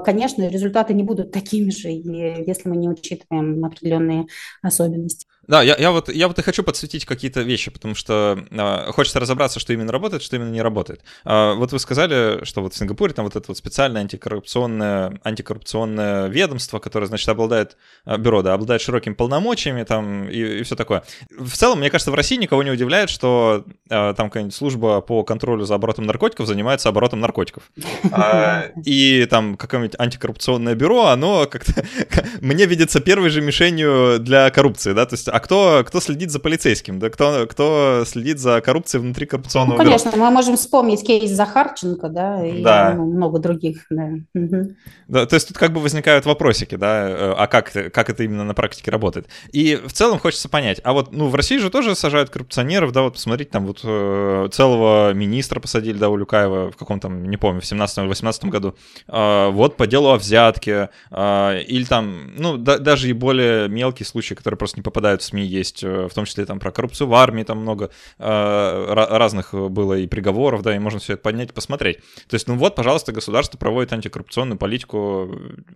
конечно, 0.03 0.47
результаты 0.47 0.93
не 0.93 1.03
будут 1.03 1.31
такими 1.31 1.69
же, 1.69 1.89
если 1.89 2.69
мы 2.69 2.77
не 2.77 2.89
учитываем 2.89 3.63
определенные 3.63 4.27
особенности. 4.61 5.27
Да, 5.47 5.63
я, 5.63 5.77
я, 5.77 5.91
вот, 5.91 6.09
я 6.09 6.27
вот 6.27 6.37
и 6.37 6.41
хочу 6.41 6.61
подсветить 6.61 7.05
какие-то 7.05 7.41
вещи, 7.41 7.71
потому 7.71 7.95
что 7.95 8.43
э, 8.51 8.91
хочется 8.91 9.19
разобраться, 9.19 9.61
что 9.61 9.71
именно 9.71 9.93
работает, 9.93 10.21
что 10.21 10.35
именно 10.35 10.49
не 10.49 10.61
работает. 10.61 11.01
Э, 11.23 11.53
вот 11.53 11.71
вы 11.71 11.79
сказали, 11.79 12.43
что 12.43 12.61
вот 12.61 12.73
в 12.73 12.77
Сингапуре 12.77 13.13
там 13.13 13.23
вот 13.23 13.37
это 13.37 13.45
вот 13.47 13.57
специальное 13.57 14.01
антикоррупционное, 14.01 15.19
антикоррупционное 15.23 16.27
ведомство, 16.27 16.79
которое, 16.79 17.05
значит, 17.05 17.29
обладает, 17.29 17.77
э, 18.05 18.17
бюро, 18.17 18.41
да, 18.41 18.55
обладает 18.55 18.81
широкими 18.81 19.13
полномочиями 19.13 19.83
там 19.83 20.27
и, 20.27 20.59
и 20.59 20.63
все 20.63 20.75
такое. 20.75 21.03
В 21.29 21.55
целом, 21.55 21.79
мне 21.79 21.89
кажется, 21.89 22.11
в 22.11 22.15
России 22.15 22.35
никого 22.35 22.61
не 22.63 22.71
удивляет, 22.71 23.09
что 23.09 23.63
э, 23.89 24.13
там 24.17 24.29
какая-нибудь 24.29 24.55
служба 24.55 24.99
по 24.99 25.23
контролю 25.23 25.63
за 25.63 25.75
оборотом 25.75 26.05
наркотиков 26.05 26.45
занимается 26.45 26.89
оборотом 26.89 27.21
наркотиков. 27.21 27.63
И 28.83 29.25
там 29.29 29.55
какое-нибудь 29.55 29.95
антикоррупционное 29.97 30.75
бюро, 30.75 31.05
оно 31.05 31.45
как-то 31.45 31.85
мне 32.41 32.65
видится 32.65 32.99
первой 32.99 33.29
же 33.29 33.39
мишенью 33.41 34.19
для 34.19 34.49
коррупции, 34.49 34.91
да, 34.91 35.05
то 35.05 35.15
есть 35.15 35.29
а 35.37 35.39
кто, 35.39 35.83
кто 35.85 35.99
следит 35.99 36.31
за 36.31 36.39
полицейским, 36.39 36.97
да, 36.97 37.11
кто, 37.11 37.45
кто 37.45 38.03
следит 38.07 38.39
за 38.39 38.59
коррупцией 38.59 39.03
внутри 39.03 39.27
коррупционного 39.27 39.77
Ну, 39.77 39.83
конечно, 39.83 40.09
бюро? 40.09 40.25
мы 40.25 40.31
можем 40.31 40.57
вспомнить 40.57 41.05
кейс 41.05 41.29
Захарченко, 41.29 42.09
да, 42.09 42.43
и 42.43 42.63
да. 42.63 42.95
Ну, 42.95 43.05
много 43.05 43.37
других, 43.37 43.85
да. 43.91 44.13
Угу. 44.33 44.71
да. 45.07 45.25
То 45.27 45.35
есть 45.35 45.49
тут 45.49 45.59
как 45.59 45.73
бы 45.73 45.79
возникают 45.79 46.25
вопросики, 46.25 46.73
да, 46.73 47.07
э, 47.07 47.33
а 47.37 47.45
как, 47.45 47.71
как 47.71 48.09
это 48.09 48.23
именно 48.23 48.45
на 48.45 48.55
практике 48.55 48.89
работает. 48.89 49.27
И 49.51 49.75
в 49.75 49.93
целом 49.93 50.17
хочется 50.17 50.49
понять, 50.49 50.81
а 50.83 50.93
вот, 50.93 51.11
ну, 51.11 51.27
в 51.27 51.35
России 51.35 51.59
же 51.59 51.69
тоже 51.69 51.93
сажают 51.93 52.31
коррупционеров, 52.31 52.91
да, 52.91 53.03
вот 53.03 53.13
посмотрите, 53.13 53.51
там 53.51 53.67
вот 53.67 53.81
э, 53.83 54.49
целого 54.51 55.13
министра 55.13 55.59
посадили, 55.59 55.99
да, 55.99 56.09
у 56.09 56.17
Люкаева 56.17 56.71
в 56.71 56.77
каком-то, 56.77 57.09
не 57.09 57.37
помню, 57.37 57.61
в 57.61 57.65
17 57.67 57.99
или 57.99 58.07
18 58.07 58.45
году, 58.45 58.75
э, 59.07 59.49
вот 59.51 59.77
по 59.77 59.85
делу 59.85 60.09
о 60.09 60.17
взятке, 60.17 60.89
э, 61.11 61.61
или 61.67 61.83
там, 61.83 62.33
ну, 62.37 62.57
да, 62.57 62.79
даже 62.79 63.07
и 63.07 63.13
более 63.13 63.69
мелкие 63.69 64.07
случаи, 64.07 64.33
которые 64.33 64.57
просто 64.57 64.79
не 64.79 64.83
попадают 64.83 65.21
в 65.21 65.25
СМИ, 65.27 65.45
есть, 65.45 65.83
э, 65.83 66.07
в 66.07 66.13
том 66.13 66.25
числе 66.25 66.45
там 66.45 66.59
про 66.59 66.71
коррупцию 66.71 67.07
в 67.07 67.13
армии, 67.13 67.43
там 67.43 67.59
много 67.59 67.91
э, 68.17 68.93
разных 68.93 69.53
было 69.53 69.93
и 69.93 70.07
приговоров, 70.07 70.61
да, 70.61 70.75
и 70.75 70.79
можно 70.79 70.99
все 70.99 71.13
это 71.13 71.21
поднять 71.21 71.51
и 71.51 71.53
посмотреть. 71.53 71.97
То 72.27 72.33
есть, 72.35 72.47
ну 72.47 72.55
вот, 72.55 72.75
пожалуйста, 72.75 73.11
государство 73.11 73.57
проводит 73.57 73.93
антикоррупционную 73.93 74.57
политику, 74.57 75.25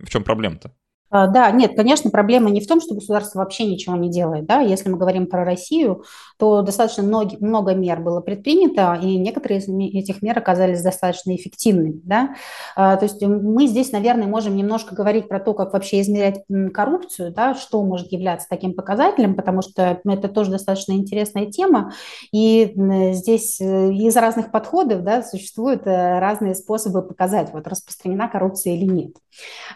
в 0.02 0.10
чем 0.10 0.24
проблема-то? 0.24 0.72
А, 1.12 1.26
да, 1.26 1.50
нет, 1.50 1.76
конечно, 1.76 2.10
проблема 2.10 2.48
не 2.48 2.62
в 2.62 2.66
том, 2.66 2.80
что 2.80 2.94
государство 2.94 3.40
вообще 3.40 3.66
ничего 3.66 3.94
не 3.96 4.10
делает. 4.10 4.46
Да? 4.46 4.60
Если 4.60 4.88
мы 4.88 4.96
говорим 4.96 5.26
про 5.26 5.44
Россию, 5.44 6.04
то 6.38 6.62
достаточно 6.62 7.02
много, 7.02 7.36
много 7.40 7.74
мер 7.74 8.00
было 8.00 8.22
предпринято, 8.22 8.98
и 9.00 9.18
некоторые 9.18 9.60
из 9.60 9.68
этих 9.68 10.22
мер 10.22 10.38
оказались 10.38 10.82
достаточно 10.82 11.36
эффективными. 11.36 12.00
Да? 12.02 12.30
А, 12.76 12.96
то 12.96 13.04
есть 13.04 13.20
мы 13.22 13.66
здесь, 13.66 13.92
наверное, 13.92 14.26
можем 14.26 14.56
немножко 14.56 14.94
говорить 14.94 15.28
про 15.28 15.38
то, 15.38 15.52
как 15.52 15.74
вообще 15.74 16.00
измерять 16.00 16.44
коррупцию, 16.72 17.30
да, 17.30 17.54
что 17.54 17.82
может 17.84 18.10
являться 18.10 18.48
таким 18.48 18.72
показателем, 18.72 19.34
потому 19.34 19.60
что 19.60 20.00
это 20.02 20.28
тоже 20.28 20.50
достаточно 20.50 20.92
интересная 20.92 21.44
тема. 21.44 21.92
И 22.32 22.72
здесь 23.12 23.60
э, 23.60 23.92
из 23.92 24.16
разных 24.16 24.50
подходов 24.50 25.02
да, 25.02 25.22
существуют 25.22 25.86
э, 25.86 26.18
разные 26.18 26.54
способы 26.54 27.02
показать, 27.02 27.52
вот 27.52 27.66
распространена 27.68 28.28
коррупция 28.28 28.74
или 28.74 28.86
нет. 28.86 29.12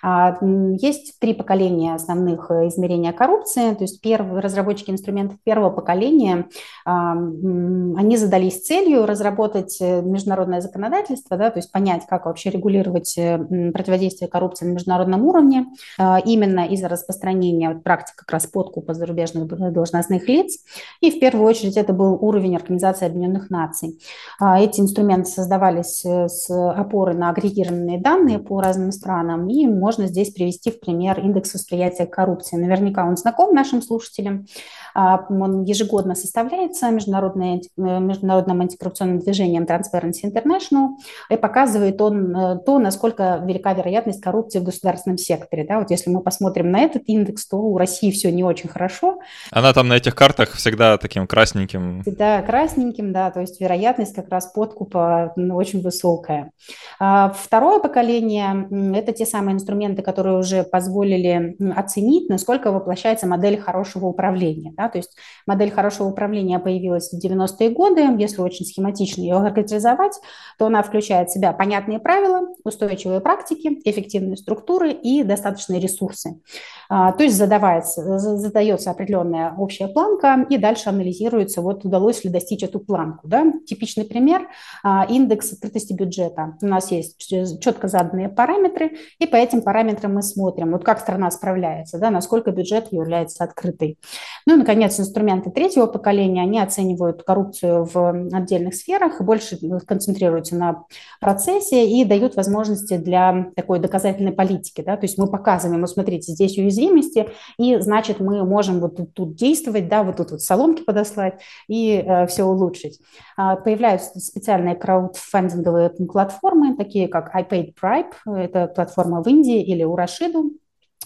А, 0.02 0.38
есть 0.80 1.18
три 1.26 1.34
поколения 1.34 1.92
основных 1.92 2.52
э, 2.52 2.68
измерения 2.68 3.12
коррупции. 3.12 3.74
То 3.74 3.82
есть 3.82 4.00
первые 4.00 4.40
разработчики 4.40 4.92
инструментов 4.92 5.38
первого 5.42 5.70
поколения, 5.70 6.46
они 6.84 8.16
задались 8.16 8.64
целью 8.64 9.06
разработать 9.06 9.78
э, 9.80 10.02
международное 10.02 10.60
законодательство, 10.60 11.36
да, 11.36 11.50
то 11.50 11.58
есть 11.58 11.72
понять, 11.72 12.06
как 12.08 12.26
вообще 12.26 12.50
регулировать 12.50 13.18
э, 13.18 13.38
противодействие 13.72 14.28
коррупции 14.28 14.66
на 14.66 14.74
международном 14.74 15.24
уровне, 15.24 15.66
а, 15.98 16.20
именно 16.24 16.64
из-за 16.66 16.88
распространения 16.88 17.70
вот, 17.70 17.82
практик 17.82 18.14
как 18.14 18.30
раз 18.30 18.46
подкупа 18.46 18.94
зарубежных 18.94 19.48
должностных 19.72 20.28
лиц. 20.28 20.58
И 21.00 21.10
в 21.10 21.18
первую 21.18 21.44
очередь 21.44 21.76
это 21.76 21.92
был 21.92 22.18
уровень 22.20 22.54
Организации 22.54 23.06
Объединенных 23.06 23.50
Наций. 23.50 23.98
А, 24.38 24.60
эти 24.60 24.78
инструменты 24.80 25.28
создавались 25.28 26.04
с 26.04 26.48
опорой 26.50 27.16
на 27.16 27.30
агрегированные 27.30 28.00
данные 28.00 28.38
по 28.38 28.60
разным 28.60 28.92
странам, 28.92 29.48
и 29.48 29.66
можно 29.66 30.06
здесь 30.06 30.30
привести 30.30 30.70
в 30.70 30.78
пример 30.78 31.15
например, 31.16 31.20
индекс 31.24 31.54
восприятия 31.54 32.06
коррупции. 32.06 32.56
Наверняка 32.56 33.04
он 33.04 33.16
знаком 33.16 33.54
нашим 33.54 33.82
слушателям. 33.82 34.46
А, 34.94 35.26
он 35.28 35.64
ежегодно 35.64 36.14
составляется 36.14 36.90
международным, 36.90 37.60
э, 37.60 37.60
международным 37.76 38.62
антикоррупционным 38.62 39.18
движением 39.18 39.64
Transparency 39.64 40.24
International 40.24 40.96
и 41.28 41.36
показывает 41.36 42.00
он 42.00 42.34
э, 42.34 42.58
то, 42.64 42.78
насколько 42.78 43.42
велика 43.44 43.74
вероятность 43.74 44.22
коррупции 44.22 44.58
в 44.58 44.64
государственном 44.64 45.18
секторе. 45.18 45.66
Да, 45.68 45.80
вот 45.80 45.90
если 45.90 46.10
мы 46.10 46.22
посмотрим 46.22 46.70
на 46.70 46.80
этот 46.80 47.02
индекс, 47.06 47.46
то 47.46 47.58
у 47.58 47.76
России 47.76 48.10
все 48.10 48.32
не 48.32 48.42
очень 48.42 48.68
хорошо. 48.68 49.18
Она 49.50 49.72
там 49.72 49.88
на 49.88 49.94
этих 49.94 50.14
картах 50.14 50.52
всегда 50.52 50.96
таким 50.96 51.26
красненьким. 51.26 52.02
Да, 52.06 52.40
красненьким, 52.42 53.12
да, 53.12 53.30
то 53.30 53.40
есть 53.40 53.60
вероятность 53.60 54.14
как 54.14 54.30
раз 54.30 54.46
подкупа 54.46 55.34
очень 55.36 55.82
высокая. 55.82 56.52
А, 56.98 57.34
второе 57.36 57.80
поколение– 57.80 58.66
это 58.96 59.12
те 59.12 59.26
самые 59.26 59.54
инструменты, 59.54 60.00
которые 60.00 60.38
уже 60.38 60.62
позволят 60.62 61.05
позволили 61.06 61.56
оценить, 61.76 62.28
насколько 62.28 62.72
воплощается 62.72 63.26
модель 63.26 63.58
хорошего 63.58 64.06
управления. 64.06 64.72
Да? 64.76 64.88
То 64.88 64.98
есть 64.98 65.16
модель 65.46 65.70
хорошего 65.70 66.08
управления 66.08 66.58
появилась 66.58 67.10
в 67.12 67.24
90-е 67.24 67.70
годы. 67.70 68.02
Если 68.18 68.40
очень 68.40 68.66
схематично 68.66 69.22
ее 69.22 69.38
характеризовать, 69.38 70.18
то 70.58 70.66
она 70.66 70.82
включает 70.82 71.28
в 71.28 71.32
себя 71.32 71.52
понятные 71.52 71.98
правила, 71.98 72.48
устойчивые 72.64 73.20
практики, 73.20 73.80
эффективные 73.84 74.36
структуры 74.36 74.92
и 74.92 75.22
достаточные 75.22 75.80
ресурсы. 75.80 76.40
А, 76.88 77.12
то 77.12 77.22
есть 77.22 77.36
задавается, 77.36 78.18
задается 78.18 78.90
определенная 78.90 79.54
общая 79.56 79.88
планка, 79.88 80.46
и 80.48 80.58
дальше 80.58 80.88
анализируется, 80.88 81.60
вот 81.60 81.84
удалось 81.84 82.24
ли 82.24 82.30
достичь 82.30 82.62
эту 82.62 82.80
планку. 82.80 83.28
Да? 83.28 83.52
Типичный 83.66 84.04
пример 84.04 84.48
а,– 84.82 85.06
индекс 85.08 85.52
открытости 85.52 85.92
бюджета. 85.92 86.56
У 86.62 86.66
нас 86.66 86.90
есть 86.90 87.28
четко 87.60 87.88
заданные 87.88 88.28
параметры, 88.28 88.96
и 89.18 89.26
по 89.26 89.36
этим 89.36 89.62
параметрам 89.62 90.14
мы 90.14 90.22
смотрим, 90.22 90.72
вот 90.72 90.84
как 90.84 90.95
страна 91.00 91.30
справляется, 91.30 91.98
да, 91.98 92.10
насколько 92.10 92.50
бюджет 92.50 92.92
является 92.92 93.44
открытый. 93.44 93.98
Ну 94.46 94.54
и, 94.54 94.58
наконец, 94.58 94.98
инструменты 94.98 95.50
третьего 95.50 95.86
поколения, 95.86 96.42
они 96.42 96.60
оценивают 96.60 97.22
коррупцию 97.22 97.84
в 97.84 98.28
отдельных 98.32 98.74
сферах, 98.74 99.20
больше 99.20 99.58
концентрируются 99.86 100.56
на 100.56 100.84
процессе 101.20 101.86
и 101.86 102.04
дают 102.04 102.36
возможности 102.36 102.96
для 102.96 103.50
такой 103.56 103.78
доказательной 103.78 104.32
политики. 104.32 104.82
Да? 104.82 104.96
То 104.96 105.04
есть 105.04 105.18
мы 105.18 105.26
показываем, 105.26 105.80
вот 105.80 105.90
смотрите, 105.90 106.32
здесь 106.32 106.58
уязвимости, 106.58 107.28
и 107.58 107.78
значит 107.78 108.20
мы 108.20 108.44
можем 108.44 108.80
вот 108.80 108.96
тут, 108.96 109.14
тут 109.14 109.34
действовать, 109.36 109.88
да, 109.88 110.02
вот 110.02 110.16
тут 110.16 110.30
вот 110.30 110.40
соломки 110.40 110.82
подослать 110.82 111.40
и 111.68 112.02
э, 112.06 112.26
все 112.26 112.44
улучшить. 112.44 113.00
А, 113.36 113.56
появляются 113.56 114.18
специальные 114.20 114.76
краудфандинговые 114.76 115.90
платформы, 115.90 116.76
такие 116.76 117.08
как 117.08 117.34
I 117.34 117.42
Paid 117.42 117.74
Bribe, 117.80 118.12
это 118.38 118.66
платформа 118.68 119.22
в 119.22 119.26
Индии 119.28 119.62
или 119.62 119.84
у 119.84 119.96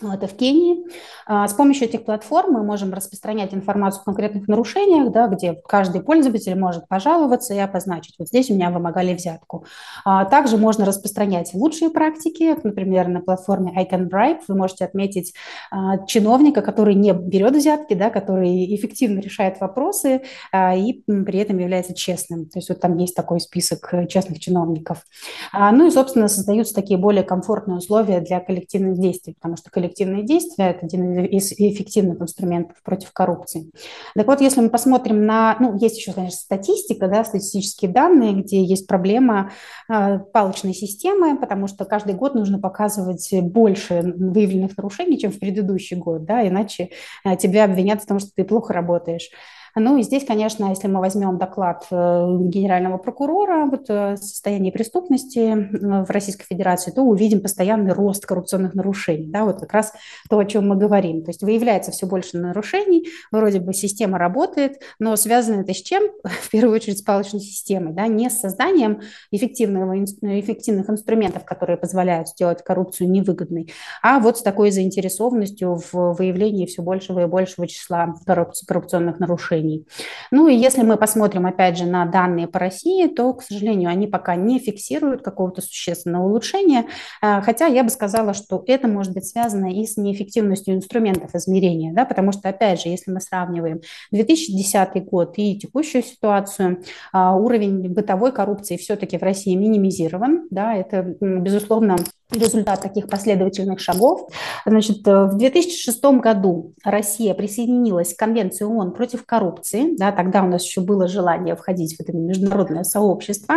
Рашиду, 0.00 0.12
это 0.12 0.26
в 0.26 0.36
Кении. 0.36 0.84
А, 1.26 1.46
с 1.46 1.54
помощью 1.54 1.88
этих 1.88 2.04
платформ 2.04 2.52
мы 2.52 2.62
можем 2.62 2.92
распространять 2.92 3.54
информацию 3.54 4.02
о 4.02 4.04
конкретных 4.04 4.48
нарушениях, 4.48 5.12
да, 5.12 5.28
где 5.28 5.54
каждый 5.66 6.02
пользователь 6.02 6.58
может 6.58 6.88
пожаловаться 6.88 7.54
и 7.54 7.58
обозначить, 7.58 8.16
вот 8.18 8.28
здесь 8.28 8.50
у 8.50 8.54
меня 8.54 8.70
вымогали 8.70 9.14
взятку. 9.14 9.64
А, 10.04 10.24
также 10.24 10.56
можно 10.56 10.84
распространять 10.84 11.54
лучшие 11.54 11.90
практики, 11.90 12.56
например, 12.62 13.08
на 13.08 13.20
платформе 13.20 13.72
I 13.76 13.86
Can 13.86 14.08
Bribe 14.08 14.40
вы 14.48 14.56
можете 14.56 14.84
отметить 14.84 15.34
а, 15.70 15.98
чиновника, 16.06 16.62
который 16.62 16.94
не 16.94 17.12
берет 17.12 17.54
взятки, 17.54 17.94
да, 17.94 18.10
который 18.10 18.74
эффективно 18.74 19.20
решает 19.20 19.60
вопросы 19.60 20.22
и 20.52 21.02
при 21.06 21.38
этом 21.38 21.58
является 21.58 21.94
честным. 21.94 22.46
То 22.46 22.58
есть 22.58 22.68
вот 22.68 22.80
там 22.80 22.96
есть 22.96 23.14
такой 23.14 23.40
список 23.40 23.92
честных 24.08 24.40
чиновников. 24.40 25.04
Ну 25.52 25.86
и, 25.86 25.90
собственно, 25.90 26.28
создаются 26.28 26.74
такие 26.74 26.98
более 26.98 27.22
комфортные 27.22 27.78
условия 27.78 28.20
для 28.20 28.40
коллективных 28.40 28.98
действий, 28.98 29.34
потому 29.34 29.56
что 29.56 29.70
коллектив 29.70 29.89
коллективные 29.90 30.24
действия, 30.24 30.70
это 30.70 30.86
один 30.86 31.24
из 31.24 31.52
эффективных 31.52 32.20
инструментов 32.20 32.76
против 32.82 33.12
коррупции. 33.12 33.70
Так 34.14 34.26
вот, 34.26 34.40
если 34.40 34.60
мы 34.60 34.70
посмотрим 34.70 35.26
на, 35.26 35.56
ну, 35.58 35.76
есть 35.78 35.98
еще, 35.98 36.12
конечно, 36.12 36.38
статистика, 36.38 37.08
да, 37.08 37.24
статистические 37.24 37.90
данные, 37.90 38.42
где 38.42 38.62
есть 38.62 38.86
проблема 38.86 39.52
э, 39.88 40.18
палочной 40.32 40.74
системы, 40.74 41.38
потому 41.38 41.66
что 41.66 41.84
каждый 41.84 42.14
год 42.14 42.34
нужно 42.34 42.58
показывать 42.58 43.28
больше 43.42 44.02
выявленных 44.16 44.76
нарушений, 44.76 45.18
чем 45.18 45.32
в 45.32 45.38
предыдущий 45.38 45.96
год, 45.96 46.24
да, 46.24 46.46
иначе 46.46 46.90
э, 47.24 47.36
тебя 47.36 47.64
обвинят 47.64 48.02
в 48.02 48.06
том, 48.06 48.20
что 48.20 48.30
ты 48.34 48.44
плохо 48.44 48.72
работаешь. 48.72 49.30
Ну 49.76 49.98
и 49.98 50.02
здесь, 50.02 50.24
конечно, 50.24 50.66
если 50.66 50.88
мы 50.88 51.00
возьмем 51.00 51.38
доклад 51.38 51.86
э, 51.90 51.94
генерального 51.94 52.98
прокурора 52.98 53.66
вот, 53.66 53.88
о 53.88 54.14
э, 54.14 54.16
состоянии 54.16 54.70
преступности 54.70 55.68
в 55.72 56.10
Российской 56.10 56.44
Федерации, 56.44 56.90
то 56.90 57.02
увидим 57.02 57.40
постоянный 57.40 57.92
рост 57.92 58.26
коррупционных 58.26 58.74
нарушений. 58.74 59.28
Да, 59.28 59.44
вот 59.44 59.60
как 59.60 59.72
раз 59.72 59.92
то, 60.28 60.38
о 60.38 60.44
чем 60.44 60.68
мы 60.68 60.76
говорим. 60.76 61.22
То 61.22 61.30
есть 61.30 61.42
выявляется 61.42 61.92
все 61.92 62.06
больше 62.06 62.38
нарушений, 62.38 63.08
вроде 63.30 63.60
бы 63.60 63.72
система 63.72 64.18
работает, 64.18 64.80
но 64.98 65.14
связано 65.16 65.60
это 65.60 65.72
с 65.72 65.82
чем? 65.82 66.04
В 66.24 66.50
первую 66.50 66.74
очередь 66.74 66.98
с 66.98 67.02
палочной 67.02 67.40
системой, 67.40 67.92
да, 67.92 68.06
не 68.08 68.28
с 68.28 68.40
созданием 68.40 69.00
эффективного, 69.30 70.02
эффективных 70.02 70.90
инструментов, 70.90 71.44
которые 71.44 71.76
позволяют 71.76 72.28
сделать 72.28 72.64
коррупцию 72.64 73.10
невыгодной, 73.10 73.72
а 74.02 74.18
вот 74.18 74.38
с 74.38 74.42
такой 74.42 74.70
заинтересованностью 74.72 75.80
в 75.92 76.14
выявлении 76.14 76.66
все 76.66 76.82
большего 76.82 77.20
и 77.20 77.26
большего 77.26 77.68
числа 77.68 78.14
коррупционных 78.26 79.20
нарушений 79.20 79.59
нарушений. 79.60 79.86
Ну 80.30 80.48
и 80.48 80.54
если 80.54 80.82
мы 80.82 80.96
посмотрим, 80.96 81.46
опять 81.46 81.78
же, 81.78 81.84
на 81.84 82.06
данные 82.06 82.48
по 82.48 82.58
России, 82.58 83.06
то, 83.08 83.32
к 83.34 83.42
сожалению, 83.42 83.90
они 83.90 84.06
пока 84.06 84.36
не 84.36 84.58
фиксируют 84.58 85.22
какого-то 85.22 85.60
существенного 85.62 86.26
улучшения, 86.26 86.86
э, 87.22 87.40
хотя 87.42 87.66
я 87.66 87.84
бы 87.84 87.90
сказала, 87.90 88.34
что 88.34 88.62
это 88.66 88.88
может 88.88 89.12
быть 89.12 89.26
связано 89.26 89.72
и 89.72 89.86
с 89.86 89.96
неэффективностью 89.96 90.74
инструментов 90.74 91.34
измерения, 91.34 91.92
да, 91.92 92.04
потому 92.04 92.32
что, 92.32 92.48
опять 92.48 92.82
же, 92.82 92.88
если 92.88 93.10
мы 93.10 93.20
сравниваем 93.20 93.80
2010 94.12 95.04
год 95.04 95.34
и 95.36 95.58
текущую 95.58 96.02
ситуацию, 96.02 96.82
э, 97.12 97.18
уровень 97.18 97.88
бытовой 97.88 98.32
коррупции 98.32 98.76
все-таки 98.76 99.18
в 99.18 99.22
России 99.22 99.54
минимизирован, 99.54 100.48
да, 100.50 100.74
это, 100.74 101.02
безусловно, 101.20 101.96
результат 102.30 102.80
таких 102.80 103.08
последовательных 103.08 103.80
шагов. 103.80 104.28
Значит, 104.66 105.06
э, 105.06 105.24
в 105.26 105.36
2006 105.36 106.20
году 106.20 106.74
Россия 106.84 107.34
присоединилась 107.34 108.14
к 108.14 108.18
Конвенции 108.18 108.64
ООН 108.64 108.92
против 108.92 109.24
коррупции. 109.26 109.96
Да, 109.96 110.12
тогда 110.12 110.42
у 110.42 110.46
нас 110.46 110.64
еще 110.64 110.80
было 110.80 111.08
желание 111.08 111.56
входить 111.56 111.96
в 111.96 112.00
это 112.00 112.12
международное 112.12 112.84
сообщество, 112.84 113.54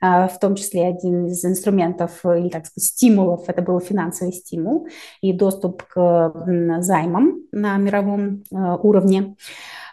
э, 0.00 0.28
в 0.28 0.38
том 0.40 0.56
числе 0.56 0.86
один 0.86 1.26
из 1.26 1.44
инструментов 1.44 2.24
или, 2.24 2.48
так 2.48 2.66
сказать, 2.66 2.88
стимулов, 2.88 3.44
это 3.48 3.62
был 3.62 3.80
финансовый 3.80 4.32
стимул 4.32 4.88
и 5.20 5.32
доступ 5.32 5.84
к 5.84 6.32
займам 6.80 7.40
на 7.52 7.76
мировом 7.76 8.44
э, 8.50 8.76
уровне. 8.82 9.36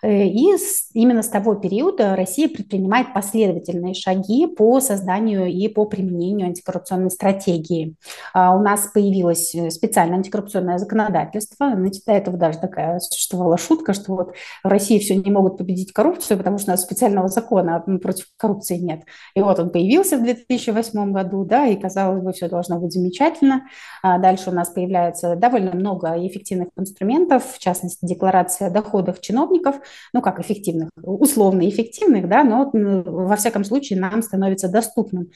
Э, 0.04 0.26
и 0.26 0.54
именно 0.93 1.24
с 1.24 1.30
того 1.30 1.56
периода 1.56 2.16
Россия 2.16 2.49
предпринимает 2.49 3.14
последовательные 3.14 3.93
шаги 3.93 4.47
по 4.47 4.82
созданию 4.82 5.47
и 5.47 5.68
по 5.70 5.86
применению 5.86 6.47
антикоррупционной 6.47 7.10
стратегии. 7.10 7.95
А, 8.34 8.56
у 8.56 8.62
нас 8.62 8.89
появилось 8.93 9.56
э, 9.56 9.70
специальное 9.72 10.18
антикоррупционное 10.18 10.78
законодательство. 10.78 11.72
Значит, 11.74 12.04
до 12.06 12.12
этого 12.12 12.38
даже 12.38 12.60
такая 12.60 12.99
существовала 12.99 13.58
шутка, 13.58 13.93
что 13.93 14.14
вот 14.14 14.36
в 14.64 14.68
России 14.68 14.99
все 14.99 15.16
не 15.16 15.32
могут 15.32 15.58
победить 15.58 15.93
коррупцию, 15.93 16.38
потому 16.38 16.58
что 16.58 16.72
у 16.72 16.74
нас 16.74 16.82
специального 16.82 17.30
закона 17.30 17.80
против 17.80 18.26
коррупции 18.36 18.78
нет. 18.78 19.04
И 19.36 19.41
вот 19.41 19.58
он 19.60 19.70
появился 19.70 20.18
в 20.18 20.24
2008 20.24 21.14
году, 21.14 21.45
да, 21.45 21.68
и 21.68 21.78
казалось 21.78 22.22
бы, 22.22 22.34
все 22.34 22.49
должно 22.49 22.78
быть 22.78 22.91
замечательно. 22.91 23.64
А 24.01 24.20
дальше 24.20 24.49
у 24.49 24.54
нас 24.54 24.70
появляется 24.70 25.38
довольно 25.38 25.72
много 25.74 26.14
эффективных 26.28 26.68
инструментов, 26.78 27.54
в 27.54 27.60
частности, 27.60 28.06
декларация 28.06 28.68
о 28.68 28.72
доходах 28.72 29.22
чиновников– 29.22 29.78
ну 30.14 30.22
как 30.22 30.39
эффективных, 30.39 30.89
условно 31.02 31.68
эффективных, 31.68 32.28
да, 32.28 32.44
но 32.44 32.70
во 32.74 33.36
всяком 33.36 33.64
случае 33.64 34.00
нам 34.00 34.22
становится 34.22 34.68
доступным, 34.68 35.30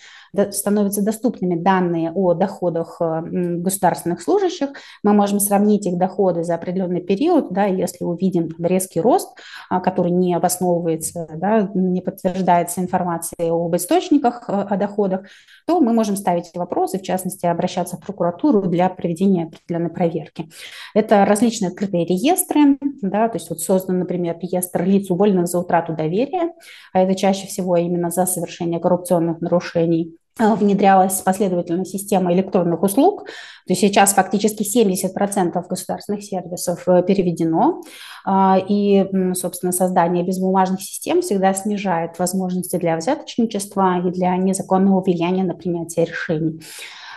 становятся 0.52 1.04
доступными 1.04 1.56
данные 1.56 2.12
о 2.14 2.34
доходах 2.34 2.98
э, 3.00 3.22
государственных 3.24 4.22
служащих, 4.22 4.70
мы 5.04 5.14
можем 5.14 5.40
сравнить 5.40 5.86
их 5.86 5.98
доходы 5.98 6.44
за 6.44 6.56
определенный 6.56 7.02
период, 7.02 7.52
да, 7.52 7.66
если 7.66 8.04
увидим 8.04 8.50
резкий 8.60 9.02
рост, 9.02 9.30
а, 9.70 9.80
который 9.80 10.12
не 10.12 10.34
обосновывается, 10.34 11.28
да, 11.36 11.70
не 11.74 12.02
подтверждается 12.02 12.82
информацией 12.82 13.50
об 13.50 13.76
источниках 13.76 14.46
э, 14.48 14.54
о 14.54 14.78
доходах, 14.78 15.22
то 15.66 15.80
мы 15.80 15.94
можем 15.94 16.16
ставить 16.16 16.52
вопросы, 16.56 17.00
в 17.00 17.04
частности, 17.04 17.46
обращаться 17.46 17.98
в 17.98 18.00
прокуратуру 18.00 18.62
для 18.64 18.90
проведения 18.90 19.46
определенной 19.46 19.90
проверки. 19.90 20.50
Это 20.94 21.26
различные 21.26 21.70
открытые 21.70 22.06
реестры, 22.06 22.78
да, 23.02 23.28
то 23.28 23.38
есть 23.38 23.50
вот 23.50 23.60
создан, 23.60 24.00
например, 24.00 24.36
реестр 24.48 24.84
лиц, 24.84 25.10
уволенных 25.10 25.48
за 25.48 25.60
утрату 25.60 25.94
доверия, 25.94 26.54
а 26.94 27.02
это 27.02 27.16
чаще 27.16 27.48
всего 27.48 27.78
именно 27.78 28.10
за 28.10 28.26
совершение 28.26 28.80
коррупционных 28.80 29.42
нарушений 29.42 30.16
а, 30.40 30.56
внедрялась 30.56 31.22
последовательная 31.22 31.86
система 31.86 32.34
электронных 32.34 32.84
услуг. 32.84 33.26
То 33.26 33.74
есть 33.74 33.82
сейчас 33.82 34.14
фактически 34.14 34.64
70% 34.64 35.68
государственных 35.68 36.24
сервисов 36.24 36.88
э, 36.88 37.02
переведено. 37.04 37.82
А, 38.26 38.60
и, 38.68 39.06
собственно, 39.34 39.72
создание 39.72 40.24
безбумажных 40.24 40.82
систем 40.82 41.22
всегда 41.22 41.54
снижает 41.54 42.20
возможности 42.20 42.78
для 42.78 42.98
взяточничества 42.98 44.00
и 44.06 44.12
для 44.12 44.38
незаконного 44.38 45.02
влияния 45.02 45.44
на 45.44 45.56
принятие 45.56 46.06
решений. 46.06 46.62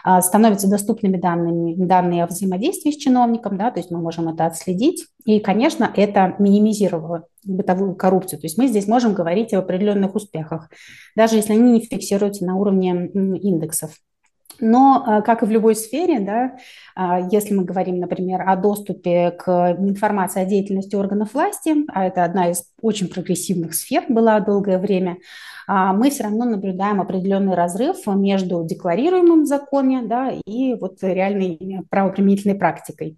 А, 0.03 0.23
становятся 0.23 0.69
доступными 0.69 1.17
данными, 1.17 1.75
данные 1.75 2.25
о 2.25 2.27
взаимодействии 2.27 2.91
с 2.91 2.97
чиновником, 2.97 3.59
да, 3.59 3.71
то 3.71 3.81
есть 3.81 3.91
мы 3.91 4.01
можем 4.01 4.29
это 4.29 4.47
отследить. 4.47 5.07
И, 5.25 5.41
конечно, 5.41 5.91
это 5.95 6.35
минимизировало 6.39 7.27
бытовую 7.45 7.95
коррупцию. 7.95 8.41
То 8.41 8.47
есть 8.47 8.59
мы 8.59 8.69
здесь 8.69 8.87
можем 8.87 9.15
говорить 9.15 9.53
об 9.53 9.65
определенных 9.65 10.15
успехах, 10.15 10.71
даже 11.17 11.37
если 11.37 11.53
они 11.53 11.73
не 11.73 11.81
фиксируются 11.81 12.45
на 12.45 12.57
уровне 12.57 13.11
индексов. 13.13 13.93
Но, 14.61 15.03
а, 15.07 15.23
как 15.23 15.43
и 15.43 15.47
в 15.47 15.51
любой 15.51 15.75
сфере, 15.75 16.21
да, 16.21 16.57
а, 16.95 17.21
если 17.31 17.55
мы 17.55 17.65
говорим, 17.65 17.99
например, 17.99 18.43
о 18.47 18.57
доступе 18.57 19.31
к 19.31 19.77
информации 19.79 20.43
о 20.43 20.47
деятельности 20.47 20.97
органов 20.97 21.35
власти, 21.35 21.75
а 21.89 22.07
это 22.07 22.25
одна 22.25 22.51
из 22.51 22.65
очень 22.83 23.09
прогрессивных 23.09 23.75
сфер 23.75 24.05
была 24.09 24.41
долгое 24.41 24.79
время, 24.79 25.17
мы 25.73 26.11
все 26.11 26.25
равно 26.25 26.45
наблюдаем 26.45 27.01
определенный 27.01 27.55
разрыв 27.55 28.07
между 28.07 28.65
декларируемым 28.65 29.43
в 29.43 29.47
законе 29.47 30.03
да, 30.03 30.33
и 30.47 30.75
вот 30.75 30.99
реальной 31.03 31.87
правоприменительной 31.89 32.57
практикой. 32.57 33.17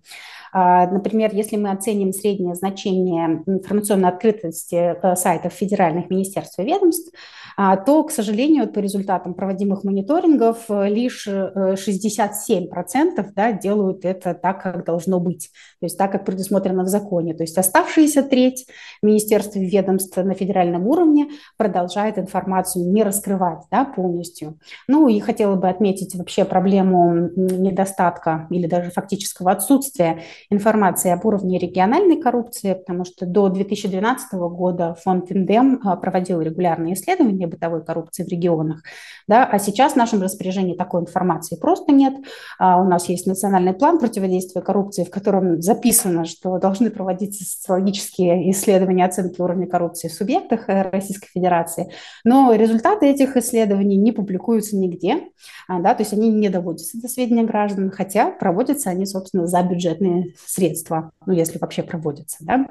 Например, 0.52 1.30
если 1.32 1.56
мы 1.56 1.70
оценим 1.70 2.12
среднее 2.12 2.54
значение 2.54 3.42
информационной 3.46 4.10
открытости 4.10 4.96
сайтов 5.16 5.52
федеральных 5.54 6.10
министерств 6.10 6.58
и 6.58 6.64
ведомств, 6.64 7.12
а, 7.56 7.76
то, 7.76 8.02
к 8.04 8.10
сожалению, 8.10 8.68
по 8.68 8.78
результатам 8.78 9.34
проводимых 9.34 9.84
мониторингов 9.84 10.64
лишь 10.68 11.26
67% 11.28 12.68
э, 13.16 13.24
да, 13.34 13.52
делают 13.52 14.04
это 14.04 14.34
так, 14.34 14.62
как 14.62 14.84
должно 14.84 15.20
быть, 15.20 15.50
то 15.80 15.86
есть 15.86 15.98
так, 15.98 16.12
как 16.12 16.24
предусмотрено 16.24 16.84
в 16.84 16.88
законе. 16.88 17.34
То 17.34 17.42
есть 17.42 17.58
оставшаяся 17.58 18.22
треть 18.22 18.66
министерств 19.02 19.56
и 19.56 19.64
ведомств 19.64 20.16
на 20.16 20.34
федеральном 20.34 20.86
уровне 20.86 21.28
продолжает 21.56 22.18
информацию 22.18 22.90
не 22.90 23.02
раскрывать 23.02 23.64
да, 23.70 23.84
полностью. 23.84 24.58
Ну 24.88 25.08
и 25.08 25.20
хотела 25.20 25.56
бы 25.56 25.68
отметить 25.68 26.14
вообще 26.14 26.44
проблему 26.44 27.30
недостатка 27.36 28.46
или 28.50 28.66
даже 28.66 28.90
фактического 28.90 29.52
отсутствия 29.52 30.22
информации 30.50 31.10
об 31.10 31.24
уровне 31.24 31.58
региональной 31.58 32.20
коррупции, 32.20 32.74
потому 32.74 33.04
что 33.04 33.26
до 33.26 33.48
2012 33.48 34.32
года 34.32 34.96
фонд 35.02 35.30
Индем 35.30 35.80
а, 35.84 35.96
проводил 35.96 36.40
регулярные 36.40 36.94
исследования 36.94 37.46
бытовой 37.46 37.84
коррупции 37.84 38.24
в 38.24 38.28
регионах. 38.28 38.82
Да? 39.28 39.44
А 39.44 39.58
сейчас 39.58 39.92
в 39.92 39.96
нашем 39.96 40.22
распоряжении 40.22 40.74
такой 40.74 41.02
информации 41.02 41.56
просто 41.56 41.92
нет. 41.92 42.14
А 42.58 42.80
у 42.80 42.84
нас 42.84 43.08
есть 43.08 43.26
национальный 43.26 43.72
план 43.72 43.98
противодействия 43.98 44.62
коррупции, 44.62 45.04
в 45.04 45.10
котором 45.10 45.60
записано, 45.62 46.24
что 46.24 46.58
должны 46.58 46.90
проводиться 46.90 47.44
социологические 47.44 48.50
исследования 48.50 49.04
оценки 49.04 49.40
уровня 49.40 49.66
коррупции 49.66 50.08
в 50.08 50.12
субъектах 50.12 50.68
э, 50.68 50.82
Российской 50.82 51.28
Федерации. 51.28 51.90
Но 52.24 52.52
результаты 52.54 53.06
этих 53.06 53.36
исследований 53.36 53.96
не 53.96 54.12
публикуются 54.12 54.76
нигде, 54.76 55.28
а, 55.68 55.80
да? 55.80 55.94
то 55.94 56.02
есть 56.02 56.12
они 56.12 56.30
не 56.30 56.48
доводятся 56.48 57.00
до 57.00 57.08
сведения 57.08 57.44
граждан, 57.44 57.90
хотя 57.90 58.30
проводятся 58.30 58.90
они, 58.90 59.06
собственно, 59.06 59.46
за 59.46 59.62
бюджетные 59.62 60.31
средства, 60.46 61.12
ну, 61.26 61.32
если 61.32 61.58
вообще 61.58 61.82
проводятся. 61.82 62.38
Да? 62.40 62.66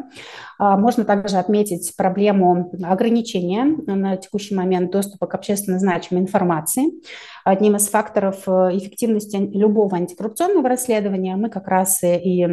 А, 0.58 0.78
можно 0.78 1.04
также 1.04 1.38
отметить 1.38 1.96
проблему 1.96 2.72
ограничения 2.84 3.66
на 3.86 4.18
текущий 4.18 4.56
момент 4.56 4.92
доступа 4.92 5.28
к 5.28 5.36
общественно 5.36 5.80
значимой 5.80 6.24
информации. 6.24 6.92
Одним 7.44 7.76
из 7.76 7.90
факторов 7.90 8.44
э, 8.48 8.78
эффективности 8.78 9.38
любого 9.38 9.98
антикоррупционного 9.98 10.70
расследования 10.70 11.36
мы 11.36 11.50
как 11.50 11.68
раз 11.68 12.04
и 12.04 12.46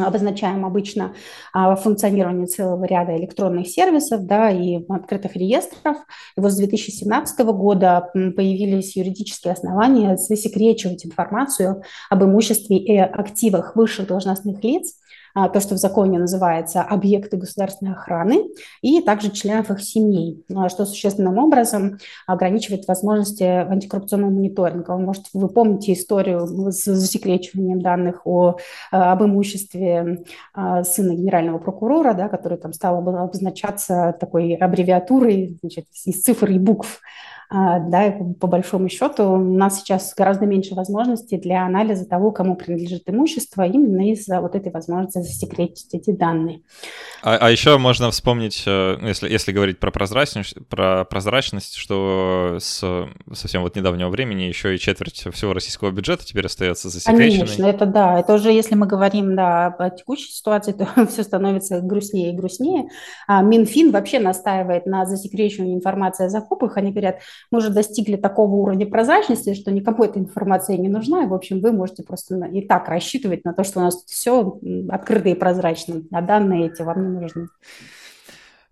обозначаем 0.00 0.64
обычно 0.64 1.14
а, 1.52 1.76
функционирование 1.76 2.46
целого 2.46 2.84
ряда 2.84 3.16
электронных 3.16 3.68
сервисов 3.68 4.26
да, 4.26 4.50
и 4.50 4.84
открытых 4.88 5.36
реестров. 5.36 5.96
И 6.36 6.40
вот 6.40 6.52
с 6.52 6.56
2017 6.56 7.40
года 7.46 8.10
появились 8.12 8.96
юридические 8.96 9.52
основания 9.52 10.16
засекречивать 10.16 11.04
информацию 11.04 11.82
об 12.10 12.24
имуществе 12.24 12.78
и 12.78 12.96
активах 12.96 13.76
высших 13.76 14.06
должностных 14.06 14.62
лиц, 14.64 14.94
то, 15.34 15.60
что 15.60 15.74
в 15.74 15.78
законе 15.78 16.18
называется 16.18 16.82
объекты 16.82 17.36
государственной 17.36 17.92
охраны, 17.92 18.44
и 18.80 19.00
также 19.02 19.30
членов 19.30 19.70
их 19.70 19.82
семей, 19.82 20.44
а, 20.54 20.68
что 20.68 20.84
существенным 20.84 21.38
образом 21.38 21.98
ограничивает 22.26 22.86
возможности 22.86 23.42
антикоррупционного 23.42 24.30
мониторинга. 24.30 24.96
Может, 24.96 25.26
вы 25.32 25.48
помните 25.48 25.92
историю 25.92 26.46
с 26.46 26.84
засекречиванием 26.84 27.80
данных 27.80 28.26
о, 28.26 28.56
а, 28.90 29.12
об 29.12 29.24
имуществе 29.24 30.24
сына 30.84 31.14
генерального 31.14 31.58
прокурора, 31.58 32.14
да, 32.14 32.28
который 32.28 32.58
там 32.58 32.72
стал 32.72 32.98
обозначаться 32.98 34.14
такой 34.18 34.54
аббревиатурой 34.54 35.58
значит, 35.60 35.86
из 36.04 36.22
цифр 36.22 36.50
и 36.50 36.58
букв. 36.58 37.00
А, 37.54 37.80
да, 37.80 38.14
по 38.40 38.46
большому 38.46 38.88
счету 38.88 39.24
у 39.24 39.36
нас 39.36 39.80
сейчас 39.80 40.14
гораздо 40.14 40.46
меньше 40.46 40.74
возможностей 40.74 41.36
для 41.36 41.66
анализа 41.66 42.06
того, 42.06 42.32
кому 42.32 42.56
принадлежит 42.56 43.02
имущество, 43.06 43.66
именно 43.66 44.10
из-за 44.12 44.40
вот 44.40 44.54
этой 44.54 44.72
возможности 44.72 45.18
засекретить 45.18 45.92
эти 45.92 46.12
данные. 46.12 46.62
А, 47.22 47.36
а 47.36 47.50
еще 47.50 47.76
можно 47.76 48.10
вспомнить, 48.10 48.64
э, 48.66 48.96
если, 49.02 49.28
если 49.28 49.52
говорить 49.52 49.80
про 49.80 49.90
прозрачность, 49.90 50.56
про 50.68 51.04
прозрачность, 51.04 51.74
что 51.74 52.56
с 52.58 52.82
совсем 53.34 53.62
вот 53.62 53.76
недавнего 53.76 54.08
времени 54.08 54.44
еще 54.44 54.74
и 54.74 54.78
четверть 54.78 55.26
всего 55.34 55.52
российского 55.52 55.90
бюджета 55.90 56.24
теперь 56.24 56.46
остается 56.46 56.88
засекреченной. 56.88 57.40
Конечно, 57.40 57.66
это 57.66 57.84
да, 57.84 58.18
это 58.18 58.32
уже 58.32 58.50
если 58.50 58.76
мы 58.76 58.86
говорим 58.86 59.36
да, 59.36 59.66
о 59.66 59.90
текущей 59.90 60.32
ситуации, 60.32 60.72
то 60.72 60.88
все 61.06 61.22
становится 61.22 61.82
грустнее 61.82 62.32
и 62.32 62.36
грустнее. 62.36 62.88
А 63.26 63.42
Минфин 63.42 63.90
вообще 63.90 64.20
настаивает 64.20 64.86
на 64.86 65.04
засекречивании 65.04 65.74
информации 65.74 66.24
о 66.24 66.30
закупах. 66.30 66.78
Они 66.78 66.92
говорят, 66.92 67.16
мы 67.50 67.58
уже 67.58 67.70
достигли 67.70 68.16
такого 68.16 68.54
уровня 68.54 68.86
прозрачности, 68.86 69.54
что 69.54 69.70
никакой 69.70 70.08
этой 70.08 70.18
информации 70.22 70.76
не 70.76 70.88
нужна, 70.88 71.24
и, 71.24 71.26
в 71.26 71.34
общем, 71.34 71.60
вы 71.60 71.72
можете 71.72 72.02
просто 72.02 72.36
и 72.46 72.66
так 72.66 72.88
рассчитывать 72.88 73.44
на 73.44 73.52
то, 73.52 73.64
что 73.64 73.80
у 73.80 73.82
нас 73.82 74.04
все 74.06 74.58
открыто 74.88 75.28
и 75.28 75.34
прозрачно, 75.34 76.02
а 76.10 76.22
данные 76.22 76.68
эти 76.68 76.82
вам 76.82 77.14
не 77.14 77.20
нужны. 77.20 77.48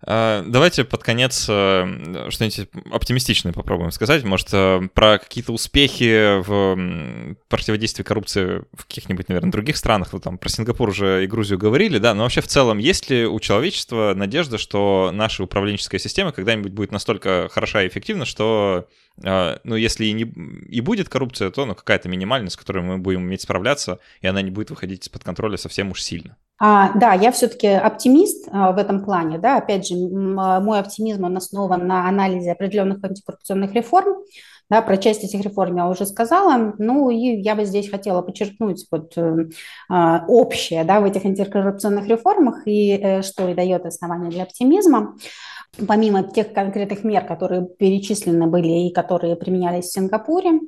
А, 0.03 0.43
давайте 0.47 0.83
под 0.83 1.03
конец 1.03 1.45
э, 1.47 2.27
что-нибудь 2.29 2.69
оптимистичное 2.91 3.53
попробуем 3.53 3.91
сказать. 3.91 4.23
Может, 4.23 4.47
э, 4.51 4.81
про 4.93 5.19
какие-то 5.19 5.51
успехи 5.51 6.41
в 6.41 7.35
противодействии 7.49 8.03
коррупции 8.03 8.63
в 8.73 8.85
каких-нибудь, 8.85 9.29
наверное, 9.29 9.51
других 9.51 9.77
странах. 9.77 10.13
Вот 10.13 10.23
там 10.23 10.37
про 10.37 10.49
Сингапур 10.49 10.89
уже 10.89 11.23
и 11.23 11.27
Грузию 11.27 11.59
говорили, 11.59 11.99
да, 11.99 12.13
но 12.13 12.23
вообще 12.23 12.41
в 12.41 12.47
целом 12.47 12.79
есть 12.79 13.09
ли 13.09 13.25
у 13.25 13.39
человечества 13.39 14.13
надежда, 14.15 14.57
что 14.57 15.11
наша 15.13 15.43
управленческая 15.43 15.99
система 15.99 16.31
когда-нибудь 16.31 16.71
будет 16.71 16.91
настолько 16.91 17.49
хороша 17.51 17.83
и 17.83 17.87
эффективна, 17.87 18.25
что 18.25 18.87
а, 19.23 19.59
ну, 19.63 19.75
если 19.75 20.05
и, 20.05 20.13
не, 20.13 20.23
и 20.23 20.81
будет 20.81 21.09
коррупция, 21.09 21.51
то 21.51 21.65
ну, 21.65 21.75
какая-то 21.75 22.09
минимальная, 22.09 22.49
с 22.49 22.57
которой 22.57 22.83
мы 22.83 22.97
будем 22.97 23.21
уметь 23.23 23.41
справляться, 23.41 23.99
и 24.21 24.27
она 24.27 24.41
не 24.41 24.51
будет 24.51 24.71
выходить 24.71 25.03
из-под 25.03 25.23
контроля 25.23 25.57
совсем 25.57 25.91
уж 25.91 26.01
сильно. 26.01 26.37
А, 26.63 26.91
да, 26.93 27.13
я 27.13 27.31
все-таки 27.31 27.67
оптимист 27.67 28.47
а, 28.51 28.71
в 28.71 28.77
этом 28.77 29.03
плане. 29.03 29.39
Да? 29.39 29.57
Опять 29.57 29.87
же, 29.87 29.95
а, 29.95 30.59
мой 30.59 30.79
оптимизм 30.79 31.23
он 31.23 31.35
основан 31.35 31.87
на 31.87 32.07
анализе 32.07 32.51
определенных 32.51 33.03
антикоррупционных 33.03 33.73
реформ. 33.73 34.17
Да, 34.69 34.83
про 34.83 34.97
часть 34.97 35.23
этих 35.23 35.41
реформ 35.43 35.75
я 35.77 35.89
уже 35.89 36.05
сказала. 36.05 36.75
Ну 36.77 37.09
и 37.09 37.41
я 37.41 37.55
бы 37.55 37.65
здесь 37.65 37.89
хотела 37.89 38.21
подчеркнуть 38.21 38.85
вот, 38.91 39.17
э, 39.17 39.47
общее 40.27 40.83
да, 40.85 41.01
в 41.01 41.05
этих 41.05 41.25
антикоррупционных 41.25 42.07
реформах 42.07 42.65
и 42.67 42.91
э, 42.91 43.21
что 43.23 43.49
и 43.49 43.55
дает 43.55 43.85
основание 43.85 44.29
для 44.29 44.43
оптимизма 44.43 45.15
помимо 45.87 46.23
тех 46.23 46.53
конкретных 46.53 47.03
мер, 47.03 47.25
которые 47.25 47.65
перечислены 47.65 48.47
были 48.47 48.87
и 48.87 48.93
которые 48.93 49.35
применялись 49.35 49.85
в 49.85 49.93
Сингапуре, 49.93 50.51
а, 50.51 50.59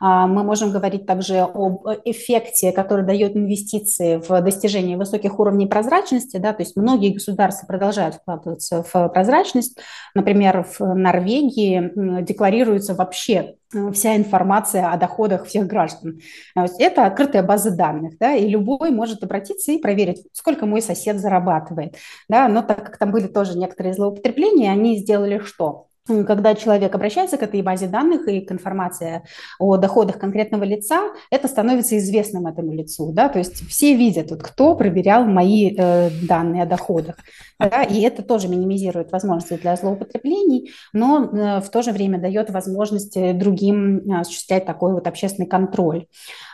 мы 0.00 0.42
можем 0.44 0.70
говорить 0.70 1.06
также 1.06 1.40
об 1.40 1.86
эффекте, 2.04 2.72
который 2.72 3.04
дает 3.04 3.36
инвестиции 3.36 4.16
в 4.16 4.40
достижение 4.42 4.96
высоких 4.96 5.38
уровней 5.38 5.66
прозрачности. 5.66 6.36
Да, 6.36 6.52
то 6.52 6.62
есть 6.62 6.76
многие 6.76 7.14
государства 7.14 7.66
продолжают 7.66 8.16
вкладываться 8.16 8.82
в 8.82 9.08
прозрачность. 9.08 9.78
Например, 10.14 10.64
в 10.78 10.80
Норвегии 10.80 12.22
декларируется 12.22 12.94
вообще 12.94 13.56
э, 13.74 13.92
вся 13.92 14.16
информация 14.16 14.90
о 14.90 14.96
доходах 14.96 15.46
всех 15.46 15.66
граждан. 15.66 16.20
Это 16.54 17.06
открытая 17.06 17.42
база 17.42 17.70
данных, 17.70 18.18
да, 18.18 18.34
и 18.34 18.48
любой 18.48 18.90
может 18.90 19.22
обратиться 19.22 19.72
и 19.72 19.78
проверить, 19.78 20.26
сколько 20.32 20.66
мой 20.66 20.82
сосед 20.82 21.18
зарабатывает. 21.18 21.96
Да, 22.28 22.48
но 22.48 22.62
так 22.62 22.84
как 22.84 22.98
там 22.98 23.10
были 23.10 23.26
тоже 23.26 23.58
некоторые 23.58 23.94
злоупотребления, 23.94 24.70
они 24.70 24.98
сделали 24.98 25.38
что? 25.38 25.86
Когда 26.26 26.54
человек 26.54 26.94
обращается 26.94 27.36
к 27.36 27.42
этой 27.42 27.62
базе 27.62 27.86
данных 27.86 28.28
и 28.28 28.40
к 28.40 28.52
информации 28.52 29.22
о 29.58 29.76
доходах 29.76 30.18
конкретного 30.18 30.64
лица, 30.64 31.12
это 31.30 31.48
становится 31.48 31.98
известным 31.98 32.46
этому 32.46 32.72
лицу, 32.72 33.12
да, 33.12 33.28
то 33.28 33.38
есть 33.38 33.68
все 33.68 33.94
видят, 33.94 34.30
вот, 34.30 34.42
кто 34.42 34.74
проверял 34.74 35.24
мои 35.24 35.74
э, 35.76 36.10
данные 36.22 36.62
о 36.62 36.66
доходах, 36.66 37.16
да, 37.58 37.82
и 37.82 38.00
это 38.00 38.22
тоже 38.22 38.48
минимизирует 38.48 39.12
возможности 39.12 39.54
для 39.54 39.76
злоупотреблений, 39.76 40.70
но 40.92 41.24
э, 41.24 41.60
в 41.60 41.70
то 41.70 41.82
же 41.82 41.92
время 41.92 42.18
дает 42.18 42.50
возможность 42.50 43.16
другим 43.38 44.02
осуществлять 44.12 44.64
такой 44.64 44.92
вот 44.92 45.06
общественный 45.06 45.48
контроль. 45.48 46.06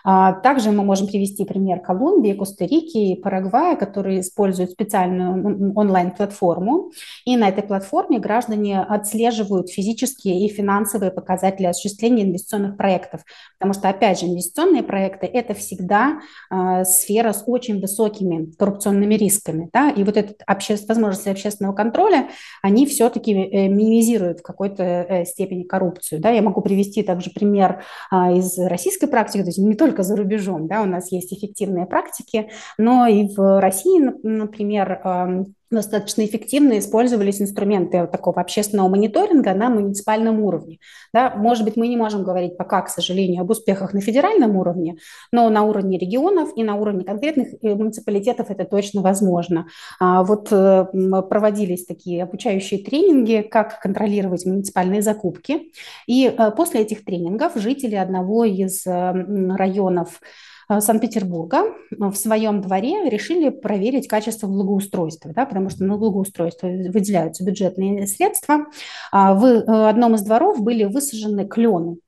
А, 0.07 0.33
также 0.33 0.71
мы 0.71 0.85
можем 0.85 1.07
привести 1.07 1.45
пример 1.45 1.81
Колумбии, 1.81 2.35
Коста-Рики 2.35 2.99
и 3.13 3.21
Парагвая, 3.21 3.75
которые 3.75 4.21
используют 4.21 4.71
специальную 4.73 5.73
онлайн-платформу, 5.75 6.91
и 7.25 7.37
на 7.37 7.49
этой 7.49 7.65
платформе 7.65 8.19
граждане 8.19 8.83
отслеживают 8.83 9.44
физические 9.71 10.47
и 10.47 10.49
финансовые 10.49 11.11
показатели 11.11 11.67
осуществления 11.67 12.25
инвестиционных 12.25 12.77
проектов, 12.77 13.25
потому 13.59 13.75
что, 13.75 13.89
опять 13.89 14.21
же, 14.21 14.27
инвестиционные 14.27 14.83
проекты– 14.83 15.27
это 15.33 15.55
всегда 15.55 16.21
э, 16.51 16.85
сфера 16.85 17.33
с 17.33 17.45
очень 17.47 17.81
высокими 17.81 18.53
коррупционными 18.59 19.15
рисками, 19.15 19.69
да, 19.73 19.91
и 19.91 20.05
вот 20.05 20.17
эта 20.17 20.35
обще... 20.47 20.77
возможность 20.89 21.27
общественного 21.27 21.75
контроля, 21.75 22.29
они 22.63 22.87
все-таки 22.87 23.33
э, 23.33 23.69
минимизируют 23.69 24.41
в 24.41 24.43
какой-то 24.43 24.83
э, 24.83 25.25
степени 25.25 25.65
коррупцию, 25.65 26.21
да, 26.21 26.31
я 26.31 26.43
могу 26.43 26.61
привести 26.61 27.03
также 27.03 27.31
пример 27.31 27.85
э, 28.13 28.17
из 28.37 28.59
российской 28.59 29.07
практики, 29.07 29.43
то 29.43 29.49
есть 29.49 29.59
не 29.59 29.75
только 29.75 30.03
за 30.03 30.17
рубежом, 30.17 30.67
да, 30.67 30.83
у 30.83 30.87
нас 30.87 31.13
есть 31.13 31.33
эффективные 31.33 31.87
практики, 31.87 32.51
но 32.79 33.07
и 33.07 33.29
в 33.35 33.61
России, 33.61 34.01
например, 34.23 35.45
достаточно 35.71 36.25
эффективно 36.25 36.79
использовались 36.79 37.41
инструменты 37.41 38.07
такого 38.07 38.41
общественного 38.41 38.89
мониторинга 38.89 39.55
на 39.55 39.71
муниципальном 39.71 40.41
уровне. 40.41 40.79
Да, 41.13 41.35
может 41.37 41.65
быть, 41.65 41.77
мы 41.77 41.89
не 41.89 41.97
можем 41.97 42.23
говорить 42.23 42.57
пока, 42.57 42.83
к 42.83 42.89
сожалению, 42.89 43.43
об 43.43 43.51
успехах 43.51 43.93
на 43.93 44.01
федеральном 44.01 44.57
уровне, 44.57 44.97
но 45.33 45.49
на 45.49 45.63
уровне 45.63 45.99
регионов 45.99 46.51
и 46.57 46.65
на 46.65 46.77
уровне 46.77 47.05
конкретных 47.05 47.49
э, 47.63 47.75
муниципалитетов 47.75 48.51
это 48.51 48.65
точно 48.65 49.03
возможно. 49.03 49.67
А 49.99 50.23
вот 50.23 50.49
э, 50.51 50.87
проводились 51.29 51.87
такие 51.87 52.23
обучающие 52.23 52.83
тренинги, 52.83 53.47
как 53.49 53.81
контролировать 53.81 54.47
муниципальные 54.47 55.03
закупки. 55.03 55.73
И 56.07 56.27
э, 56.27 56.51
после 56.53 56.83
этих 56.83 57.05
тренингов 57.05 57.53
жители 57.57 57.95
одного 57.95 58.45
из 58.45 58.87
районов 58.87 60.21
Санкт-Петербурга 60.69 61.65
в 61.91 62.15
своем 62.15 62.61
дворе 62.61 63.09
решили 63.09 63.51
проверить 63.51 64.09
качество 64.09 64.47
благоустройства, 64.47 65.33
да, 65.35 65.47
потому 65.47 65.71
что 65.71 65.85
на 65.85 65.97
благоустройство 65.97 66.67
выделяются 66.67 67.45
бюджетные 67.45 68.07
средства. 68.07 68.67
А 69.13 69.35
в 69.35 69.45
э, 69.45 69.89
одном 69.89 70.15
из 70.15 70.23
дворов 70.23 70.61
были 70.61 70.85
высажены 70.85 71.47
клены. 71.47 71.99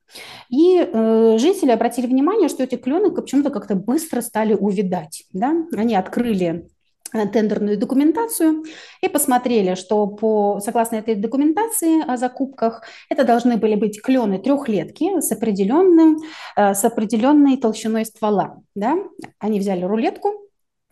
И 0.49 0.79
э, 0.79 1.37
жители 1.37 1.71
обратили 1.71 2.07
внимание, 2.07 2.49
что 2.49 2.63
эти 2.63 2.75
клены 2.75 3.11
почему-то 3.11 3.49
как-то 3.49 3.75
быстро 3.75 4.21
стали 4.21 4.53
увидать. 4.53 5.25
Да? 5.33 5.53
Они 5.75 5.95
открыли 5.95 6.37
Э, 6.47 6.76
тендерную 7.11 7.77
документацию 7.77 8.63
и 9.01 9.07
посмотрели, 9.07 9.75
что 9.75 10.07
по, 10.07 10.59
согласно 10.59 10.97
этой 10.97 11.15
документации 11.15 12.03
о 12.07 12.17
закупках 12.17 12.83
это 13.09 13.23
должны 13.23 13.57
были 13.57 13.75
быть 13.75 14.01
клены 14.01 14.39
трехлетки 14.39 15.21
с, 15.21 15.31
определенным, 15.31 16.17
э, 16.55 16.73
с 16.73 16.83
определенной 16.83 17.57
толщиной 17.57 18.05
ствола. 18.05 18.61
Да? 18.75 18.95
Они 19.39 19.59
взяли 19.59 19.83
рулетку, 19.83 20.46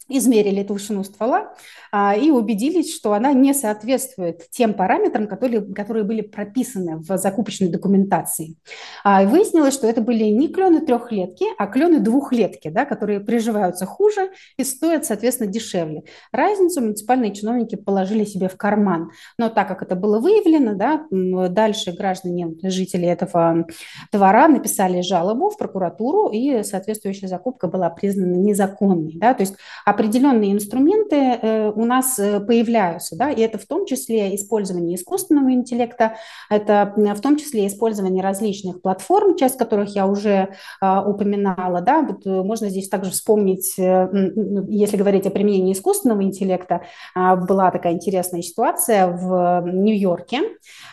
измерили 0.08 0.64
толщину 0.64 1.04
ствола 1.04 1.54
а, 1.92 2.16
и 2.16 2.30
убедились, 2.30 2.96
что 2.96 3.14
она 3.14 3.34
не 3.34 3.54
соответствует 3.54 4.50
тем 4.52 4.74
параметрам, 4.74 5.28
которые, 5.28 5.62
которые 5.74 6.04
были 6.04 6.22
прописаны 6.22 6.98
в 6.98 7.18
закупочной 7.18 7.70
документации. 7.70 8.56
А, 9.04 9.24
выяснилось, 9.24 9.74
что 9.74 9.88
это 9.88 10.02
были 10.02 10.26
не 10.26 10.48
клены 10.48 10.86
трехлетки, 10.86 11.46
а 11.58 11.68
клены 11.68 12.00
двухлетки, 12.00 12.70
да, 12.70 12.86
которые 12.86 13.20
приживаются 13.20 13.86
хуже 13.86 14.32
и 14.58 14.64
стоят, 14.64 15.06
соответственно, 15.06 15.50
дешевле. 15.50 16.04
Разницу 16.32 16.82
муниципальные 16.82 17.34
чиновники 17.34 17.76
положили 17.76 18.26
себе 18.26 18.48
в 18.48 18.58
карман. 18.58 19.12
Но 19.38 19.50
так 19.50 19.68
как 19.68 19.82
это 19.82 19.96
было 19.96 20.20
выявлено, 20.20 20.76
да, 20.76 21.06
дальше 21.50 21.92
граждане, 21.94 22.56
жители 22.64 23.08
этого 23.08 23.66
двора 24.12 24.48
написали 24.48 25.02
жалобу 25.02 25.50
в 25.50 25.58
прокуратуру, 25.58 26.30
и 26.30 26.64
соответствующая 26.64 27.28
закупка 27.28 27.68
была 27.68 27.90
признана 27.90 28.36
незаконной. 28.36 29.14
Да, 29.16 29.34
то 29.34 29.42
есть 29.42 29.56
определенные 29.96 30.52
инструменты 30.52 31.16
э, 31.16 31.72
у 31.74 31.86
нас 31.86 32.20
э, 32.20 32.40
появляются, 32.42 33.16
да, 33.16 33.32
и 33.32 33.42
это 33.42 33.58
в 33.58 33.66
том 33.66 33.86
числе 33.86 34.36
использование 34.36 34.96
искусственного 34.96 35.54
интеллекта, 35.54 36.18
это 36.50 36.94
в 36.96 37.22
том 37.22 37.38
числе 37.38 37.68
использование 37.68 38.22
различных 38.22 38.82
платформ, 38.82 39.36
часть 39.36 39.58
которых 39.58 39.96
я 39.96 40.06
уже 40.06 40.50
а, 40.82 41.08
упоминала, 41.08 41.82
да, 41.82 42.02
вот 42.02 42.26
э, 42.26 42.44
можно 42.44 42.70
здесь 42.70 42.90
также 42.90 43.12
вспомнить, 43.12 43.76
если 43.78 44.98
говорить 44.98 45.26
о 45.26 45.32
применении 45.32 45.74
искусственного 45.74 46.24
интеллекта, 46.24 46.82
а, 47.16 47.36
была 47.36 47.72
такая 47.72 47.94
интересная 47.94 48.42
ситуация 48.42 49.08
в 49.08 49.64
Нью-Йорке, 49.66 50.42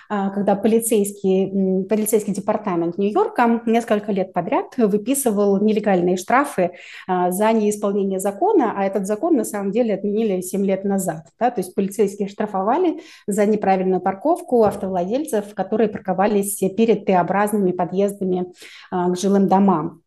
а, 0.09 0.31
когда 0.31 0.55
полицейский, 0.55 1.85
полицейский 1.87 2.33
департамент 2.33 2.99
Нью-Йорка 2.99 3.63
несколько 3.67 4.13
лет 4.13 4.33
подряд 4.33 4.77
выписывал 4.77 5.61
нелегальные 5.61 6.17
штрафы 6.17 6.73
за 7.09 7.53
неисполнение 7.53 8.21
закона, 8.21 8.75
а 8.77 8.85
этот 8.93 9.07
закон 9.07 9.37
на 9.37 9.45
самом 9.45 9.73
деле 9.73 9.95
отменили 9.95 10.41
7 10.41 10.65
лет 10.65 10.85
назад. 10.85 11.27
Да? 11.41 11.51
То 11.51 11.61
есть 11.61 11.75
полицейские 11.75 12.29
штрафовали 12.29 13.01
за 13.27 13.47
неправильную 13.47 14.01
парковку 14.01 14.65
автовладельцев, 14.65 15.55
которые 15.55 15.89
парковались 15.89 16.59
перед 16.77 17.07
Т-образными 17.07 17.73
подъездами 17.73 18.53
а, 18.91 19.11
к 19.11 19.19
жилым 19.19 19.49
домам. 19.49 20.02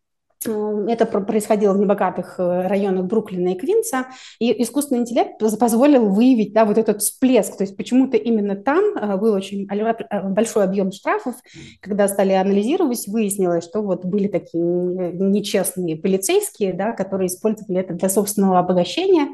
Это 0.48 1.06
происходило 1.06 1.74
в 1.74 1.80
небогатых 1.80 2.36
э, 2.38 2.68
районах 2.68 3.06
Бруклина 3.06 3.50
и 3.50 3.56
Квинса, 3.56 4.08
и 4.40 4.62
искусственный 4.64 5.02
интеллект 5.02 5.40
позволил 5.60 6.10
выявить 6.10 6.54
да, 6.54 6.66
вот 6.66 6.78
этот 6.78 7.02
всплеск, 7.02 7.58
то 7.58 7.64
есть 7.64 7.76
почему-то 7.78 8.18
именно 8.18 8.56
там 8.56 8.84
э, 8.96 9.18
был 9.18 9.34
очень 9.34 9.68
э, 9.70 10.30
большой 10.30 10.64
объем 10.64 10.92
штрафов, 10.92 11.36
когда 11.82 12.08
стали 12.08 12.34
анализировать, 12.34 13.08
выяснилось, 13.08 13.64
что 13.64 13.82
вот 13.82 14.06
были 14.06 14.28
такие 14.28 14.64
нечестные 14.64 15.96
полицейские, 15.96 16.74
да, 16.74 16.92
которые 16.92 17.28
использовали 17.28 17.80
это 17.80 17.94
для 17.94 18.10
собственного 18.10 18.60
обогащения, 18.60 19.28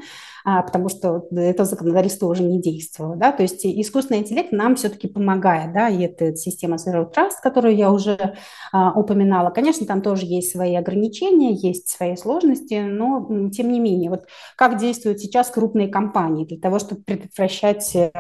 потому 0.44 0.90
что 0.90 1.28
это 1.32 1.66
законодательство 1.66 2.28
уже 2.28 2.44
не 2.44 2.62
действовало. 2.62 3.16
Да? 3.16 3.32
То 3.32 3.44
есть 3.44 3.66
искусственный 3.66 4.20
интеллект 4.20 4.52
нам 4.52 4.76
все-таки 4.76 5.08
помогает, 5.08 5.74
да, 5.74 5.90
и 5.90 6.04
это 6.04 6.36
система 6.36 6.76
Zero 6.76 7.12
Trust, 7.12 7.42
которую 7.42 7.76
я 7.76 7.92
уже 7.92 8.36
а, 8.72 8.92
упоминала. 8.98 9.50
Конечно, 9.50 9.86
там 9.86 10.02
тоже 10.02 10.26
есть 10.26 10.52
свои 10.52 10.76
ограничения, 10.76 11.54
есть 11.54 11.90
свои 11.90 12.16
сложности, 12.16 12.82
но 12.88 13.50
тем 13.52 13.72
не 13.72 13.80
менее, 13.80 14.10
вот 14.10 14.26
как 14.56 14.78
действуют 14.78 15.20
сейчас 15.20 15.50
крупные 15.50 15.88
компании 15.88 16.46
для 16.46 16.60
того, 16.60 16.80
чтобы 16.80 17.02
предотвращать 17.02 17.96
э, 17.96 18.12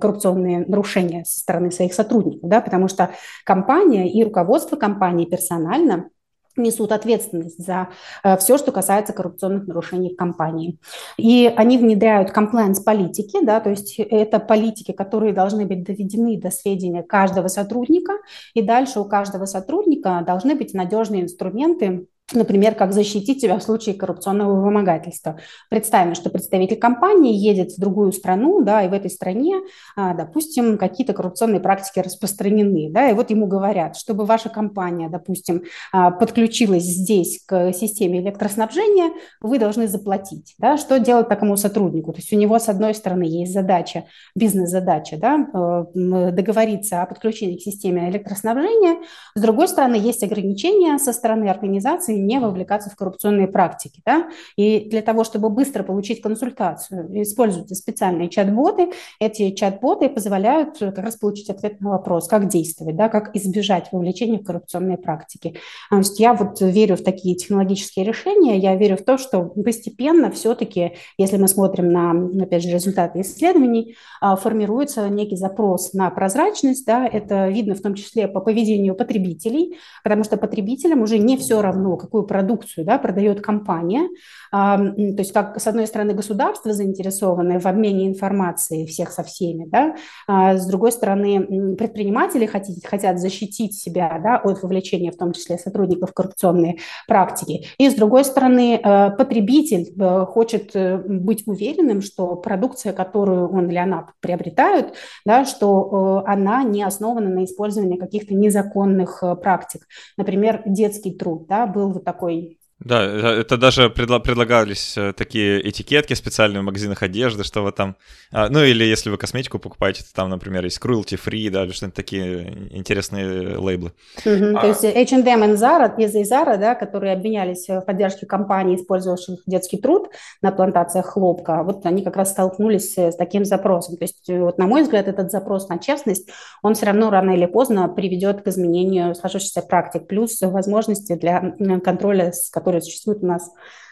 коррупционные 0.00 0.64
нарушения 0.66 1.24
со 1.24 1.40
стороны 1.40 1.70
своих 1.70 1.94
сотрудников, 1.94 2.48
да, 2.48 2.60
потому 2.60 2.88
что 2.88 3.10
компания 3.44 4.10
и 4.10 4.22
руководство 4.24 4.76
компании 4.76 5.26
персонально 5.26 6.10
несут 6.56 6.92
ответственность 6.92 7.64
за 7.64 7.88
э, 8.22 8.36
все, 8.36 8.58
что 8.58 8.72
касается 8.72 9.12
коррупционных 9.12 9.66
нарушений 9.66 10.12
в 10.12 10.16
компании. 10.16 10.78
И 11.16 11.52
они 11.56 11.78
внедряют 11.78 12.30
комплайенс-политики, 12.30 13.44
да, 13.44 13.60
то 13.60 13.70
есть 13.70 13.98
это 13.98 14.38
политики, 14.38 14.92
которые 14.92 15.32
должны 15.32 15.66
быть 15.66 15.84
доведены 15.84 16.40
до 16.40 16.50
сведения 16.50 17.02
каждого 17.02 17.48
сотрудника, 17.48 18.14
и 18.54 18.62
дальше 18.62 19.00
у 19.00 19.04
каждого 19.04 19.46
сотрудника 19.46 20.22
должны 20.26 20.54
быть 20.54 20.74
надежные 20.74 21.22
инструменты 21.22 22.06
Например, 22.32 22.74
как 22.74 22.94
защитить 22.94 23.42
себя 23.42 23.58
в 23.58 23.62
случае 23.62 23.94
коррупционного 23.94 24.58
вымогательства. 24.58 25.38
Представим, 25.68 26.14
что 26.14 26.30
представитель 26.30 26.78
компании 26.78 27.34
едет 27.34 27.72
в 27.72 27.78
другую 27.78 28.12
страну, 28.12 28.62
да, 28.64 28.82
и 28.82 28.88
в 28.88 28.94
этой 28.94 29.10
стране, 29.10 29.60
а, 29.94 30.14
допустим, 30.14 30.78
какие-то 30.78 31.12
коррупционные 31.12 31.60
практики 31.60 31.98
распространены, 31.98 32.90
да, 32.90 33.10
и 33.10 33.12
вот 33.12 33.28
ему 33.28 33.46
говорят, 33.46 33.98
чтобы 33.98 34.24
ваша 34.24 34.48
компания, 34.48 35.10
допустим, 35.10 35.64
а, 35.92 36.10
подключилась 36.10 36.84
здесь 36.84 37.42
к 37.44 37.74
системе 37.74 38.20
электроснабжения, 38.20 39.12
вы 39.42 39.58
должны 39.58 39.86
заплатить, 39.86 40.54
да, 40.56 40.78
что 40.78 40.98
делать 40.98 41.28
такому 41.28 41.58
сотруднику? 41.58 42.14
То 42.14 42.20
есть 42.20 42.32
у 42.32 42.36
него, 42.36 42.58
с 42.58 42.70
одной 42.70 42.94
стороны, 42.94 43.24
есть 43.24 43.52
задача, 43.52 44.04
бизнес-задача, 44.34 45.18
да, 45.18 45.46
э, 45.52 46.30
договориться 46.32 47.02
о 47.02 47.06
подключении 47.06 47.58
к 47.58 47.60
системе 47.60 48.08
электроснабжения, 48.08 49.02
с 49.34 49.40
другой 49.42 49.68
стороны, 49.68 49.96
есть 49.96 50.22
ограничения 50.22 50.98
со 50.98 51.12
стороны 51.12 51.50
организации, 51.50 52.13
и 52.14 52.20
не 52.20 52.38
вовлекаться 52.38 52.90
в 52.90 52.96
коррупционные 52.96 53.48
практики. 53.48 54.00
Да? 54.04 54.28
И 54.56 54.88
для 54.88 55.02
того, 55.02 55.24
чтобы 55.24 55.50
быстро 55.50 55.82
получить 55.82 56.20
консультацию, 56.20 57.22
используются 57.22 57.74
специальные 57.74 58.28
чат-боты. 58.28 58.92
Эти 59.20 59.50
чат-боты 59.50 60.08
позволяют 60.08 60.78
как 60.78 60.98
раз 60.98 61.16
получить 61.16 61.50
ответ 61.50 61.80
на 61.80 61.90
вопрос, 61.90 62.28
как 62.28 62.48
действовать, 62.48 62.96
да, 62.96 63.08
как 63.08 63.34
избежать 63.36 63.88
вовлечения 63.92 64.38
в 64.38 64.44
коррупционные 64.44 64.98
практики. 64.98 65.56
То 65.90 65.98
есть 65.98 66.20
я 66.20 66.34
вот 66.34 66.60
верю 66.60 66.96
в 66.96 67.02
такие 67.02 67.34
технологические 67.34 68.04
решения, 68.04 68.58
я 68.58 68.76
верю 68.76 68.96
в 68.96 69.04
то, 69.04 69.18
что 69.18 69.42
постепенно 69.42 70.30
все-таки, 70.30 70.94
если 71.18 71.36
мы 71.36 71.48
смотрим 71.48 71.92
на, 71.92 72.44
опять 72.44 72.62
же, 72.62 72.70
результаты 72.70 73.20
исследований, 73.20 73.96
а, 74.20 74.36
формируется 74.36 75.08
некий 75.08 75.36
запрос 75.36 75.92
на 75.92 76.10
прозрачность, 76.10 76.86
да, 76.86 77.06
это 77.06 77.48
видно 77.48 77.74
в 77.74 77.80
том 77.80 77.94
числе 77.94 78.28
по 78.28 78.40
поведению 78.40 78.94
потребителей, 78.94 79.78
потому 80.02 80.24
что 80.24 80.36
потребителям 80.36 81.02
уже 81.02 81.18
не 81.18 81.36
все 81.36 81.60
равно, 81.62 81.96
какую 82.04 82.24
продукцию 82.24 82.84
да, 82.84 82.98
продает 82.98 83.40
компания. 83.40 84.08
То 84.50 84.94
есть 84.96 85.32
как, 85.32 85.60
с 85.60 85.66
одной 85.66 85.86
стороны, 85.86 86.14
государство 86.14 86.72
заинтересовано 86.72 87.58
в 87.58 87.66
обмене 87.66 88.06
информацией 88.06 88.86
всех 88.86 89.10
со 89.10 89.22
всеми, 89.22 89.64
да, 89.66 89.96
а 90.26 90.56
с 90.56 90.66
другой 90.66 90.92
стороны, 90.92 91.76
предприниматели 91.76 92.46
хотят, 92.46 92.76
хотят 92.84 93.18
защитить 93.18 93.74
себя 93.74 94.20
да, 94.22 94.36
от 94.36 94.62
вовлечения, 94.62 95.10
в 95.10 95.16
том 95.16 95.32
числе 95.32 95.58
сотрудников 95.58 96.10
в 96.10 96.14
коррупционные 96.14 96.78
практики. 97.08 97.66
И 97.78 97.88
с 97.88 97.94
другой 97.94 98.24
стороны, 98.24 98.80
э, 98.82 99.10
потребитель 99.10 99.92
э, 99.98 100.26
хочет 100.26 100.74
э, 100.74 100.98
быть 100.98 101.44
уверенным, 101.46 102.02
что 102.02 102.36
продукция, 102.36 102.92
которую 102.92 103.50
он 103.50 103.68
или 103.68 103.78
она 103.78 104.08
приобретают, 104.20 104.94
да, 105.24 105.44
что 105.44 106.22
она 106.26 106.62
не 106.62 106.82
основана 106.82 107.28
на 107.28 107.44
использовании 107.44 107.98
каких-то 107.98 108.34
незаконных 108.34 109.22
практик. 109.42 109.82
Например, 110.16 110.62
детский 110.66 111.12
труд 111.12 111.46
да, 111.48 111.66
был 111.66 111.93
вот 111.94 112.04
такой 112.04 112.58
да, 112.84 113.02
э, 113.02 113.40
это 113.40 113.56
даже 113.56 113.88
предла- 113.88 114.20
предлагались 114.20 114.96
э, 114.98 115.12
такие 115.14 115.66
этикетки 115.68 116.12
специальные 116.12 116.60
в 116.60 116.64
магазинах 116.64 117.02
одежды, 117.02 117.42
что 117.42 117.62
вы 117.62 117.72
там... 117.72 117.96
А, 118.30 118.48
ну 118.50 118.62
или 118.62 118.84
если 118.84 119.08
вы 119.08 119.16
косметику 119.16 119.58
покупаете, 119.58 120.02
то 120.02 120.12
там, 120.12 120.28
например, 120.28 120.64
есть 120.64 120.78
cruelty 120.80 121.18
free, 121.18 121.50
да, 121.50 121.64
или 121.64 121.72
что-нибудь 121.72 121.96
такие 121.96 122.68
интересные 122.70 123.56
лейблы. 123.56 123.92
Mm-hmm. 124.24 124.56
А... 124.56 124.60
То 124.60 124.66
есть 124.68 124.84
H&M 124.84 125.44
и 125.44 125.54
Zara, 125.54 125.98
из 125.98 126.30
Zara, 126.30 126.58
да, 126.58 126.74
которые 126.74 127.14
обменялись 127.14 127.66
в 127.68 127.80
поддержке 127.80 128.26
компаний, 128.26 128.76
использовавших 128.76 129.40
детский 129.46 129.78
труд 129.78 130.10
на 130.42 130.52
плантациях 130.52 131.06
хлопка, 131.06 131.62
вот 131.62 131.86
они 131.86 132.04
как 132.04 132.16
раз 132.16 132.32
столкнулись 132.32 132.98
с 132.98 133.16
таким 133.16 133.46
запросом. 133.46 133.96
То 133.96 134.04
есть 134.04 134.28
вот 134.28 134.58
на 134.58 134.66
мой 134.66 134.82
взгляд 134.82 135.08
этот 135.08 135.30
запрос 135.30 135.68
на 135.70 135.78
честность, 135.78 136.28
он 136.62 136.74
все 136.74 136.86
равно 136.86 137.08
рано 137.10 137.30
или 137.30 137.46
поздно 137.46 137.88
приведет 137.88 138.42
к 138.42 138.48
изменению 138.48 139.14
сложившихся 139.14 139.62
практик, 139.62 140.06
плюс 140.06 140.38
возможности 140.42 141.14
для 141.14 141.54
контроля, 141.82 142.32
с 142.32 142.50
которой 142.50 142.73
которые 142.74 142.82
существуют 142.82 143.22
у 143.22 143.26
нас 143.26 143.50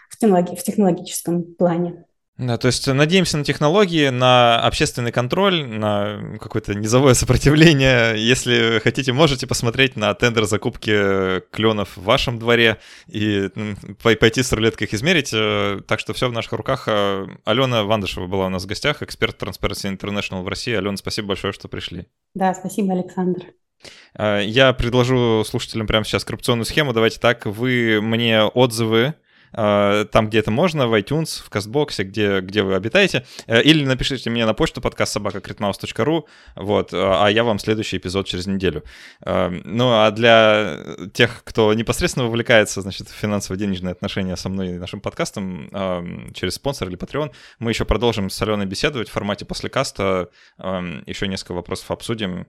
в, 0.09 0.19
технологи- 0.19 0.57
в 0.57 0.63
технологическом 0.63 1.55
плане. 1.55 2.05
Да, 2.39 2.57
то 2.57 2.67
есть 2.67 2.89
надеемся 2.89 3.37
на 3.37 3.45
технологии, 3.45 4.09
на 4.09 4.59
общественный 4.61 5.13
контроль, 5.13 5.65
на 5.65 6.39
какое-то 6.41 6.75
низовое 6.75 7.15
сопротивление. 7.15 8.15
Если 8.17 8.81
хотите, 8.83 9.13
можете 9.13 9.47
посмотреть 9.47 9.97
на 9.97 10.13
тендер 10.15 10.45
закупки 10.47 11.41
кленов 11.51 11.97
в 11.97 12.03
вашем 12.03 12.39
дворе 12.39 12.79
и 13.07 13.51
пойти 14.03 14.43
с 14.43 14.53
рулеткой 14.53 14.87
их 14.87 14.95
измерить. 14.95 15.31
Э, 15.35 15.81
так 15.87 16.01
что 16.01 16.15
все 16.15 16.29
в 16.29 16.33
наших 16.33 16.53
руках. 16.55 16.89
Э, 16.89 17.27
Алена 17.45 17.85
Вандышева 17.85 18.27
была 18.27 18.47
у 18.47 18.49
нас 18.49 18.65
в 18.65 18.67
гостях, 18.67 19.03
эксперт 19.03 19.41
Transparency 19.41 19.97
International 19.97 20.43
в 20.43 20.49
России. 20.49 20.75
Алена, 20.75 20.97
спасибо 20.97 21.29
большое, 21.29 21.53
что 21.53 21.69
пришли. 21.69 22.07
Да, 22.35 22.55
спасибо, 22.55 22.95
Александр. 22.95 23.43
Э, 24.15 24.43
я 24.45 24.73
предложу 24.73 25.45
слушателям 25.45 25.87
прямо 25.87 26.05
сейчас 26.05 26.25
коррупционную 26.25 26.67
схему. 26.67 26.93
Давайте 26.93 27.19
так, 27.19 27.47
вы 27.47 28.01
мне 28.03 28.43
отзывы 28.43 29.15
э, 29.53 30.07
там, 30.11 30.29
где 30.29 30.39
это 30.39 30.51
можно, 30.51 30.87
в 30.87 30.95
iTunes, 30.95 31.43
в 31.43 31.51
CastBox, 31.51 32.05
где, 32.05 32.41
где 32.41 32.63
вы 32.63 32.75
обитаете, 32.75 33.25
э, 33.47 33.63
или 33.63 33.85
напишите 33.85 34.31
мне 34.31 34.47
на 34.47 34.55
почту 34.55 34.81
подкаст 34.81 35.13
собака.критмаус.ру, 35.13 36.27
вот, 36.57 36.91
а 36.93 37.27
я 37.29 37.45
вам 37.45 37.59
следующий 37.59 37.97
эпизод 37.99 38.27
через 38.27 38.47
неделю. 38.47 38.85
Ну, 39.25 39.93
а 39.93 40.11
для 40.11 40.79
тех, 41.13 41.43
кто 41.45 41.73
непосредственно 41.75 42.27
вовлекается, 42.27 42.81
значит, 42.81 43.09
в 43.09 43.15
финансово-денежные 43.15 43.93
отношения 43.93 44.37
со 44.37 44.49
мной 44.49 44.71
и 44.71 44.79
нашим 44.79 45.01
подкастом 45.01 45.69
через 46.35 46.55
спонсор 46.55 46.89
или 46.89 46.99
Patreon, 46.99 47.33
мы 47.59 47.71
еще 47.71 47.85
продолжим 47.85 48.31
с 48.31 48.43
Аленой 48.43 48.67
беседовать 48.67 49.09
в 49.09 49.13
формате 49.13 49.45
после 49.45 49.69
каста, 49.71 50.29
еще 50.59 51.29
несколько 51.29 51.53
вопросов 51.53 51.91
обсудим, 51.91 52.47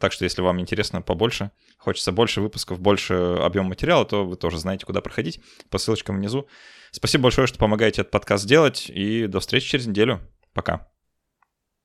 так 0.00 0.12
что, 0.12 0.24
если 0.24 0.42
вам 0.42 0.60
интересно 0.60 1.02
побольше, 1.02 1.50
хочется 1.78 2.12
больше 2.12 2.40
выпусков, 2.40 2.80
больше 2.80 3.14
объем 3.14 3.66
материала, 3.66 4.04
то 4.04 4.24
вы 4.24 4.36
тоже 4.36 4.58
знаете, 4.58 4.86
куда 4.86 5.00
проходить 5.00 5.40
по 5.70 5.78
ссылочкам 5.78 6.16
внизу. 6.16 6.48
Спасибо 6.90 7.24
большое, 7.24 7.46
что 7.46 7.58
помогаете 7.58 8.00
этот 8.00 8.10
подкаст 8.10 8.44
сделать, 8.44 8.90
и 8.90 9.26
до 9.26 9.40
встречи 9.40 9.68
через 9.68 9.86
неделю. 9.86 10.20
Пока. 10.52 10.88